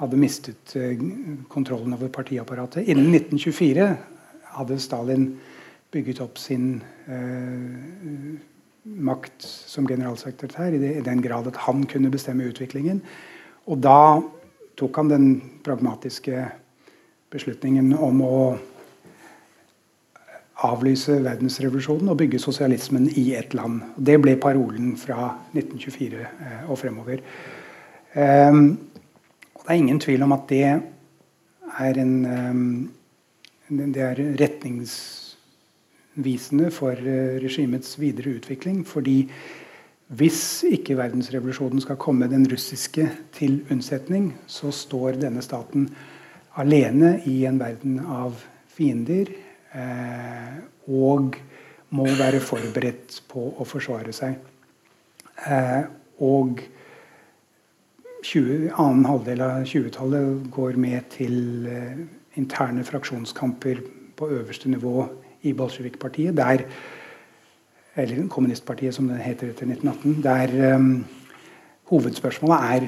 hadde 0.00 0.18
mistet 0.18 0.74
uh, 0.74 1.04
kontrollen 1.48 1.94
over 1.94 2.10
partiapparatet. 2.10 2.88
Innen 2.90 3.14
1924 3.14 3.86
hadde 4.56 4.80
Stalin 4.82 5.28
bygget 5.90 6.20
opp 6.22 6.38
sin 6.38 6.80
makt 8.84 9.42
som 9.42 9.86
generalsekretær, 9.86 10.74
i 10.74 11.02
den 11.02 11.22
grad 11.22 11.48
at 11.50 11.58
han 11.66 11.82
kunne 11.90 12.10
bestemme 12.12 12.46
utviklingen. 12.46 13.00
Og 13.66 13.80
da 13.82 14.20
tok 14.78 14.96
han 14.96 15.10
den 15.10 15.26
pragmatiske 15.64 16.46
beslutningen 17.30 17.94
om 17.94 18.20
å 18.26 18.42
avlyse 20.66 21.22
verdensrevolusjonen 21.24 22.10
og 22.12 22.18
bygge 22.20 22.42
sosialismen 22.42 23.06
i 23.16 23.30
ett 23.38 23.54
land. 23.56 23.80
Det 23.96 24.18
ble 24.20 24.34
parolen 24.36 24.92
fra 25.00 25.30
1924 25.54 26.20
eh, 26.20 26.62
og 26.68 26.78
fremover. 26.78 27.22
Og 28.10 29.60
det 29.62 29.70
er 29.70 29.78
ingen 29.78 30.00
tvil 30.02 30.24
om 30.26 30.32
at 30.34 30.48
det 30.50 30.64
er 30.66 32.00
en 32.02 32.14
um, 32.26 32.90
det 33.70 34.02
er 34.02 34.18
retningsvisende 34.40 36.70
for 36.74 36.92
eh, 36.92 37.38
regimets 37.42 38.00
videre 38.00 38.30
utvikling. 38.34 38.86
Fordi 38.86 39.30
hvis 40.18 40.64
ikke 40.66 40.96
verdensrevolusjonen 40.98 41.80
skal 41.80 41.96
komme 41.96 42.30
den 42.30 42.50
russiske 42.50 43.10
til 43.32 43.64
unnsetning, 43.70 44.36
så 44.46 44.70
står 44.74 45.10
denne 45.22 45.42
staten 45.42 45.88
alene 46.58 47.20
i 47.30 47.44
en 47.46 47.60
verden 47.60 48.00
av 48.00 48.40
fiender 48.70 49.30
eh, 49.76 50.58
og 50.90 51.36
må 51.94 52.06
være 52.18 52.42
forberedt 52.42 53.20
på 53.30 53.46
å 53.58 53.66
forsvare 53.66 54.14
seg. 54.14 54.36
Eh, 55.46 55.82
og 56.26 56.62
20, 58.20 58.70
annen 58.76 59.06
halvdel 59.08 59.42
av 59.44 59.62
20-tallet 59.64 60.50
går 60.52 60.78
med 60.80 61.06
til 61.14 61.68
eh, 61.70 62.02
interne 62.40 62.84
fraksjonskamper 62.86 63.82
på 64.18 64.30
øverste 64.40 64.70
nivå 64.70 65.06
i 65.48 65.54
Bolsjevik-partiet, 65.56 66.36
der 66.36 66.66
eller 67.96 68.28
kommunistpartiet, 68.28 68.94
som 68.94 69.08
det 69.08 69.22
heter 69.24 69.50
etter 69.50 69.66
1918, 69.66 70.20
der 70.22 70.76
um, 70.76 71.04
hovedspørsmålet 71.90 72.74
er 72.74 72.86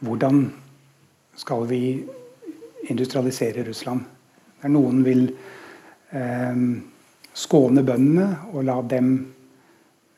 hvordan 0.00 0.46
skal 1.36 1.66
vi 1.68 1.82
industrialisere 2.86 3.64
Russland. 3.66 4.04
Der 4.62 4.72
noen 4.72 5.02
vil 5.06 5.26
eh, 6.10 6.62
skåne 7.38 7.84
bøndene 7.86 8.28
og 8.52 8.64
la 8.66 8.78
dem 8.94 9.12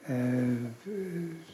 eh, 0.08 0.68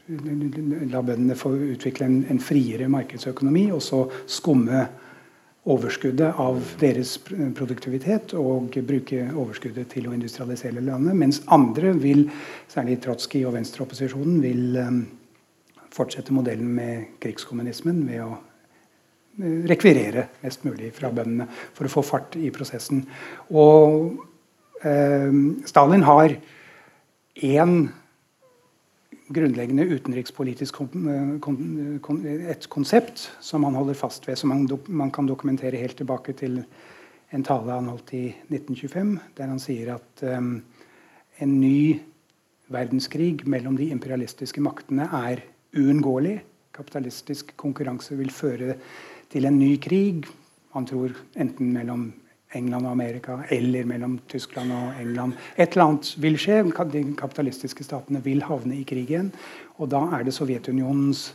La 0.07 1.01
bøndene 1.03 1.35
få 1.35 1.51
utvikle 1.75 2.07
en, 2.07 2.21
en 2.31 2.39
friere 2.39 2.87
markedsøkonomi, 2.89 3.65
og 3.75 3.81
så 3.83 4.05
skumme 4.31 4.85
overskuddet 5.67 6.39
av 6.39 6.61
deres 6.79 7.17
produktivitet 7.27 8.37
og 8.39 8.77
bruke 8.87 9.25
overskuddet 9.33 9.91
til 9.91 10.07
å 10.07 10.15
industrialisere 10.15 10.79
landet. 10.79 11.19
Mens 11.19 11.41
andre 11.51 11.91
vil, 11.99 12.29
særlig 12.71 13.01
Trotskij 13.03 13.43
og 13.49 13.57
venstreopposisjonen, 13.57 14.39
vil 14.45 14.79
eh, 14.79 15.01
fortsette 15.97 16.35
modellen 16.37 16.71
med 16.77 17.19
krigskommunismen 17.23 18.05
ved 18.07 18.23
å 18.29 18.37
rekvirere 19.69 20.29
mest 20.43 20.65
mulig 20.65 20.93
fra 20.97 21.11
bøndene 21.13 21.49
for 21.77 21.89
å 21.89 21.93
få 21.93 22.05
fart 22.07 22.39
i 22.41 22.51
prosessen. 22.55 23.05
Og 23.53 24.17
uh, 24.85 25.39
Stalin 25.69 26.07
har 26.07 26.37
én 27.45 27.79
grunnleggende 29.27 29.87
utenrikspolitisk 29.91 30.79
et 32.47 32.69
konsept 32.71 33.25
som 33.43 33.65
han 33.67 33.75
holder 33.75 33.99
fast 33.99 34.27
ved, 34.29 34.39
som 34.39 34.53
man, 34.53 34.67
man, 34.87 35.11
kan 35.11 35.27
dokumentere 35.27 35.81
helt 35.81 35.99
tilbake 35.99 36.37
til 36.39 36.61
en 37.35 37.47
tale 37.47 37.75
han 37.75 37.91
holdt 37.91 38.13
i 38.15 38.27
1925, 38.53 39.17
der 39.37 39.51
han 39.51 39.63
sier 39.63 39.97
at 39.97 40.23
um, 40.31 40.61
en 41.43 41.57
ny 41.61 41.99
verdenskrig 42.71 43.43
mellom 43.51 43.77
de 43.79 43.91
imperialistiske 43.95 44.63
maktene 44.63 45.09
er 45.27 45.43
uunngåelig. 45.77 46.39
Kapitalistisk 46.77 47.53
konkurranse 47.59 48.17
vil 48.19 48.31
føre 48.31 48.77
til 49.33 49.49
en 49.49 49.59
ny 49.59 49.75
krig. 49.83 50.27
Han 50.77 50.87
tror 50.89 51.15
enten 51.37 51.73
mellom 51.73 52.09
England 52.55 52.87
og 52.87 52.93
Amerika, 52.93 53.39
eller 53.51 53.85
mellom 53.85 54.19
Tyskland 54.29 54.73
og 54.73 55.01
England. 55.01 55.35
Et 55.57 55.73
eller 55.73 55.85
annet 55.85 56.13
vil 56.23 56.39
skje. 56.41 56.63
De 56.93 57.03
kapitalistiske 57.19 57.85
statene 57.85 58.23
vil 58.25 58.45
havne 58.47 58.79
i 58.79 58.87
krig 58.89 59.11
igjen. 59.11 59.33
Og 59.79 59.91
da 59.93 60.05
er 60.17 60.25
det 60.25 60.35
Sovjetunionens 60.37 61.29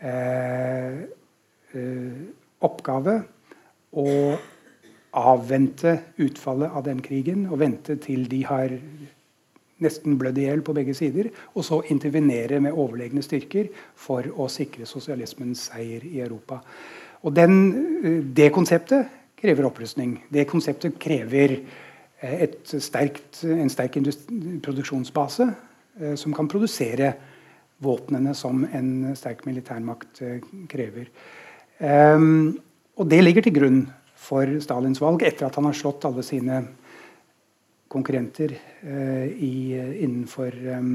eh, 0.00 1.04
eh, 1.76 2.20
oppgave 2.64 3.20
å 3.96 4.08
avvente 5.16 5.98
utfallet 6.20 6.72
av 6.76 6.84
den 6.88 7.00
krigen 7.04 7.46
og 7.48 7.60
vente 7.62 7.96
til 8.02 8.26
de 8.28 8.42
har 8.44 8.72
nesten 9.82 10.16
blødd 10.18 10.38
i 10.40 10.46
hjel 10.46 10.62
på 10.64 10.74
begge 10.76 10.94
sider, 10.96 11.28
og 11.54 11.64
så 11.66 11.82
intervenere 11.92 12.60
med 12.64 12.76
overlegne 12.76 13.24
styrker 13.24 13.68
for 13.98 14.26
å 14.32 14.48
sikre 14.52 14.88
sosialismens 14.88 15.66
seier 15.70 16.06
i 16.08 16.20
Europa. 16.24 16.62
Og 17.22 17.34
den, 17.34 18.02
eh, 18.04 18.22
Det 18.22 18.52
konseptet 18.52 19.08
krever 19.36 19.64
opprustning. 19.64 20.22
Det 20.32 20.46
konseptet 20.46 20.98
krever 20.98 21.60
eh, 22.22 22.48
sterkt, 22.64 23.44
en 23.44 23.68
sterk 23.68 23.92
produksjonsbase 24.62 25.54
eh, 26.00 26.14
som 26.14 26.32
kan 26.32 26.48
produsere 26.48 27.14
våpnene 27.82 28.34
som 28.34 28.64
en 28.72 29.14
sterk 29.14 29.44
militærmakt 29.44 30.22
krever. 30.68 31.10
Um, 31.78 32.58
og 32.96 33.10
det 33.10 33.22
ligger 33.22 33.42
til 33.42 33.52
grunn 33.52 33.92
for 34.16 34.48
Stalins 34.64 35.00
valg 35.02 35.22
etter 35.22 35.44
at 35.46 35.54
han 35.54 35.64
har 35.68 35.76
slått 35.76 36.06
alle 36.08 36.22
sine 36.24 36.62
konkurrenter 37.88 38.54
uh, 38.82 39.26
i, 39.26 39.74
innenfor 40.02 40.54
um, 40.76 40.92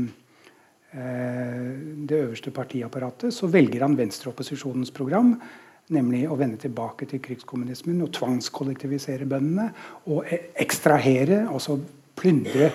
uh, 0.93 1.67
det 2.07 2.23
øverste 2.25 2.51
partiapparatet. 2.51 3.33
Så 3.33 3.47
velger 3.51 3.85
han 3.85 3.97
venstreopposisjonens 3.99 4.91
program 4.95 5.35
Nemlig 5.91 6.21
å 6.31 6.37
vende 6.39 6.55
tilbake 6.61 7.07
til 7.09 7.19
krigskommunismen 7.19 7.99
og 8.05 8.13
tvangskollektivisere 8.15 9.25
bøndene. 9.27 9.71
Og 10.07 10.23
e- 10.23 10.53
ekstrahere, 10.63 11.41
altså 11.51 11.81
plyndre 12.15 12.69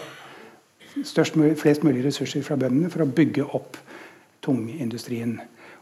mulig, 1.36 1.54
flest 1.56 1.84
mulig 1.84 2.04
ressurser 2.04 2.44
fra 2.44 2.58
bøndene 2.60 2.90
for 2.92 3.04
å 3.04 3.08
bygge 3.08 3.46
opp 3.56 3.78
tungindustrien. 4.44 5.38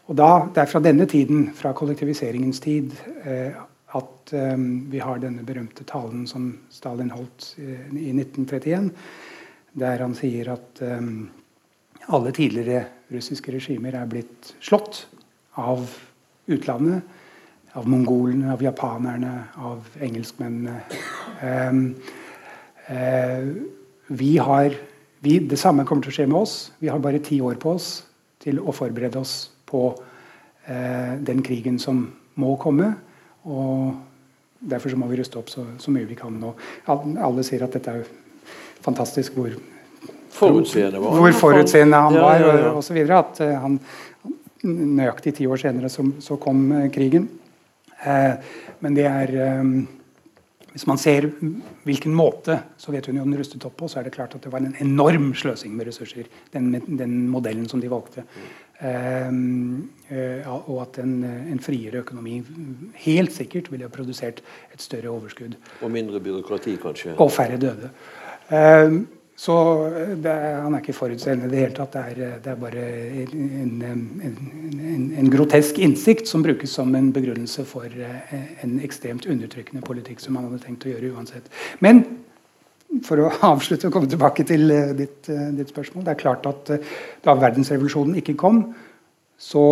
Og 0.06 0.16
da, 0.16 0.46
Det 0.54 0.62
er 0.62 0.70
fra 0.70 0.80
denne 0.80 1.06
tiden, 1.06 1.50
fra 1.54 1.72
kollektiviseringens 1.72 2.60
tid, 2.60 2.92
eh, 3.24 3.52
at 3.94 4.34
um, 4.34 4.66
vi 4.90 5.00
har 5.02 5.20
denne 5.22 5.44
berømte 5.46 5.86
talen 5.88 6.26
som 6.30 6.50
Stalin 6.72 7.12
holdt 7.14 7.54
eh, 7.62 7.86
i 7.94 8.10
1931, 8.14 8.90
der 9.78 10.02
han 10.02 10.16
sier 10.18 10.50
at 10.54 10.82
um, 10.82 11.28
alle 12.14 12.32
tidligere 12.34 12.84
russiske 13.14 13.54
regimer 13.54 13.96
er 13.98 14.10
blitt 14.10 14.54
slått 14.64 15.04
av 15.60 15.86
utlandet 16.50 17.04
av 17.74 17.88
mongolene, 17.90 18.52
av 18.52 18.62
japanerne, 18.62 19.32
av 19.58 19.86
engelskmennene. 20.02 20.76
Um, 21.42 21.80
uh, 22.86 23.48
vi 24.14 24.36
har 24.38 24.76
vi, 25.24 25.38
Det 25.38 25.56
samme 25.56 25.86
kommer 25.88 26.04
til 26.04 26.12
å 26.12 26.16
skje 26.18 26.26
med 26.28 26.38
oss. 26.38 26.54
Vi 26.78 26.90
har 26.92 27.00
bare 27.02 27.22
ti 27.24 27.40
år 27.40 27.56
på 27.58 27.72
oss 27.74 28.04
til 28.44 28.60
å 28.60 28.74
forberede 28.76 29.18
oss 29.18 29.48
på 29.66 29.88
uh, 29.96 31.14
den 31.18 31.42
krigen 31.42 31.80
som 31.82 32.04
må 32.38 32.54
komme. 32.60 32.92
Og 33.44 33.94
derfor 34.58 34.92
så 34.92 34.98
må 34.98 35.08
vi 35.10 35.18
ruste 35.20 35.38
opp 35.40 35.52
så, 35.52 35.66
så 35.78 35.92
mye 35.94 36.08
vi 36.08 36.16
kan. 36.18 36.36
Og 36.44 36.60
alle 36.88 37.44
sier 37.46 37.64
at 37.66 37.76
dette 37.76 37.94
er 37.94 38.04
fantastisk 38.84 39.36
hvor 39.38 39.52
forutseende 40.34 41.00
var 41.00 41.20
Hvor 41.20 41.36
forutseende 41.38 42.00
han 42.06 42.16
var, 42.18 42.38
ja, 42.40 42.46
ja, 42.48 42.62
ja. 42.66 42.72
osv. 42.74 42.98
At 43.06 43.40
uh, 43.44 43.52
han 43.62 43.78
nøyaktig 44.64 45.34
ti 45.36 45.46
år 45.46 45.60
senere 45.60 45.90
så, 45.92 46.06
så 46.20 46.38
kom 46.40 46.66
uh, 46.72 46.86
krigen. 46.92 47.28
Uh, 48.04 48.34
men 48.80 48.96
det 48.96 49.06
er 49.08 49.60
um, 49.60 49.76
Hvis 50.74 50.88
man 50.90 50.98
ser 50.98 51.28
hvilken 51.86 52.14
måte 52.18 52.56
Sovjetunionen 52.82 53.36
rustet 53.38 53.62
opp 53.68 53.76
på, 53.78 53.86
så 53.90 54.00
er 54.00 54.08
det 54.08 54.14
klart 54.16 54.34
at 54.34 54.42
det 54.42 54.50
var 54.50 54.64
en 54.64 54.74
enorm 54.82 55.28
sløsing 55.38 55.70
med 55.78 55.86
ressurser. 55.86 56.26
Den, 56.50 56.72
den 56.98 57.28
modellen 57.30 57.68
som 57.70 57.82
de 57.82 57.90
valgte. 57.92 58.24
Um, 58.82 59.86
og 60.66 60.80
at 60.82 60.98
en, 60.98 61.12
en, 61.22 61.60
friere 61.62 62.02
økonomi 62.02 62.40
helt 63.04 63.32
sikkert 63.32 63.70
ville 63.70 63.86
ha 63.86 63.92
produsert 63.94 64.42
et 64.74 64.82
større 64.82 65.12
overskudd. 65.14 65.54
Og 65.78 65.94
mindre 65.94 66.18
byråkrati, 66.20 66.74
kanskje. 66.82 67.14
Og 67.22 67.30
færre 67.32 67.60
døde. 67.62 67.92
Um, 68.50 69.04
så 69.36 69.54
er, 69.90 70.60
han 70.62 70.76
er 70.76 70.82
ikke 70.82 70.94
forutseende 70.94 71.48
i 71.48 71.50
det 71.50 71.62
hele 71.64 71.74
tatt. 71.74 71.96
Det 71.96 72.02
er, 72.24 72.34
det 72.42 72.52
er 72.52 72.58
bare 72.58 72.82
en, 73.24 73.80
en, 73.82 74.02
en, 74.22 75.06
en, 75.18 75.30
grotesk 75.32 75.80
innsikt 75.82 76.30
som 76.30 76.44
brukes 76.44 76.70
som 76.70 76.94
en 76.94 77.10
begrunnelse 77.12 77.64
for 77.66 77.90
eh, 77.90 78.44
en 78.62 78.76
ekstremt 78.86 79.26
undertrykkende 79.26 79.82
politikk 79.86 80.22
som 80.22 80.38
han 80.38 80.46
hadde 80.46 80.62
tenkt 80.62 80.86
å 80.86 80.92
gjøre 80.92 81.10
uansett. 81.16 81.50
Men 81.82 82.04
for 83.02 83.24
å 83.24 83.32
avslutte 83.52 83.90
og 83.90 83.96
komme 83.96 84.10
tilbake 84.12 84.46
til 84.46 84.70
eh, 84.70 84.92
ditt, 85.02 85.26
eh, 85.26 85.50
ditt 85.58 85.72
spørsmål 85.74 86.06
Det 86.06 86.14
er 86.14 86.22
klart 86.22 86.46
at 86.50 86.70
da 87.26 87.34
verdensrevolusjonen 87.34 88.20
ikke 88.22 88.36
kom, 88.38 88.68
så 89.34 89.64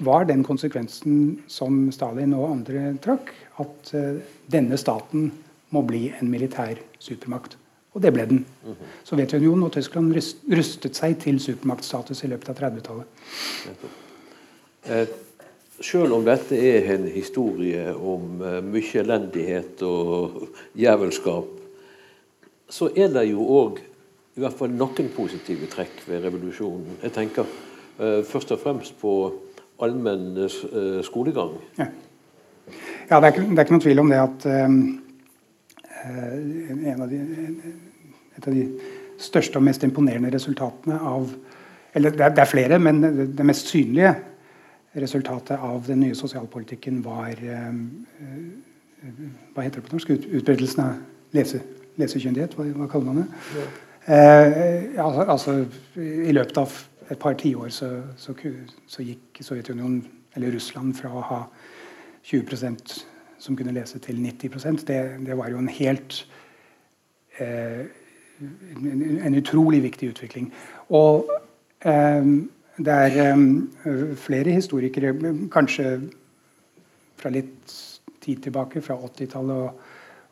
var 0.00 0.28
den 0.28 0.44
konsekvensen 0.46 1.40
som 1.50 1.88
Stalin 1.92 2.36
og 2.38 2.52
andre 2.52 2.92
trakk, 3.02 3.34
at 3.60 3.90
denne 4.48 4.78
staten 4.80 5.26
må 5.74 5.82
bli 5.84 6.06
en 6.14 6.30
militær 6.30 6.78
supermakt. 7.02 7.58
Og 7.90 8.02
det 8.02 8.12
ble 8.14 8.26
den. 8.30 8.44
Sovjetunionen 9.04 9.66
og 9.66 9.72
Tyskland 9.74 10.12
rustet 10.14 10.98
seg 10.98 11.16
til 11.22 11.40
supermaktstatus 11.42 12.22
i 12.24 12.30
løpet 12.30 12.52
av 12.52 12.60
30-tallet. 12.60 13.88
Eh, 14.86 15.08
selv 15.80 16.14
om 16.14 16.24
dette 16.24 16.54
er 16.54 16.92
en 16.94 17.06
historie 17.10 17.90
om 17.94 18.42
eh, 18.44 18.60
mye 18.62 19.02
elendighet 19.02 19.82
og 19.86 20.42
jævelskap, 20.78 21.56
så 22.70 22.90
er 22.94 23.10
det 23.16 23.26
jo 23.32 23.46
òg 23.56 23.80
i 24.36 24.42
hvert 24.44 24.56
fall 24.56 24.70
noen 24.70 25.10
positive 25.16 25.66
trekk 25.72 26.04
ved 26.06 26.22
revolusjonen. 26.28 27.00
Jeg 27.02 27.14
tenker 27.16 27.48
eh, 27.98 28.20
først 28.28 28.54
og 28.54 28.62
fremst 28.62 28.94
på 29.00 29.14
allmenn 29.82 30.44
eh, 30.46 31.00
skolegang. 31.06 31.56
Ja, 31.80 31.88
ja 33.10 33.18
det, 33.18 33.24
er 33.24 33.32
ikke, 33.34 33.48
det, 33.48 33.58
er 33.58 33.64
ikke, 33.64 33.74
noen 33.74 33.86
tvil 33.88 34.04
om 34.04 34.12
det 34.12 34.20
at 34.22 34.50
av 36.04 37.08
de, 37.10 37.20
et 38.36 38.46
av 38.46 38.54
de 38.54 38.64
største 39.20 39.60
og 39.60 39.66
mest 39.66 39.84
imponerende 39.84 40.32
resultatene 40.32 40.98
av 40.98 41.32
Eller 41.94 42.10
det 42.14 42.22
er, 42.22 42.30
det 42.30 42.38
er 42.38 42.46
flere, 42.46 42.78
men 42.78 43.00
det, 43.02 43.44
mest 43.44 43.66
synlige 43.66 44.14
resultatet 44.94 45.58
av 45.58 45.86
den 45.86 46.00
nye 46.04 46.14
sosialpolitikken 46.14 47.00
var 47.04 47.34
eh, 47.34 47.72
Hva 49.54 49.64
heter 49.64 49.80
det 49.80 49.88
på 49.88 49.96
norsk? 49.96 50.10
Ut, 50.10 50.28
utbredelsen 50.38 50.84
av 50.84 51.34
lese, 51.34 51.60
lesekyndighet? 51.98 52.54
Hva, 52.54 52.68
hva, 52.76 52.86
kaller 52.90 53.10
man 53.10 53.22
det? 53.22 53.26
Ja. 53.56 53.66
Eh, 54.14 55.04
altså, 55.04 55.26
altså, 55.26 55.56
I 55.98 56.32
løpet 56.32 56.62
av 56.62 56.78
et 57.10 57.18
par 57.18 57.34
tiår 57.34 57.68
så, 57.74 57.90
så, 58.16 58.34
så 58.86 59.02
gikk 59.02 59.42
Sovjetunionen, 59.42 60.04
eller 60.38 60.54
Russland, 60.54 60.94
fra 60.94 61.10
å 61.10 61.26
ha 61.26 61.40
20 62.30 63.09
som 63.40 63.56
kunne 63.56 63.74
lese 63.74 63.98
til 63.98 64.20
90 64.20 64.84
det, 64.86 65.00
det 65.26 65.36
var 65.36 65.50
jo 65.50 65.58
en 65.58 65.68
helt 65.72 66.26
eh, 67.40 67.86
en, 68.40 69.20
en, 69.24 69.34
utrolig 69.34 69.82
viktig 69.82 70.10
utvikling. 70.14 70.50
Og 70.96 71.28
eh, 71.84 72.26
det 72.80 72.96
er 73.06 73.20
eh, 73.24 74.16
flere 74.16 74.56
historikere, 74.56 75.14
kanskje 75.52 75.96
fra 77.20 77.32
litt 77.32 77.76
tid 78.20 78.44
tilbake, 78.44 78.82
fra 78.84 78.96
80-tallet 78.96 79.88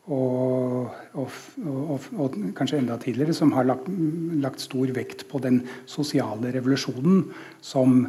og, 0.08 0.92
og, 1.20 1.32
og, 1.68 2.06
og, 2.16 2.38
kanskje 2.56 2.80
enda 2.80 2.96
tidligere, 3.00 3.36
som 3.36 3.52
har 3.52 3.68
lagt, 3.68 3.88
lagt, 4.40 4.64
stor 4.64 4.92
vekt 4.96 5.26
på 5.28 5.40
den 5.44 5.62
sosiale 5.88 6.52
revolusjonen 6.54 7.26
som 7.60 8.06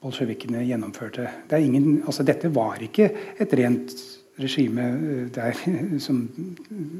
bolsjevikene 0.00 0.64
gjennomførte. 0.64 1.28
Det 1.50 1.60
ingen, 1.60 2.02
altså 2.06 2.24
dette 2.24 2.52
var 2.54 2.80
ikke 2.84 3.10
et 3.40 3.52
rent 3.58 3.92
regime 4.38 4.82
eh, 4.82 5.34
der 5.34 5.52
som 6.06 6.28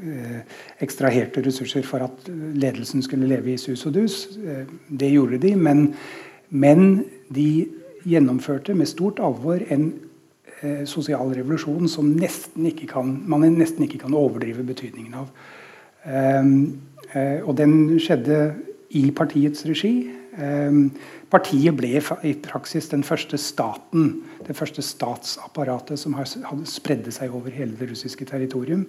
eh, 0.02 0.40
ekstraherte 0.80 1.44
ressurser 1.46 1.82
for 1.82 2.04
at 2.06 2.28
ledelsen 2.54 3.02
skulle 3.02 3.28
leve 3.28 3.52
i 3.52 3.60
sus 3.60 3.86
og 3.86 3.94
dus. 3.94 4.38
Eh, 4.44 4.64
det 4.88 5.12
gjorde 5.12 5.38
de, 5.42 5.54
men, 5.56 5.94
men 6.50 7.04
de 7.34 7.66
gjennomførte 8.06 8.74
med 8.74 8.88
stort 8.88 9.20
alvor 9.20 9.60
en 9.70 9.92
eh, 10.62 10.84
sosial 10.86 11.34
revolusjon 11.34 11.88
som 11.88 12.14
nesten 12.16 12.70
kan, 12.88 13.22
man 13.26 13.46
nesten 13.58 13.84
ikke 13.84 14.04
kan 14.06 14.14
overdrive 14.14 14.64
betydningen 14.66 15.14
av. 15.14 15.30
Eh, 16.06 17.42
og 17.44 17.56
den 17.58 17.98
skjedde 18.02 18.54
i 18.96 19.10
partiets 19.10 19.64
regi. 19.66 20.10
Um, 20.36 20.90
Partiet 21.32 21.74
ble 21.74 21.96
i 21.96 22.32
praksis 22.44 22.90
den 22.92 23.02
første 23.06 23.38
staten, 23.40 24.22
det 24.46 24.56
første 24.56 24.82
statsapparatet 24.84 25.98
som 25.98 26.14
hadde 26.18 26.68
spredde 26.70 27.14
seg 27.14 27.32
over 27.34 27.50
hele 27.50 27.74
det 27.78 27.88
russiske 27.90 28.28
territorium. 28.28 28.84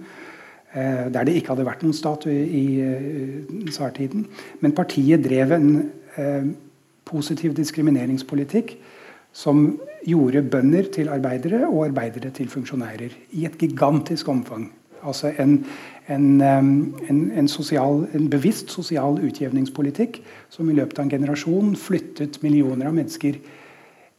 Eh, 0.74 1.08
der 1.14 1.24
det 1.24 1.38
ikke 1.40 1.54
hadde 1.56 1.66
vært 1.66 1.84
noen 1.86 1.96
stat 1.96 2.28
i, 2.30 2.66
uh, 2.84 3.70
tsartiden. 3.72 4.26
Men 4.60 4.76
partiet 4.76 5.24
drev 5.24 5.56
en 5.56 5.70
eh, 6.20 6.50
positiv 7.08 7.56
diskrimineringspolitikk 7.56 8.76
som 9.32 9.80
gjorde 10.06 10.44
bønder 10.44 10.92
til 10.94 11.10
arbeidere 11.10 11.64
og 11.70 11.86
arbeidere 11.88 12.34
til 12.36 12.52
funksjonærer. 12.52 13.16
I 13.32 13.48
et 13.48 13.58
gigantisk 13.58 14.28
omfang. 14.30 14.68
Altså 15.04 15.32
en, 15.40 15.66
en, 16.10 16.42
en, 17.38 17.48
sosial, 17.48 18.06
en, 18.16 18.30
bevisst 18.30 18.72
sosial 18.72 19.20
utjevningspolitikk 19.24 20.22
som 20.50 20.70
i 20.70 20.76
løpet 20.78 21.00
av 21.00 21.08
en 21.08 21.14
generasjon 21.18 21.76
flyttet 21.80 22.42
millioner 22.44 22.90
av 22.90 22.96
mennesker 22.96 23.40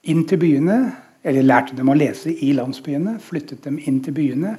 inn 0.09 0.25
til 0.29 0.41
byene, 0.41 0.79
eller 1.27 1.47
lærte 1.47 1.77
dem 1.77 1.91
å 1.91 1.97
lese 1.99 2.33
i 2.33 2.53
landsbyene, 2.57 3.19
flyttet 3.21 3.65
dem 3.67 3.81
inn 3.83 3.99
til 4.05 4.15
byene 4.17 4.55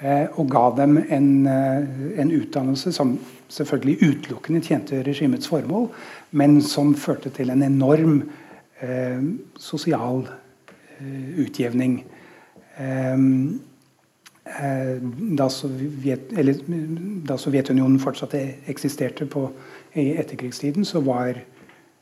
eh, 0.00 0.26
og 0.40 0.48
ga 0.50 0.64
dem 0.80 0.96
en, 1.02 1.28
eh, 1.46 1.90
en, 2.22 2.32
utdannelse 2.32 2.94
som 2.96 3.16
selvfølgelig 3.52 4.08
utelukkende 4.08 4.62
tjente 4.64 5.02
regimets 5.06 5.50
formål, 5.50 5.90
men 6.32 6.60
som 6.64 6.94
førte 6.98 7.30
til 7.36 7.52
en 7.52 7.62
enorm 7.66 8.22
eh, 8.80 9.20
sosial 9.60 10.24
eh, 10.96 11.44
utjevning. 11.44 12.00
Eh, 12.80 13.28
da, 14.42 15.46
Sovjet, 15.50 16.32
eller, 16.34 16.58
da, 17.28 17.36
Sovjetunionen 17.38 18.00
fortsatt 18.02 18.34
eksisterte 18.70 19.26
på, 19.30 19.44
i 19.94 20.16
etterkrigstiden, 20.18 20.84
så, 20.84 21.00
var, 21.06 21.38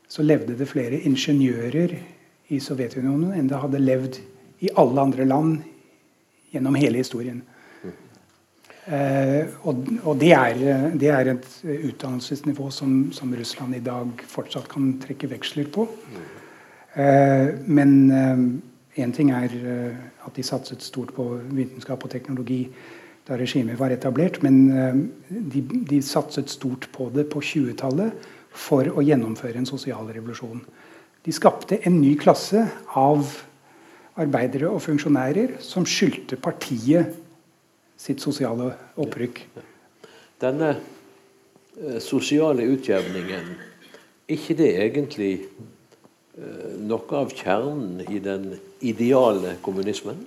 så, 0.09 0.25
levde 0.25 0.55
det 0.57 0.69
flere 0.69 1.03
ingeniører 1.05 1.93
i 2.49 2.59
Sovjetunionen 2.59 3.35
enn 3.37 3.51
det 3.51 3.61
hadde 3.61 3.83
levd 3.83 4.17
i 4.65 4.71
alle 4.73 5.05
andre 5.05 5.27
land 5.29 5.59
gjennom 6.51 6.77
hele 6.81 7.03
historien. 7.03 7.43
Eh, 8.85 9.45
og, 9.69 9.85
og 10.09 10.17
det, 10.17 10.31
er, 10.33 10.57
det, 10.97 11.09
er, 11.13 11.35
et 11.35 11.47
utdannelsesnivå 11.91 12.71
som, 12.73 13.11
som, 13.13 13.33
Russland 13.37 13.77
i 13.77 13.83
dag 13.85 14.23
fortsatt 14.27 14.65
kan 14.71 14.95
trekke 15.03 15.29
veksler 15.31 15.69
på. 15.71 15.85
Eh, 16.97 17.53
men 17.69 17.93
én 18.99 19.13
ting 19.15 19.31
er 19.31 19.53
eh, 19.55 19.95
at 20.25 20.35
de 20.35 20.43
satset 20.43 20.83
stort 20.83 21.13
på 21.15 21.25
vitenskap 21.51 22.03
og 22.03 22.11
teknologi 22.11 22.65
da 23.27 23.37
regimet 23.39 23.79
var 23.79 23.93
etablert. 23.93 24.41
Men 24.43 24.57
eh, 24.71 24.99
de, 25.29 25.63
de 25.89 26.01
satset 26.03 26.49
stort 26.51 26.89
på 26.91 27.09
det 27.15 27.29
på 27.31 27.39
20-tallet 27.39 28.29
for 28.51 28.89
å 28.91 29.03
gjennomføre 29.05 29.61
en 29.61 29.69
sosial 29.69 30.09
revolusjon. 30.11 30.63
De 31.23 31.33
skapte 31.33 31.79
en 31.85 31.99
ny 32.01 32.15
klasse 32.19 32.65
av 32.97 33.29
arbeidere 34.19 34.69
og 34.69 34.81
funksjonærer 34.83 35.59
som 35.63 35.85
skyldte 35.87 36.39
partiet 36.41 37.13
sitt 38.01 38.23
sosiale 38.23 38.73
opprykk. 38.99 39.43
Denne 40.41 40.73
eh, 40.73 41.99
sosiale 42.03 42.65
utjevningen, 42.73 43.53
ikke 44.31 44.57
det 44.57 44.71
egentlig 44.83 45.33
noe 46.81 47.17
av 47.17 47.33
kjernen 47.35 48.01
i 48.09 48.19
den 48.23 48.53
ideale 48.79 49.55
kommunismen? 49.61 50.19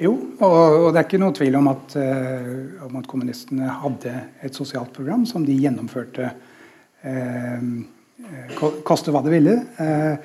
Jo, 0.00 0.14
og, 0.40 0.54
og 0.56 0.86
det 0.94 1.00
er 1.00 1.06
ikke 1.06 1.20
noe 1.20 1.36
tvil 1.36 1.58
om 1.58 1.68
at, 1.70 1.96
uh, 2.00 2.84
om 2.86 2.94
at, 3.02 3.08
kommunistene 3.10 3.68
hadde 3.82 4.14
et 4.46 4.56
sosialt 4.56 4.94
program 4.96 5.26
som 5.28 5.44
de 5.44 5.56
gjennomførte 5.60 6.30
uh, 7.04 7.66
koste 8.86 9.12
hva 9.12 9.20
det 9.26 9.34
ville. 9.34 9.58
Uh, 9.76 10.16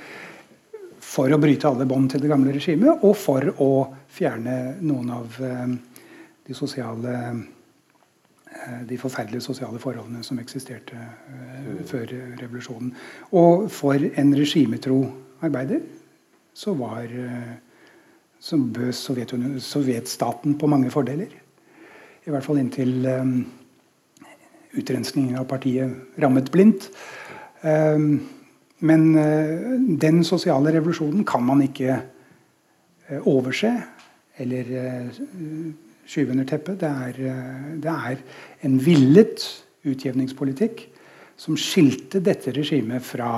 for 1.05 1.31
å 1.31 1.39
bryte 1.39 1.67
alle 1.67 1.87
bånd 1.87 2.09
til 2.13 2.23
det 2.23 2.31
gamle 2.31 2.55
regimet, 2.55 3.03
og 3.03 3.13
for 3.19 3.51
å 3.61 3.71
fjerne 4.15 4.77
noen 4.81 5.11
av 5.13 5.35
de 5.37 6.55
sosiale 6.57 7.13
de 8.89 8.97
forferdelige 8.97 9.43
sosiale 9.43 9.79
forholdene 9.79 10.23
som 10.23 10.39
eksisterte 10.39 10.97
uh, 10.97 11.81
før 11.87 12.11
revolusjonen. 12.39 12.93
Og 13.35 13.67
for 13.71 13.99
en 13.99 14.33
regimetro 14.37 14.99
arbeider 15.45 15.83
så 16.55 16.73
var 16.79 17.03
uh, 17.11 17.53
så 18.39 18.57
bød 18.57 18.91
sovjetstaten 19.63 20.57
på 20.59 20.67
mange 20.67 20.91
fordeler. 20.91 21.31
I 22.25 22.33
hvert 22.33 22.45
fall 22.45 22.59
inntil 22.61 23.05
utrenskningen 24.75 25.37
av 25.39 25.47
partiet 25.49 26.19
rammet 26.21 26.51
blindt. 26.53 26.89
Men 28.85 29.03
den 30.01 30.23
sosiale 30.27 30.73
revolusjonen 30.75 31.25
kan 31.25 31.45
man 31.45 31.63
ikke 31.65 31.95
overse 33.25 33.71
eller 34.37 34.73
skyve 36.05 36.35
under 36.35 36.47
teppet. 36.49 36.79
Det 36.81 36.89
er, 36.89 37.21
det 37.81 37.93
er 37.93 38.21
en 38.67 38.77
villet 38.81 39.45
utjevningspolitikk 39.85 40.85
som 41.37 41.57
skilte 41.59 42.21
dette 42.23 42.53
regimet 42.55 43.03
fra 43.03 43.29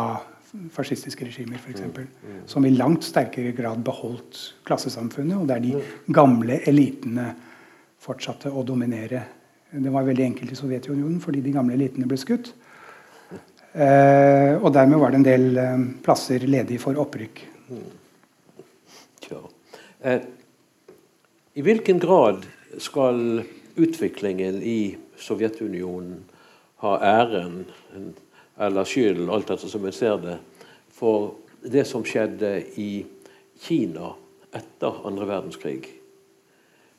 fascistiske 0.73 1.25
regimer, 1.27 1.59
f.eks. 1.59 1.81
Mm, 1.81 1.95
mm. 1.97 2.37
Som 2.49 2.65
i 2.65 2.71
langt 2.75 3.05
sterkere 3.05 3.51
grad 3.57 3.81
beholdt 3.85 4.39
klassesamfunnet, 4.67 5.37
og 5.37 5.49
der 5.49 5.63
de 5.63 5.73
gamle 6.13 6.61
elitene 6.69 7.31
fortsatte 8.01 8.51
å 8.53 8.63
dominere. 8.65 9.23
Det 9.71 9.91
var 9.91 10.05
veldig 10.07 10.25
enkelt 10.29 10.53
i 10.53 10.57
Sovjetunionen 10.57 11.19
fordi 11.23 11.41
de 11.43 11.53
gamle 11.55 11.75
elitene 11.75 12.07
ble 12.07 12.19
skutt. 12.21 12.53
Eh, 13.77 14.53
og 14.57 14.71
dermed 14.73 15.01
var 15.01 15.11
det 15.11 15.19
en 15.19 15.27
del 15.27 15.47
eh, 15.61 15.81
plasser 16.05 16.45
ledig 16.49 16.79
for 16.81 16.97
opprykk. 16.97 17.43
Eh, 20.07 20.21
I 21.57 21.65
hvilken 21.65 21.99
grad 21.99 22.45
skal 22.77 23.43
utviklingen 23.77 24.61
i 24.63 24.97
Sovjetunionen 25.17 26.23
ha 26.83 26.97
æren 27.01 27.65
eller 28.57 28.85
skyld, 28.85 29.29
alt 29.29 29.51
etter 29.53 29.69
som 29.69 29.85
en 29.85 29.93
ser 29.93 30.17
det, 30.21 30.37
for 30.93 31.35
det 31.61 31.85
som 31.89 32.05
skjedde 32.05 32.51
i 32.81 33.05
Kina 33.61 34.13
etter 34.55 35.01
andre 35.07 35.27
verdenskrig. 35.29 35.81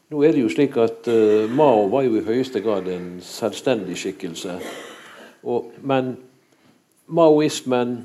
Nå 0.09 0.23
er 0.25 0.33
det 0.33 0.43
jo 0.43 0.51
slik 0.53 0.77
at 0.81 1.09
uh, 1.11 1.51
Mao 1.53 1.87
var 1.93 2.07
jo 2.07 2.17
i 2.17 2.25
høyeste 2.25 2.63
grad 2.65 2.89
en 2.89 3.19
selvstendig 3.23 3.99
skikkelse. 4.01 4.57
Og, 5.45 5.69
men 5.85 6.15
maoismen 7.07 7.99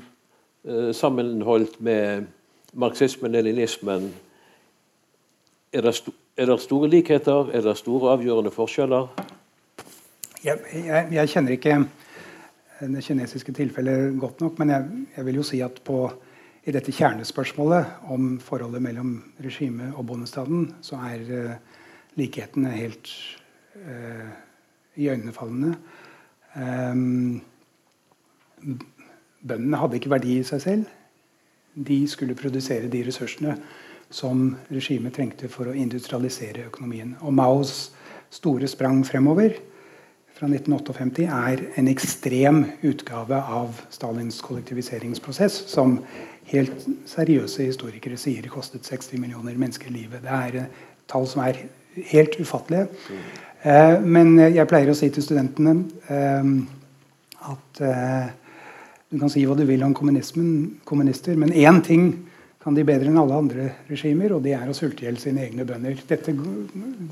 uh, 0.68 0.90
sammenholdt 0.92 1.80
med 1.80 2.26
marxismen, 2.74 3.32
leninismen 3.32 4.10
er 5.72 5.86
det, 5.86 5.94
er 6.36 6.46
det, 6.46 6.60
store 6.60 6.88
likheter? 6.90 7.50
Er 7.54 7.62
det 7.62 7.76
store 7.78 8.12
avgjørende 8.16 8.50
forskjeller? 8.50 9.06
Jeg, 10.44 10.58
jeg, 10.74 11.08
jeg 11.12 11.30
kjenner 11.30 11.54
ikke 11.54 11.76
det 12.80 13.04
kinesiske 13.06 13.54
tilfellet 13.54 14.18
godt 14.20 14.40
nok. 14.42 14.58
Men 14.58 14.70
jeg, 14.70 14.88
jeg, 15.16 15.26
vil 15.26 15.38
jo 15.40 15.46
si 15.46 15.60
at 15.64 15.78
på, 15.86 15.98
i 16.64 16.74
dette 16.74 16.92
kjernespørsmålet 16.92 18.10
om 18.12 18.34
forholdet 18.42 18.82
mellom 18.82 19.16
regimet 19.44 19.94
og 19.94 20.06
bondestaten, 20.10 20.72
så 20.82 20.98
er 21.06 21.30
uh, 21.30 21.78
likhetene 22.18 22.74
helt 22.74 23.10
uh, 23.78 24.34
iøynefallende. 24.96 25.74
Um, 26.54 27.40
bøndene 29.44 29.80
hadde 29.80 30.00
ikke 30.00 30.14
verdi 30.16 30.38
i 30.40 30.46
seg 30.46 30.62
selv. 30.66 30.92
De 31.74 32.04
skulle 32.08 32.38
produsere 32.38 32.90
de 32.90 33.02
ressursene 33.06 33.58
som 34.14 34.52
regimet 34.70 35.16
trengte 35.16 35.50
for 35.50 35.70
å 35.70 35.76
industrialisere 35.76 36.68
økonomien. 36.68 37.16
Og 37.26 37.34
Maos 37.34 37.90
store 38.34 38.68
sprang 38.70 39.02
fremover 39.06 39.56
fra 40.34 40.48
1958 40.50 41.26
er 41.30 41.62
en 41.78 41.88
ekstrem 41.90 42.60
utgave 42.86 43.38
av 43.38 43.80
Stalins 43.94 44.40
kollektiviseringsprosess, 44.42 45.60
som 45.70 46.00
helt 46.50 46.86
seriøse 47.10 47.66
historikere 47.66 48.18
sier 48.20 48.46
kostet 48.52 48.86
60 48.86 49.22
millioner 49.22 49.58
mennesker 49.58 49.90
livet. 49.94 50.22
Det 50.22 50.34
er 50.34 50.58
eh, 50.62 50.82
tall 51.10 51.26
som 51.30 51.44
er 51.44 51.60
helt 52.10 52.38
ufattelige. 52.38 52.86
Eh, 53.62 53.96
men 54.02 54.34
jeg 54.42 54.68
pleier 54.70 54.90
å 54.90 54.98
si 54.98 55.10
til 55.14 55.26
studentene 55.26 55.76
eh, 56.10 56.50
at 57.44 57.80
du 59.10 59.18
kan 59.20 59.30
si 59.30 59.42
hva 59.44 59.54
du 59.58 59.66
vil 59.68 59.82
om 59.84 59.92
kommunister, 59.94 61.36
men 61.38 61.52
én 61.52 61.82
ting 61.84 62.06
kan 62.64 62.76
de 62.76 62.84
bedre 62.88 63.10
enn 63.10 63.20
alle 63.20 63.36
andre 63.36 63.64
regimer, 63.90 64.32
og 64.32 64.44
det 64.46 64.54
er 64.56 64.70
å 64.70 64.74
sulte 64.76 65.04
i 65.04 65.08
hjel 65.08 65.18
sine 65.20 65.42
egne 65.44 65.66
bønder. 65.68 65.98
Dette 66.08 66.32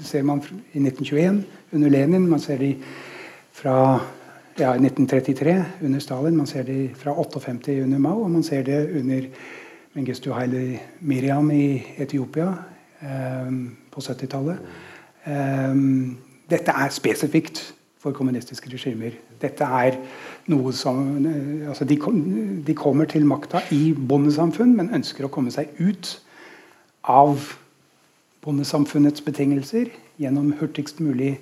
ser 0.08 0.24
man 0.24 0.40
i 0.72 0.80
1921 0.80 1.42
under 1.76 1.92
Lenin. 1.92 2.24
Man 2.30 2.40
ser 2.40 2.62
det 2.62 2.70
fra 3.52 3.74
ja, 4.56 4.72
1933 4.78 5.56
under 5.84 6.00
Stalin. 6.00 6.38
Man 6.38 6.48
ser 6.48 6.64
det 6.68 6.78
fra 6.96 7.12
58 7.12 7.82
under 7.84 8.00
Mao, 8.00 8.24
og 8.24 8.32
man 8.32 8.46
ser 8.46 8.64
det 8.64 8.80
under 9.02 9.28
Mengistu 9.92 10.30
Haile 10.32 10.80
Miriam 11.04 11.50
i 11.52 11.82
Etiopia 12.00 12.48
eh, 13.04 13.52
på 13.92 14.04
70-tallet. 14.08 14.74
Eh, 15.28 15.84
dette 16.48 16.80
er 16.80 16.96
spesifikt 16.96 17.60
for 18.00 18.16
kommunistiske 18.16 18.72
regimer. 18.72 19.20
Dette 19.42 19.68
er 19.68 20.00
noe 20.50 20.72
som 20.74 20.98
eh, 21.26 21.68
altså 21.70 21.86
de, 21.88 21.98
de, 22.66 22.74
kommer 22.78 23.08
til 23.10 23.26
makta 23.28 23.62
i 23.74 23.92
bondesamfunn, 23.94 24.74
men 24.78 24.92
ønsker 24.94 25.26
å 25.26 25.32
komme 25.32 25.52
seg 25.54 25.70
ut 25.78 26.16
av 27.10 27.52
bondesamfunnets 28.42 29.22
betingelser 29.24 29.92
gjennom 30.22 30.52
hurtigst 30.60 31.00
mulig 31.02 31.36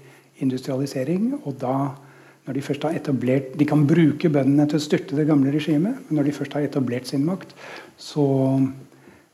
industrialisering. 0.44 1.32
Og 1.44 1.56
da, 1.62 1.94
når 2.46 2.56
de 2.56 2.64
først 2.64 2.84
har 2.88 2.96
etablert 2.96 3.52
De 3.58 3.66
kan 3.68 3.86
bruke 3.88 4.30
bøndene 4.32 4.68
til 4.68 4.80
å 4.80 4.84
styrte 4.84 5.16
det 5.18 5.28
gamle 5.28 5.52
regimet, 5.54 6.00
men 6.06 6.20
når 6.20 6.30
de 6.30 6.36
først 6.36 6.56
har 6.56 6.68
etablert 6.68 7.08
sin 7.08 7.24
makt, 7.28 7.54
så 7.96 8.26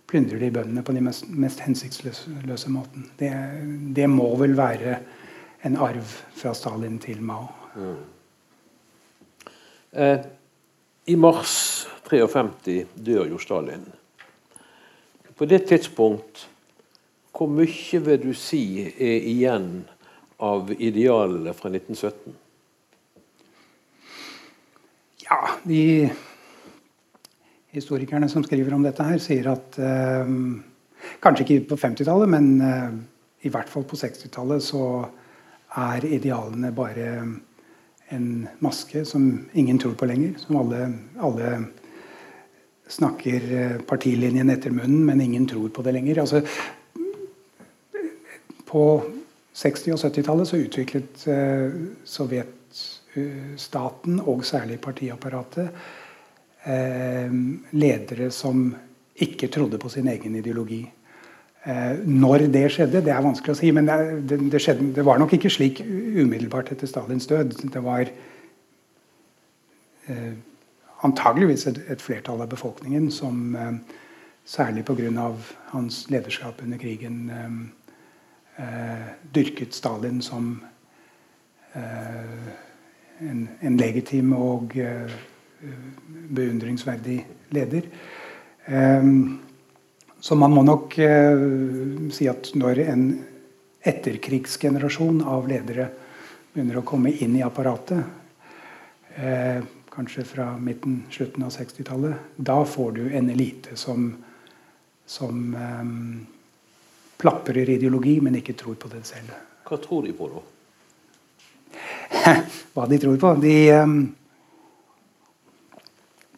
plyndrer 0.06 0.38
de 0.42 0.50
bøndene 0.54 0.84
på 0.86 0.94
den 0.94 1.06
mest, 1.08 1.26
mest 1.30 1.62
hensiktsløse 1.66 2.70
måten. 2.70 3.08
Det, 3.18 3.32
det, 3.96 4.06
må 4.10 4.28
vel 4.38 4.54
være 4.58 5.00
en 5.66 5.78
arv 5.82 6.12
fra 6.38 6.54
Stalin 6.54 7.00
til 7.02 7.22
Mao. 7.26 7.48
Mm. 7.74 8.15
Eh, 9.97 10.20
I 11.05 11.16
mars 11.16 11.86
53 12.11 12.82
dør 12.94 13.30
jo 13.30 13.38
Stalin. 13.40 13.86
På 15.36 15.49
det 15.49 15.62
tidspunkt, 15.70 16.42
hvor 17.32 17.49
mye 17.49 18.01
vil 18.05 18.20
du 18.20 18.32
si 18.36 18.84
er 18.84 19.24
igjen 19.30 19.86
av 20.40 20.68
idealene 20.76 21.55
fra 21.57 21.72
1917? 21.72 22.36
Ja, 25.24 25.40
de 25.64 26.11
historikerne 27.72 28.28
som 28.28 28.44
skriver 28.44 28.76
om 28.76 28.84
dette, 28.84 29.05
her 29.05 29.20
sier 29.20 29.53
at 29.57 29.80
eh, 29.80 30.32
Kanskje 31.22 31.44
ikke 31.44 31.68
på 31.70 31.76
50-tallet, 31.78 32.28
men 32.28 32.47
eh, 32.61 32.94
i 33.47 33.51
hvert 33.53 33.68
fall 33.70 33.84
på 33.88 33.97
60-tallet 33.97 34.64
så 34.64 34.84
er 35.76 36.05
idealene 36.09 36.72
bare 36.74 37.11
en 38.09 38.48
maske 38.59 39.04
som 39.04 39.48
ingen 39.52 39.78
tror 39.78 39.94
på 39.94 40.07
lenger. 40.07 40.34
Som 40.38 40.57
alle, 40.57 40.92
alle 41.18 41.64
snakker 42.88 43.61
eh, 43.61 43.80
partilinjen 43.86 44.50
etter 44.50 44.70
munnen, 44.70 45.07
men 45.07 45.20
ingen 45.20 45.46
tror 45.46 45.68
på 45.68 45.82
det 45.82 45.92
lenger. 45.92 46.18
Altså, 46.22 46.42
på 48.66 49.02
60- 49.54 49.92
og 49.92 49.98
70-tallet 49.98 50.48
så 50.48 50.57
utviklet 50.61 51.28
eh, 51.32 51.70
sovjetstaten, 52.04 54.20
og 54.20 54.44
særlig 54.46 54.80
partiapparatet, 54.84 55.68
eh, 56.64 57.32
ledere 57.70 58.30
som 58.30 58.76
ikke 59.16 59.48
trodde 59.48 59.78
på 59.80 59.88
sin 59.88 60.09
egen 60.12 60.36
ideologi. 60.36 60.92
Eh, 61.66 61.98
når 62.06 62.46
det 62.54 62.68
skjedde, 62.70 63.00
det 63.02 63.10
er 63.10 63.24
vanskelig 63.24 63.56
å 63.56 63.58
si. 63.58 63.72
Men 63.74 63.88
det, 63.88 63.98
det, 64.30 64.38
det, 64.52 64.60
skjedde, 64.62 64.92
det 64.94 65.04
var 65.06 65.18
nok 65.18 65.32
ikke 65.34 65.50
slik 65.50 65.80
umiddelbart 65.82 66.70
etter 66.70 66.86
Stalins 66.86 67.26
død. 67.26 67.56
Det 67.74 67.82
var 67.82 68.06
eh, 70.06 70.34
antageligvis 71.06 71.66
et, 71.66 71.80
et, 71.90 72.02
flertall 72.02 72.44
av 72.44 72.52
befolkningen 72.52 73.10
som 73.10 73.56
eh, 73.58 73.72
særlig 74.46 74.84
pga. 74.86 75.32
hans 75.72 76.06
lederskap 76.10 76.62
under 76.62 76.78
krigen 76.78 77.30
eh, 77.34 77.56
eh, 78.62 79.08
dyrket 79.34 79.74
Stalin 79.74 80.22
som 80.22 80.62
eh, 81.74 82.46
en, 83.26 83.48
en, 83.60 83.76
legitim 83.76 84.32
og 84.32 84.76
beundringsverdig 86.30 87.26
leder. 87.50 87.82
Eh, 88.66 89.02
så 90.27 90.35
man 90.35 90.51
må 90.51 90.62
nok 90.66 90.99
eh, 90.99 91.39
si 92.11 92.27
at 92.27 92.49
når 92.59 92.81
en 92.83 93.03
etterkrigsgenerasjon 93.87 95.20
av 95.22 95.45
ledere 95.47 95.85
begynner 96.51 96.81
å 96.81 96.89
komme 96.89 97.12
inn 97.14 97.37
i 97.39 97.45
apparatet, 97.47 98.03
eh, 99.14 99.61
kanskje 99.95 100.24
fra 100.27 100.49
midten, 100.59 101.05
slutten 101.14 101.47
av 101.47 101.55
60-tallet, 101.55 102.35
da 102.43 102.59
får 102.66 102.91
du 102.99 103.05
en 103.07 103.31
elite 103.31 103.79
som, 103.79 104.09
som 105.07 105.55
eh, 105.55 105.95
plaprer 107.22 107.70
ideologi, 107.77 108.18
men 108.18 108.43
ikke 108.43 108.59
tror 108.59 108.83
på 108.83 108.91
det 108.97 109.07
selv. 109.07 109.31
Hva 109.62 109.79
tror 109.79 110.11
de 110.11 110.16
på, 110.18 110.27
da? 110.35 110.43
Hva 112.74 112.91
de 112.91 112.99
tror 112.99 113.22
på? 113.22 113.37
De, 113.47 113.57
um, 113.79 114.01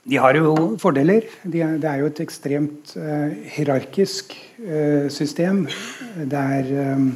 de 0.08 0.16
har 0.16 0.36
jo 0.38 0.54
fordeler. 0.80 1.26
De 1.44 1.60
er, 1.60 1.76
det 1.80 1.88
er 1.90 2.00
jo 2.00 2.08
et 2.08 2.20
ekstremt 2.24 2.94
uh, 2.96 3.28
hierarkisk 3.52 4.32
uh, 4.62 5.08
system. 5.12 5.66
Der 6.30 6.70
um, 6.94 7.10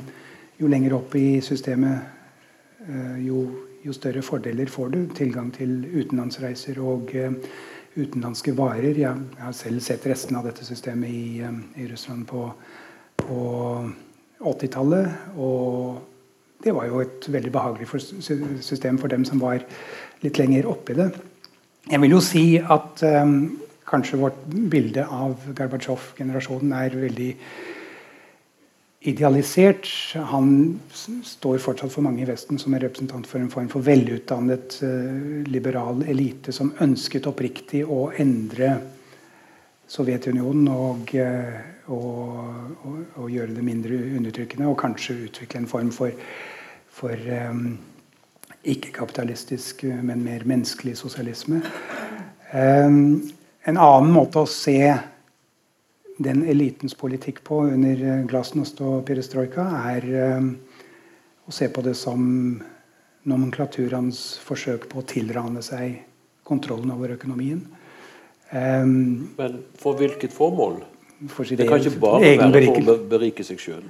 jo 0.61 0.69
lenger 0.69 0.99
opp 0.99 1.17
i 1.17 1.41
systemet, 1.41 2.03
uh, 2.85 3.17
jo, 3.25 3.47
jo, 3.87 3.97
større 3.97 4.23
fordeler 4.23 4.69
får 4.69 4.93
du. 4.93 5.01
Tilgang 5.17 5.49
til 5.57 5.87
utenlandsreiser 5.89 6.83
og 6.85 7.17
utenlandske 7.97 8.57
varer. 8.61 8.93
Jeg, 8.93 9.25
jeg 9.39 9.47
har 9.47 9.57
selv 9.57 9.81
sett 9.81 10.07
resten 10.13 10.37
av 10.37 10.51
dette 10.51 10.69
systemet 10.69 11.09
i, 11.09 11.41
um, 11.49 11.63
i 11.81 11.89
Russland 11.89 12.29
på, 12.29 12.45
på 13.25 13.43
80-tallet. 14.39 15.33
Og 15.41 16.61
det 16.63 16.77
var 16.77 16.93
jo 16.93 17.01
et 17.01 17.33
veldig 17.33 17.57
behagelig 17.57 17.89
system 18.61 19.01
for 19.01 19.09
dem 19.09 19.25
som 19.25 19.41
var 19.41 19.65
litt 20.21 20.39
lenger 20.39 20.69
oppi 20.69 21.01
det. 21.01 21.15
Jeg 21.91 21.99
vil 21.99 22.15
jo 22.15 22.21
si 22.23 22.45
at 22.61 23.03
um, 23.03 23.37
kanskje 23.91 24.21
vårt 24.21 24.39
bilde 24.71 25.03
av 25.03 25.35
Gorbatsjov-generasjonen 25.59 26.75
er 26.79 26.95
veldig 26.95 27.31
idealisert. 29.11 29.91
Han 30.31 30.79
står 31.27 31.59
fortsatt 31.65 31.91
for 31.91 32.07
mange 32.07 32.23
i 32.23 32.29
Vesten 32.29 32.61
som 32.63 32.75
en 32.75 32.85
representant 32.85 33.27
for 33.27 33.43
en 33.43 33.51
form 33.51 33.69
for 33.73 33.83
velutdannet 33.83 34.79
uh, 34.87 35.43
liberal 35.51 36.05
elite 36.07 36.55
som 36.55 36.71
ønsket 36.87 37.27
oppriktig 37.31 37.83
å 37.83 38.07
endre 38.15 38.77
Sovjetunionen 39.93 40.71
og, 40.73 41.11
uh, 41.19 41.61
og, 41.91 42.43
og, 42.87 42.99
og, 43.19 43.27
gjøre 43.29 43.59
det 43.59 43.67
mindre 43.67 43.99
undertrykkende, 44.21 44.71
og 44.71 44.79
kanskje 44.81 45.25
utvikle 45.27 45.65
en 45.65 45.73
form 45.75 45.91
for 45.93 46.15
for 46.93 47.17
um, 47.51 47.79
ikke-kapitalistisk, 48.63 49.85
men 50.03 50.23
mer 50.25 50.45
menneskelig 50.47 50.97
sosialisme. 51.01 51.63
Um, 52.53 53.23
en 53.67 53.79
annen 53.79 54.13
måte 54.13 54.43
å 54.43 54.51
se 54.51 54.93
den 56.23 56.45
elitens 56.47 56.95
politikk 56.99 57.41
på 57.47 57.63
under 57.73 58.03
eh, 58.07 58.21
glasnost 58.29 58.81
og 58.85 59.01
perestrojka, 59.09 59.65
er 59.95 60.07
um, 60.37 60.53
å 61.49 61.55
se 61.55 61.69
på 61.73 61.83
det 61.83 61.95
som 61.99 62.23
nomenklaturans 63.29 64.21
forsøk 64.45 64.89
på 64.91 65.01
å 65.01 65.07
tilrane 65.09 65.63
seg 65.65 66.03
kontrollen 66.47 66.93
over 66.95 67.15
økonomien. 67.17 67.63
Um, 68.53 69.33
Men 69.39 69.63
for 69.81 69.99
hvilket 69.99 70.35
formål? 70.35 70.83
For 71.33 71.47
det 71.47 71.69
kan 71.69 71.81
ikke 71.81 72.03
bare 72.03 72.35
være 72.37 72.65
for 72.67 72.95
å 72.95 72.97
berike 73.11 73.47
seg 73.47 73.61
sjøl? 73.63 73.85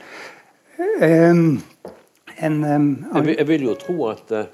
En, 1.02 1.62
en 2.36 2.58
jeg, 3.24 3.46
vil 3.48 3.64
jo 3.70 3.76
tro 3.80 3.96
at 4.12 4.34
uh, 4.36 4.44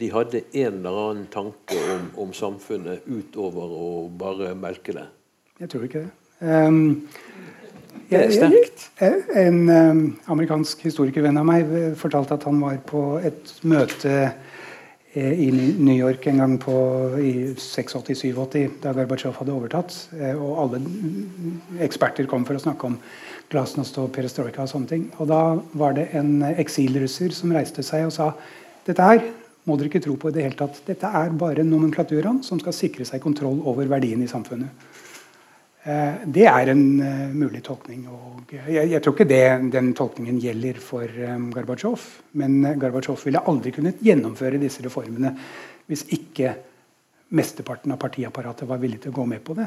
de 0.00 0.08
hadde 0.12 0.42
en 0.52 0.78
eller 0.80 1.00
annen 1.04 1.26
tanke 1.32 1.76
om, 1.94 2.06
om, 2.24 2.32
samfunnet 2.36 3.04
utover 3.06 3.74
å 3.76 3.90
bare 4.08 4.54
melke 4.58 4.94
det. 4.96 5.06
Jeg 5.60 5.72
tror 5.72 5.84
ikke 5.86 6.06
det. 6.06 6.12
Um, 6.40 7.02
det 8.10 8.18
er 8.18 8.32
sterkt. 8.32 8.86
En 9.38 9.58
um, 9.68 10.00
amerikansk 10.32 10.86
historikervenn 10.86 11.38
av 11.38 11.46
meg 11.46 11.68
fortalte 12.00 12.38
at 12.38 12.46
han 12.48 12.62
var 12.62 12.78
på 12.88 13.02
et 13.22 13.52
møte 13.68 14.14
eh, 14.24 15.42
i 15.44 15.50
New 15.52 15.94
York 15.94 16.26
en 16.30 16.40
gang 16.42 16.56
på, 16.62 16.74
i 17.20 17.34
86-87, 17.52 18.80
da 18.82 18.94
Gorbatsjov 18.96 19.36
hadde 19.42 19.54
overtatt. 19.54 19.98
Eh, 20.16 20.32
og 20.32 20.64
alle 20.64 20.80
eksperter 21.84 22.30
kom 22.30 22.48
for 22.48 22.58
å 22.58 22.64
snakke 22.64 22.88
om 22.88 22.96
glasnost 23.52 24.00
og 24.00 24.10
perestrojka 24.16 24.64
og 24.64 24.72
sånne 24.72 24.90
ting. 24.90 25.06
Og 25.20 25.30
da 25.30 25.42
var 25.78 25.94
det 25.98 26.08
en 26.18 26.40
eksilrusser 26.54 27.36
som 27.36 27.52
reiste 27.54 27.84
seg 27.86 28.08
og 28.08 28.16
sa 28.16 28.32
dette 28.88 29.06
her 29.06 29.22
må 29.70 29.78
dere 29.78 29.90
ikke 29.92 30.02
tro 30.04 30.16
på 30.18 30.30
i 30.30 30.34
det 30.34 30.44
hele 30.44 30.58
tatt. 30.58 30.82
Dette 30.86 31.10
er 31.20 31.36
bare 31.38 31.66
nomenklaturen 31.66 32.42
som 32.46 32.60
skal 32.62 32.76
sikre 32.76 33.06
seg 33.08 33.22
kontroll 33.22 33.62
over 33.70 33.88
verdien 33.90 34.22
i 34.22 34.30
samfunnet. 34.30 34.90
Eh, 35.80 36.24
det 36.28 36.44
er 36.44 36.70
en 36.74 36.82
uh, 37.00 37.28
mulig 37.32 37.62
tolkning. 37.64 38.02
og 38.12 38.50
jeg, 38.52 38.90
jeg, 38.90 39.00
tror 39.00 39.14
ikke 39.16 39.30
det, 39.30 39.44
den 39.72 39.94
tolkningen 39.96 40.40
gjelder 40.42 40.80
for 40.84 41.06
um, 41.08 41.48
Gorbatsjov. 41.54 42.02
Men 42.36 42.58
Gorbatsjov 42.80 43.22
ville 43.24 43.40
aldri 43.48 43.72
kunnet 43.72 44.02
gjennomføre 44.04 44.60
disse 44.60 44.84
reformene 44.84 45.32
hvis 45.90 46.04
ikke 46.14 46.52
mesteparten 47.34 47.94
av 47.94 47.98
partiapparatet 48.02 48.68
var 48.68 48.80
villig 48.82 49.00
til 49.02 49.14
å 49.14 49.16
gå 49.16 49.24
med 49.30 49.42
på 49.46 49.56
det. 49.56 49.66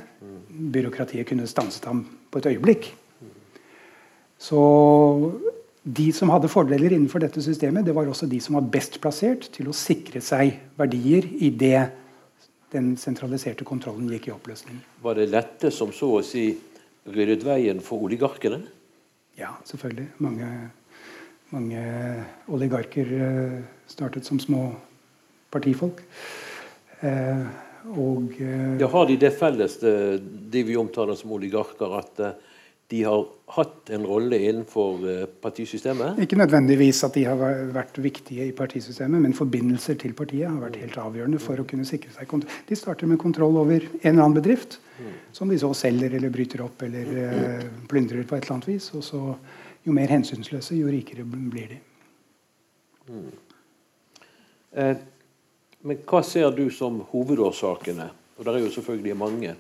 Byråkratiet 0.75 1.27
kunne 1.27 1.47
stanset 1.49 1.87
ham 1.89 2.03
på 2.29 2.39
et 2.39 2.51
øyeblikk. 2.51 2.91
Så 4.39 4.61
de 5.83 6.05
som 6.15 6.31
hadde 6.31 6.47
fordeler 6.51 6.95
innenfor 6.95 7.19
dette 7.23 7.41
systemet, 7.43 7.83
det 7.85 7.95
var 7.95 8.07
også 8.07 8.27
de 8.31 8.39
som 8.43 8.55
var 8.55 8.69
best 8.71 9.01
plassert 9.03 9.49
til 9.51 9.67
å 9.67 9.75
sikre 9.75 10.21
seg 10.23 10.55
verdier 10.79 11.27
i 11.43 11.49
det 11.51 11.89
den 12.73 12.93
sentraliserte 12.97 13.65
kontrollen 13.67 14.07
gikk 14.15 14.29
i 14.29 14.33
oppløsning. 14.33 14.79
Var 15.03 15.19
det 15.19 15.27
lette 15.29 15.69
som 15.73 15.91
så 15.93 16.09
å 16.17 16.23
si 16.25 16.47
ryddet 17.13 17.43
veien 17.45 17.83
for 17.83 18.05
oligarkene? 18.07 18.63
Ja, 19.37 19.51
selvfølgelig. 19.67 20.07
Mange, 20.23 20.47
mange 21.53 21.83
oligarker 22.53 23.13
eh, 23.27 23.59
startet 23.89 24.25
som 24.25 24.39
små 24.41 24.71
partifolk. 25.53 26.01
Eh, 27.01 27.45
og 27.93 28.33
eh, 28.39 28.79
ja, 28.81 28.89
Har 28.89 29.09
de 29.09 29.19
det 29.19 29.33
felles, 29.37 29.77
de 29.83 30.65
vi 30.65 30.79
omtaler 30.79 31.17
som 31.19 31.35
oligarker, 31.35 31.97
at 31.99 32.25
de 32.91 33.03
har 33.07 33.23
hatt 33.55 33.89
en 33.95 34.05
rolle 34.05 34.37
innenfor 34.37 35.03
eh, 35.09 35.25
partisystemet? 35.41 36.19
Ikke 36.25 36.37
nødvendigvis 36.37 37.03
at 37.07 37.15
de 37.17 37.23
har 37.25 37.39
vært 37.73 37.97
viktige 38.03 38.47
i 38.49 38.55
partisystemet, 38.55 39.21
men 39.23 39.35
forbindelser 39.37 39.97
til 40.01 40.15
partiet 40.17 40.49
har 40.49 40.59
vært 40.61 40.81
helt 40.81 40.97
avgjørende 41.01 41.41
for 41.41 41.61
å 41.61 41.67
kunne 41.69 41.87
sikre 41.87 42.13
seg 42.15 42.29
kontroll. 42.29 42.61
De 42.69 42.77
starter 42.77 43.09
med 43.09 43.21
kontroll 43.21 43.57
over 43.61 43.87
en 43.87 43.97
eller 44.01 44.25
annen 44.25 44.37
bedrift, 44.37 44.79
som 45.33 45.49
de 45.49 45.57
så 45.59 45.71
selger 45.77 46.13
eller 46.19 46.33
bryter 46.33 46.61
opp 46.65 46.83
eller 46.85 47.15
eh, 47.23 47.63
plyndrer 47.89 48.27
på 48.27 48.37
et 48.37 48.45
eller 48.45 48.57
annet 48.59 48.69
vis. 48.73 48.91
Og 48.97 49.05
så, 49.05 49.23
jo 49.83 49.95
mer 49.95 50.11
hensynsløse, 50.13 50.77
jo 50.77 50.91
rikere 50.91 51.25
blir 51.25 51.73
de. 51.73 51.79
Mm. 53.09 53.31
Eh, 54.73 54.95
men 55.83 56.03
hva 56.07 56.21
ser 56.23 56.53
du 56.55 56.67
som 56.71 57.01
hovedårsakene, 57.11 58.07
og 58.37 58.45
det 58.45 58.53
er 58.53 58.63
jo 58.63 58.71
selvfølgelig 58.77 59.17
mange, 59.19 59.55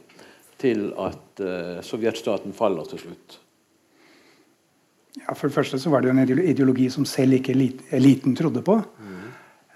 til 0.61 0.91
at 0.99 1.41
uh, 1.43 1.79
sovjetstaten 1.85 2.53
faller 2.55 2.87
til 2.89 3.01
slutt? 3.05 3.39
Ja, 5.17 5.33
For 5.33 5.47
det 5.47 5.55
første 5.55 5.79
så 5.79 5.91
var 5.93 6.01
det 6.01 6.09
jo 6.09 6.15
en 6.17 6.39
ideologi 6.41 6.89
som 6.89 7.05
selv 7.05 7.37
ikke 7.37 7.53
eliten 7.91 8.35
trodde 8.35 8.63
på. 8.65 8.79
Mm. 8.99 9.19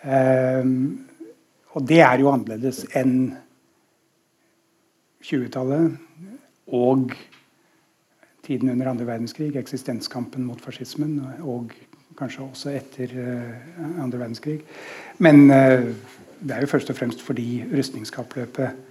Um, 0.07 1.07
og 1.77 1.87
det 1.87 1.99
er 2.01 2.21
jo 2.21 2.31
annerledes 2.31 2.85
enn 2.97 3.35
20-tallet 5.27 5.97
og 6.73 7.11
tiden 8.47 8.71
under 8.71 8.89
andre 8.89 9.05
verdenskrig, 9.05 9.51
eksistenskampen 9.59 10.45
mot 10.47 10.61
fascismen, 10.63 11.19
og 11.43 11.73
kanskje 12.17 12.45
også 12.47 12.73
etter 12.79 13.13
uh, 13.13 14.03
andre 14.03 14.23
verdenskrig. 14.23 14.61
Men 15.19 15.51
uh, 15.51 15.91
det 16.39 16.55
er 16.55 16.63
jo 16.63 16.71
først 16.71 16.89
og 16.89 16.97
fremst 16.97 17.21
fordi 17.21 17.63
rustningskappløpet 17.73 18.86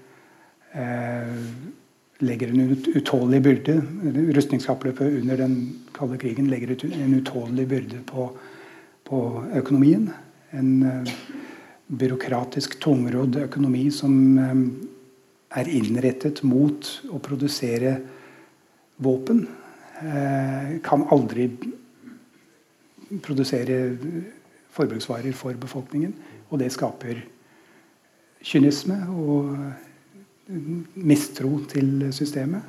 legger 2.18 2.50
en 2.52 2.76
utålelig 2.94 3.42
byrde. 3.42 3.76
Rustningskappløpet 4.36 5.20
under 5.22 5.40
den 5.40 5.56
kalde 5.96 6.18
krigen 6.20 6.50
legger 6.52 6.74
en 6.90 7.14
utålelig 7.16 7.66
byrde 7.68 8.00
på, 8.08 8.26
på 9.04 9.20
økonomien. 9.56 10.10
En 10.56 10.70
uh, 10.82 11.14
byråkratisk, 11.86 12.78
tungrodd 12.82 13.36
økonomi 13.46 13.86
som 13.94 14.12
um, 14.38 14.66
er 15.56 15.70
innrettet 15.72 16.42
mot 16.44 16.88
å 17.08 17.20
produsere 17.22 17.96
våpen. 19.00 19.46
Kan 20.84 21.06
aldri 21.14 21.46
produsere 23.24 23.78
forbruksvarer 24.76 25.32
for 25.32 25.56
befolkningen. 25.60 26.12
Og 26.50 26.60
det 26.60 26.68
skaper 26.74 27.22
kynisme 28.44 28.98
og 29.10 29.54
mistro 30.94 31.58
til 31.68 32.08
systemet. 32.12 32.62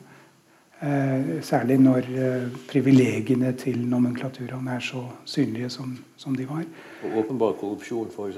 Eh, 0.81 1.41
særlig 1.41 1.79
når 1.81 1.97
eh, 1.97 2.43
privilegiene 2.69 3.51
til 3.57 3.79
nomenklaturen 3.89 4.67
er 4.69 4.79
så 4.79 5.01
synlige 5.25 5.69
som, 5.73 5.97
som 6.17 6.35
de 6.35 6.45
var. 6.45 6.65
Og 7.03 7.17
åpenbar 7.23 7.55
korrupsjon, 7.57 8.11
f.eks.? 8.13 8.37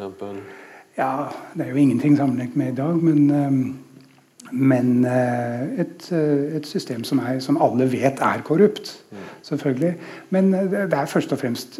Ja, 0.98 1.28
det 1.54 1.66
er 1.66 1.70
jo 1.70 1.76
ingenting 1.76 2.16
sammenlignet 2.18 2.56
med 2.56 2.72
i 2.72 2.76
dag. 2.76 3.04
Men, 3.04 3.30
eh, 3.30 4.52
men 4.52 5.06
et, 5.06 6.12
et, 6.12 6.68
system 6.68 7.04
som, 7.04 7.20
er, 7.20 7.40
som, 7.40 7.60
alle 7.62 7.92
vet 7.92 8.24
er 8.24 8.42
korrupt. 8.42 9.04
Mm. 9.12 9.18
Selvfølgelig. 9.42 9.94
Men 10.30 10.52
det 10.52 10.94
er 10.94 11.06
først 11.06 11.36
og 11.36 11.40
fremst 11.40 11.80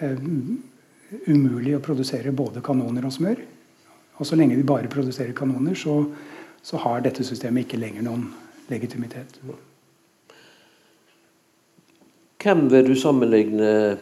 eh, 0.00 0.16
umulig 1.28 1.76
å 1.76 1.84
produsere 1.84 2.32
både 2.32 2.64
kanoner 2.64 3.04
og 3.04 3.12
smør. 3.12 3.44
Og 4.16 4.26
så 4.26 4.36
lenge 4.36 4.56
de 4.56 4.64
bare 4.66 4.88
produserer 4.88 5.32
kanoner, 5.36 5.74
så, 5.74 6.00
så 6.62 6.80
har 6.80 7.04
dette 7.04 7.24
systemet 7.24 7.66
ikke 7.66 7.80
lenger 7.80 8.06
noen 8.06 8.28
legitimitet. 8.70 9.38
Hvem 12.42 12.66
vil 12.70 12.88
du 12.88 12.94
sammenligne 12.98 13.98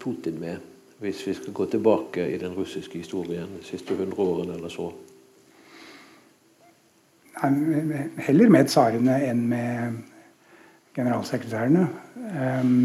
Putin 0.00 0.38
med, 0.40 0.62
hvis 1.02 1.26
vi 1.26 1.34
skal 1.34 1.52
gå 1.52 1.66
tilbake 1.66 2.28
i 2.30 2.38
den 2.38 2.54
russiske 2.54 2.98
historien 2.98 3.56
de 3.58 3.64
siste 3.66 3.96
hundre 3.98 4.22
årene 4.22 4.54
eller 4.54 4.70
så? 4.70 4.90
Heller 8.22 8.52
med 8.54 8.68
tsarene 8.70 9.16
enn 9.26 9.46
med 9.50 10.02
generalsekretærene. 10.94 11.88
Um, 12.62 12.76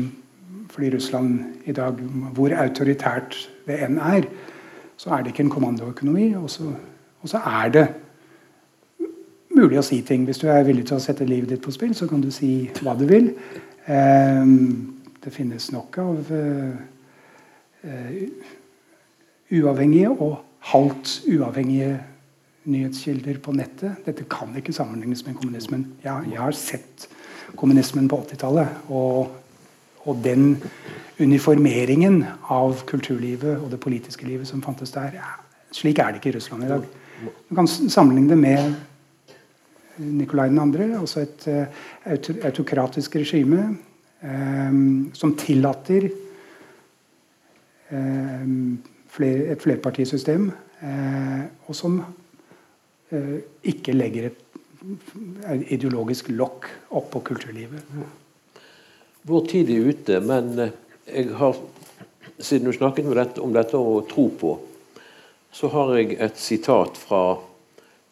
fordi 0.69 0.89
Russland 0.95 1.39
i 1.65 1.71
dag, 1.71 1.93
hvor 2.33 2.53
autoritært 2.55 3.37
det 3.67 3.77
enn 3.85 3.99
er, 4.01 4.25
så 4.97 5.13
er 5.13 5.23
det 5.23 5.33
ikke 5.33 5.45
en 5.45 5.53
kommandoøkonomi. 5.53 6.31
Og 6.39 6.49
så, 6.49 6.71
og 7.21 7.29
så 7.29 7.41
er 7.45 7.71
det 7.73 7.85
mulig 9.57 9.79
å 9.79 9.85
si 9.85 10.01
ting. 10.05 10.25
Hvis 10.27 10.41
du 10.41 10.47
er 10.51 10.65
villig 10.67 10.87
til 10.89 10.97
å 10.97 11.03
sette 11.03 11.27
livet 11.27 11.53
ditt 11.53 11.63
på 11.63 11.73
spill, 11.73 11.95
så 11.97 12.09
kan 12.09 12.21
du 12.23 12.29
si 12.33 12.69
hva 12.81 12.97
du 12.97 13.05
vil. 13.09 13.31
Um, 13.87 14.97
det 15.23 15.33
finnes 15.33 15.69
nok 15.73 15.97
av 16.01 16.31
uh, 16.33 16.75
uh, 17.87 18.51
uavhengige 19.53 20.11
og 20.11 20.37
halvt 20.73 21.21
uavhengige 21.31 21.95
nyhetskilder 22.67 23.39
på 23.43 23.53
nettet. 23.55 24.03
Dette 24.05 24.25
kan 24.29 24.51
ikke 24.59 24.75
sammenlignes 24.75 25.23
med 25.25 25.37
kommunismen. 25.39 25.85
Jeg, 26.03 26.31
jeg 26.33 26.41
har 26.41 26.57
sett 26.57 27.07
kommunismen 27.55 28.09
på 28.11 28.19
80-tallet. 28.25 28.81
Og, 28.89 29.29
og, 30.07 30.19
den 30.23 30.57
uniformeringen 31.19 32.21
av 32.53 32.83
kulturlivet 32.85 33.57
og 33.57 33.71
det 33.71 33.79
politiske 33.81 34.27
livet 34.27 34.47
som 34.47 34.61
fantes 34.61 34.91
der. 34.93 35.15
Slik 35.73 35.99
er 35.99 36.13
det 36.13 36.21
ikke 36.21 36.29
i 36.29 36.35
Russland 36.35 36.63
i 36.63 36.69
dag. 36.69 36.83
Du 37.49 37.55
kan 37.57 37.67
sammenligne 37.67 38.29
det 38.29 38.37
med 38.37 38.75
Nikolai 39.97 40.49
2., 40.53 40.99
altså 40.99 41.23
et 41.25 41.47
uh, 41.49 42.45
autokratisk 42.45 43.15
regime 43.15 43.77
um, 44.21 45.11
som 45.13 45.35
tillater 45.35 46.09
et 47.89 49.61
flerpartisystem, 49.63 50.49
og 51.67 51.75
som 51.75 52.01
ikke 53.63 53.93
legger 53.95 54.27
et 54.27 55.71
ideologisk 55.71 56.29
lokk 56.35 56.67
oppå 56.99 57.21
kulturlivet. 57.31 57.83
Vår 59.27 59.41
tid 59.51 59.69
er 59.69 59.89
ute, 59.91 60.19
men 60.23 60.53
eh, 60.63 60.75
jeg 61.11 61.33
har, 61.35 61.57
siden 62.39 62.69
du 62.69 62.75
snakket 62.75 63.09
dette, 63.11 63.41
om 63.43 63.51
dette 63.51 63.75
å 63.75 63.99
tro 64.07 64.29
på, 64.39 64.53
så 65.51 65.67
har 65.73 65.91
jeg 65.97 66.15
et 66.23 66.39
sitat 66.39 66.95
fra 66.95 67.21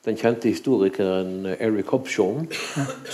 den 0.03 0.19
kjente 0.19 0.51
historikeren 0.51 1.47
Eric 1.55 1.93
Hobshaw, 1.93 2.43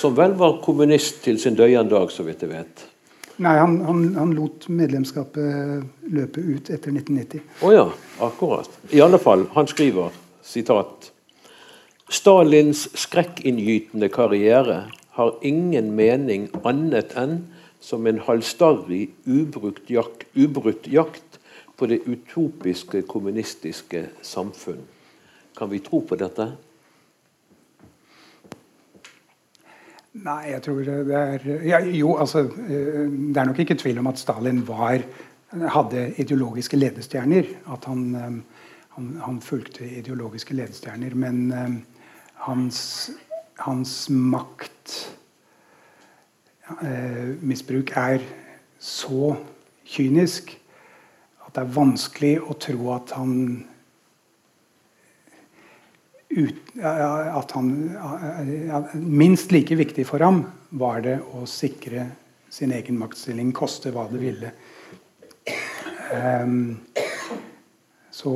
som 0.02 0.18
vel 0.18 0.34
var 0.39 0.58
kommunist 0.66 1.22
til 1.28 1.38
sin 1.39 1.60
døyende 1.60 1.93
dag, 1.93 2.10
så 2.10 2.26
vidt 2.26 2.41
jeg 2.41 2.52
vet. 2.56 2.88
Nei, 3.41 3.54
han, 3.58 3.78
han, 3.86 4.02
han, 4.18 4.34
lot 4.38 4.66
medlemskapet 4.70 6.10
løpe 6.14 6.41
ut 6.41 6.74
etter 6.74 6.93
1990. 6.93 7.45
Å 7.62 7.70
oh 7.70 7.76
ja, 7.76 7.86
akkurat. 8.22 8.82
I 8.93 9.02
alle 9.06 9.22
fall, 9.22 9.45
han 9.54 9.70
skriver 9.70 10.14
sitat 10.45 11.12
Stalins 12.12 12.88
skrekkinngytende 12.97 14.10
karriere 14.12 14.84
har 15.16 15.36
ingen 15.45 15.93
mening 15.95 16.49
annet 16.66 17.14
enn 17.20 17.43
som 17.82 18.07
en 18.07 18.21
halvstarrig, 18.21 19.09
ubrutt 19.25 19.89
jakt, 19.89 20.27
ubrutt 20.38 20.88
jakt 20.88 21.39
på 21.77 21.88
det 21.89 22.03
utopiske 22.05 23.01
kommunistiske 23.09 24.05
samfunn. 24.21 24.84
Kan 25.57 25.71
vi 25.71 25.79
tro 25.82 26.03
på 26.05 26.15
dette? 26.15 26.51
Nei, 30.21 30.51
jeg 30.51 30.61
tror 30.65 30.82
det 30.86 31.15
er 31.15 31.45
ja, 31.65 31.79
Jo, 31.88 32.17
altså 32.19 32.43
eh, 32.43 33.05
Det 33.07 33.38
er 33.39 33.47
nok 33.47 33.61
ikke 33.63 33.77
tvil 33.79 34.01
om 34.01 34.09
at 34.11 34.19
Stalin 34.19 34.59
var, 34.67 35.05
hadde 35.75 36.09
ideologiske 36.19 36.77
ledestjerner. 36.77 37.47
At 37.71 37.88
han, 37.89 38.03
eh, 38.15 38.67
han, 38.97 39.09
han 39.23 39.39
fulgte 39.41 39.88
ideologiske 39.88 40.53
ledestjerner. 40.53 41.15
Men 41.15 41.41
eh, 41.55 41.79
hans, 42.45 42.84
hans 43.63 43.95
maktmisbruk 44.09 45.17
eh, 46.82 47.97
er 47.97 48.24
så 48.80 49.36
kynisk 49.86 50.55
at 51.45 51.53
det 51.55 51.63
er 51.63 51.76
vanskelig 51.76 52.34
å 52.41 52.55
tro 52.59 52.93
at 52.95 53.13
han 53.17 53.36
ut, 56.32 56.59
at 56.80 57.51
han 57.57 57.72
Minst 58.95 59.51
like 59.51 59.76
viktig 59.76 60.05
for 60.07 60.24
ham 60.24 60.45
var 60.69 61.03
det 61.03 61.17
å 61.36 61.43
sikre 61.49 62.07
sin 62.51 62.72
egen 62.76 62.97
maktstilling, 62.99 63.51
koste 63.55 63.91
hva 63.95 64.07
det 64.11 64.19
ville. 64.19 64.51
Um, 66.11 66.80
så 68.11 68.32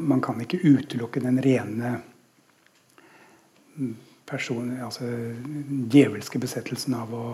man 0.00 0.20
kan 0.24 0.40
ikke 0.44 0.60
utelukke 0.60 1.22
den 1.24 1.40
rene 1.44 1.94
person, 4.28 4.70
altså 4.84 5.08
djevelske 5.92 6.40
besettelsen 6.42 6.96
av 6.96 7.12
å 7.14 7.24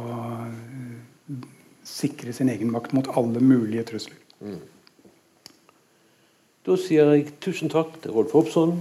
uh, 0.42 1.34
sikre 1.86 2.34
sin 2.36 2.50
egen 2.52 2.72
makt 2.74 2.94
mot 2.96 3.08
alle 3.16 3.42
mulige 3.42 3.86
trusler. 3.92 4.18
Mm. 4.40 4.60
Da 6.66 6.76
sier 6.76 7.14
jeg 7.14 7.30
tusen 7.40 7.72
takk 7.72 7.94
til 8.02 8.14
Rolf 8.16 8.34
Hobson. 8.36 8.74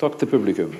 Takk 0.00 0.18
til 0.20 0.28
publikum. 0.28 0.74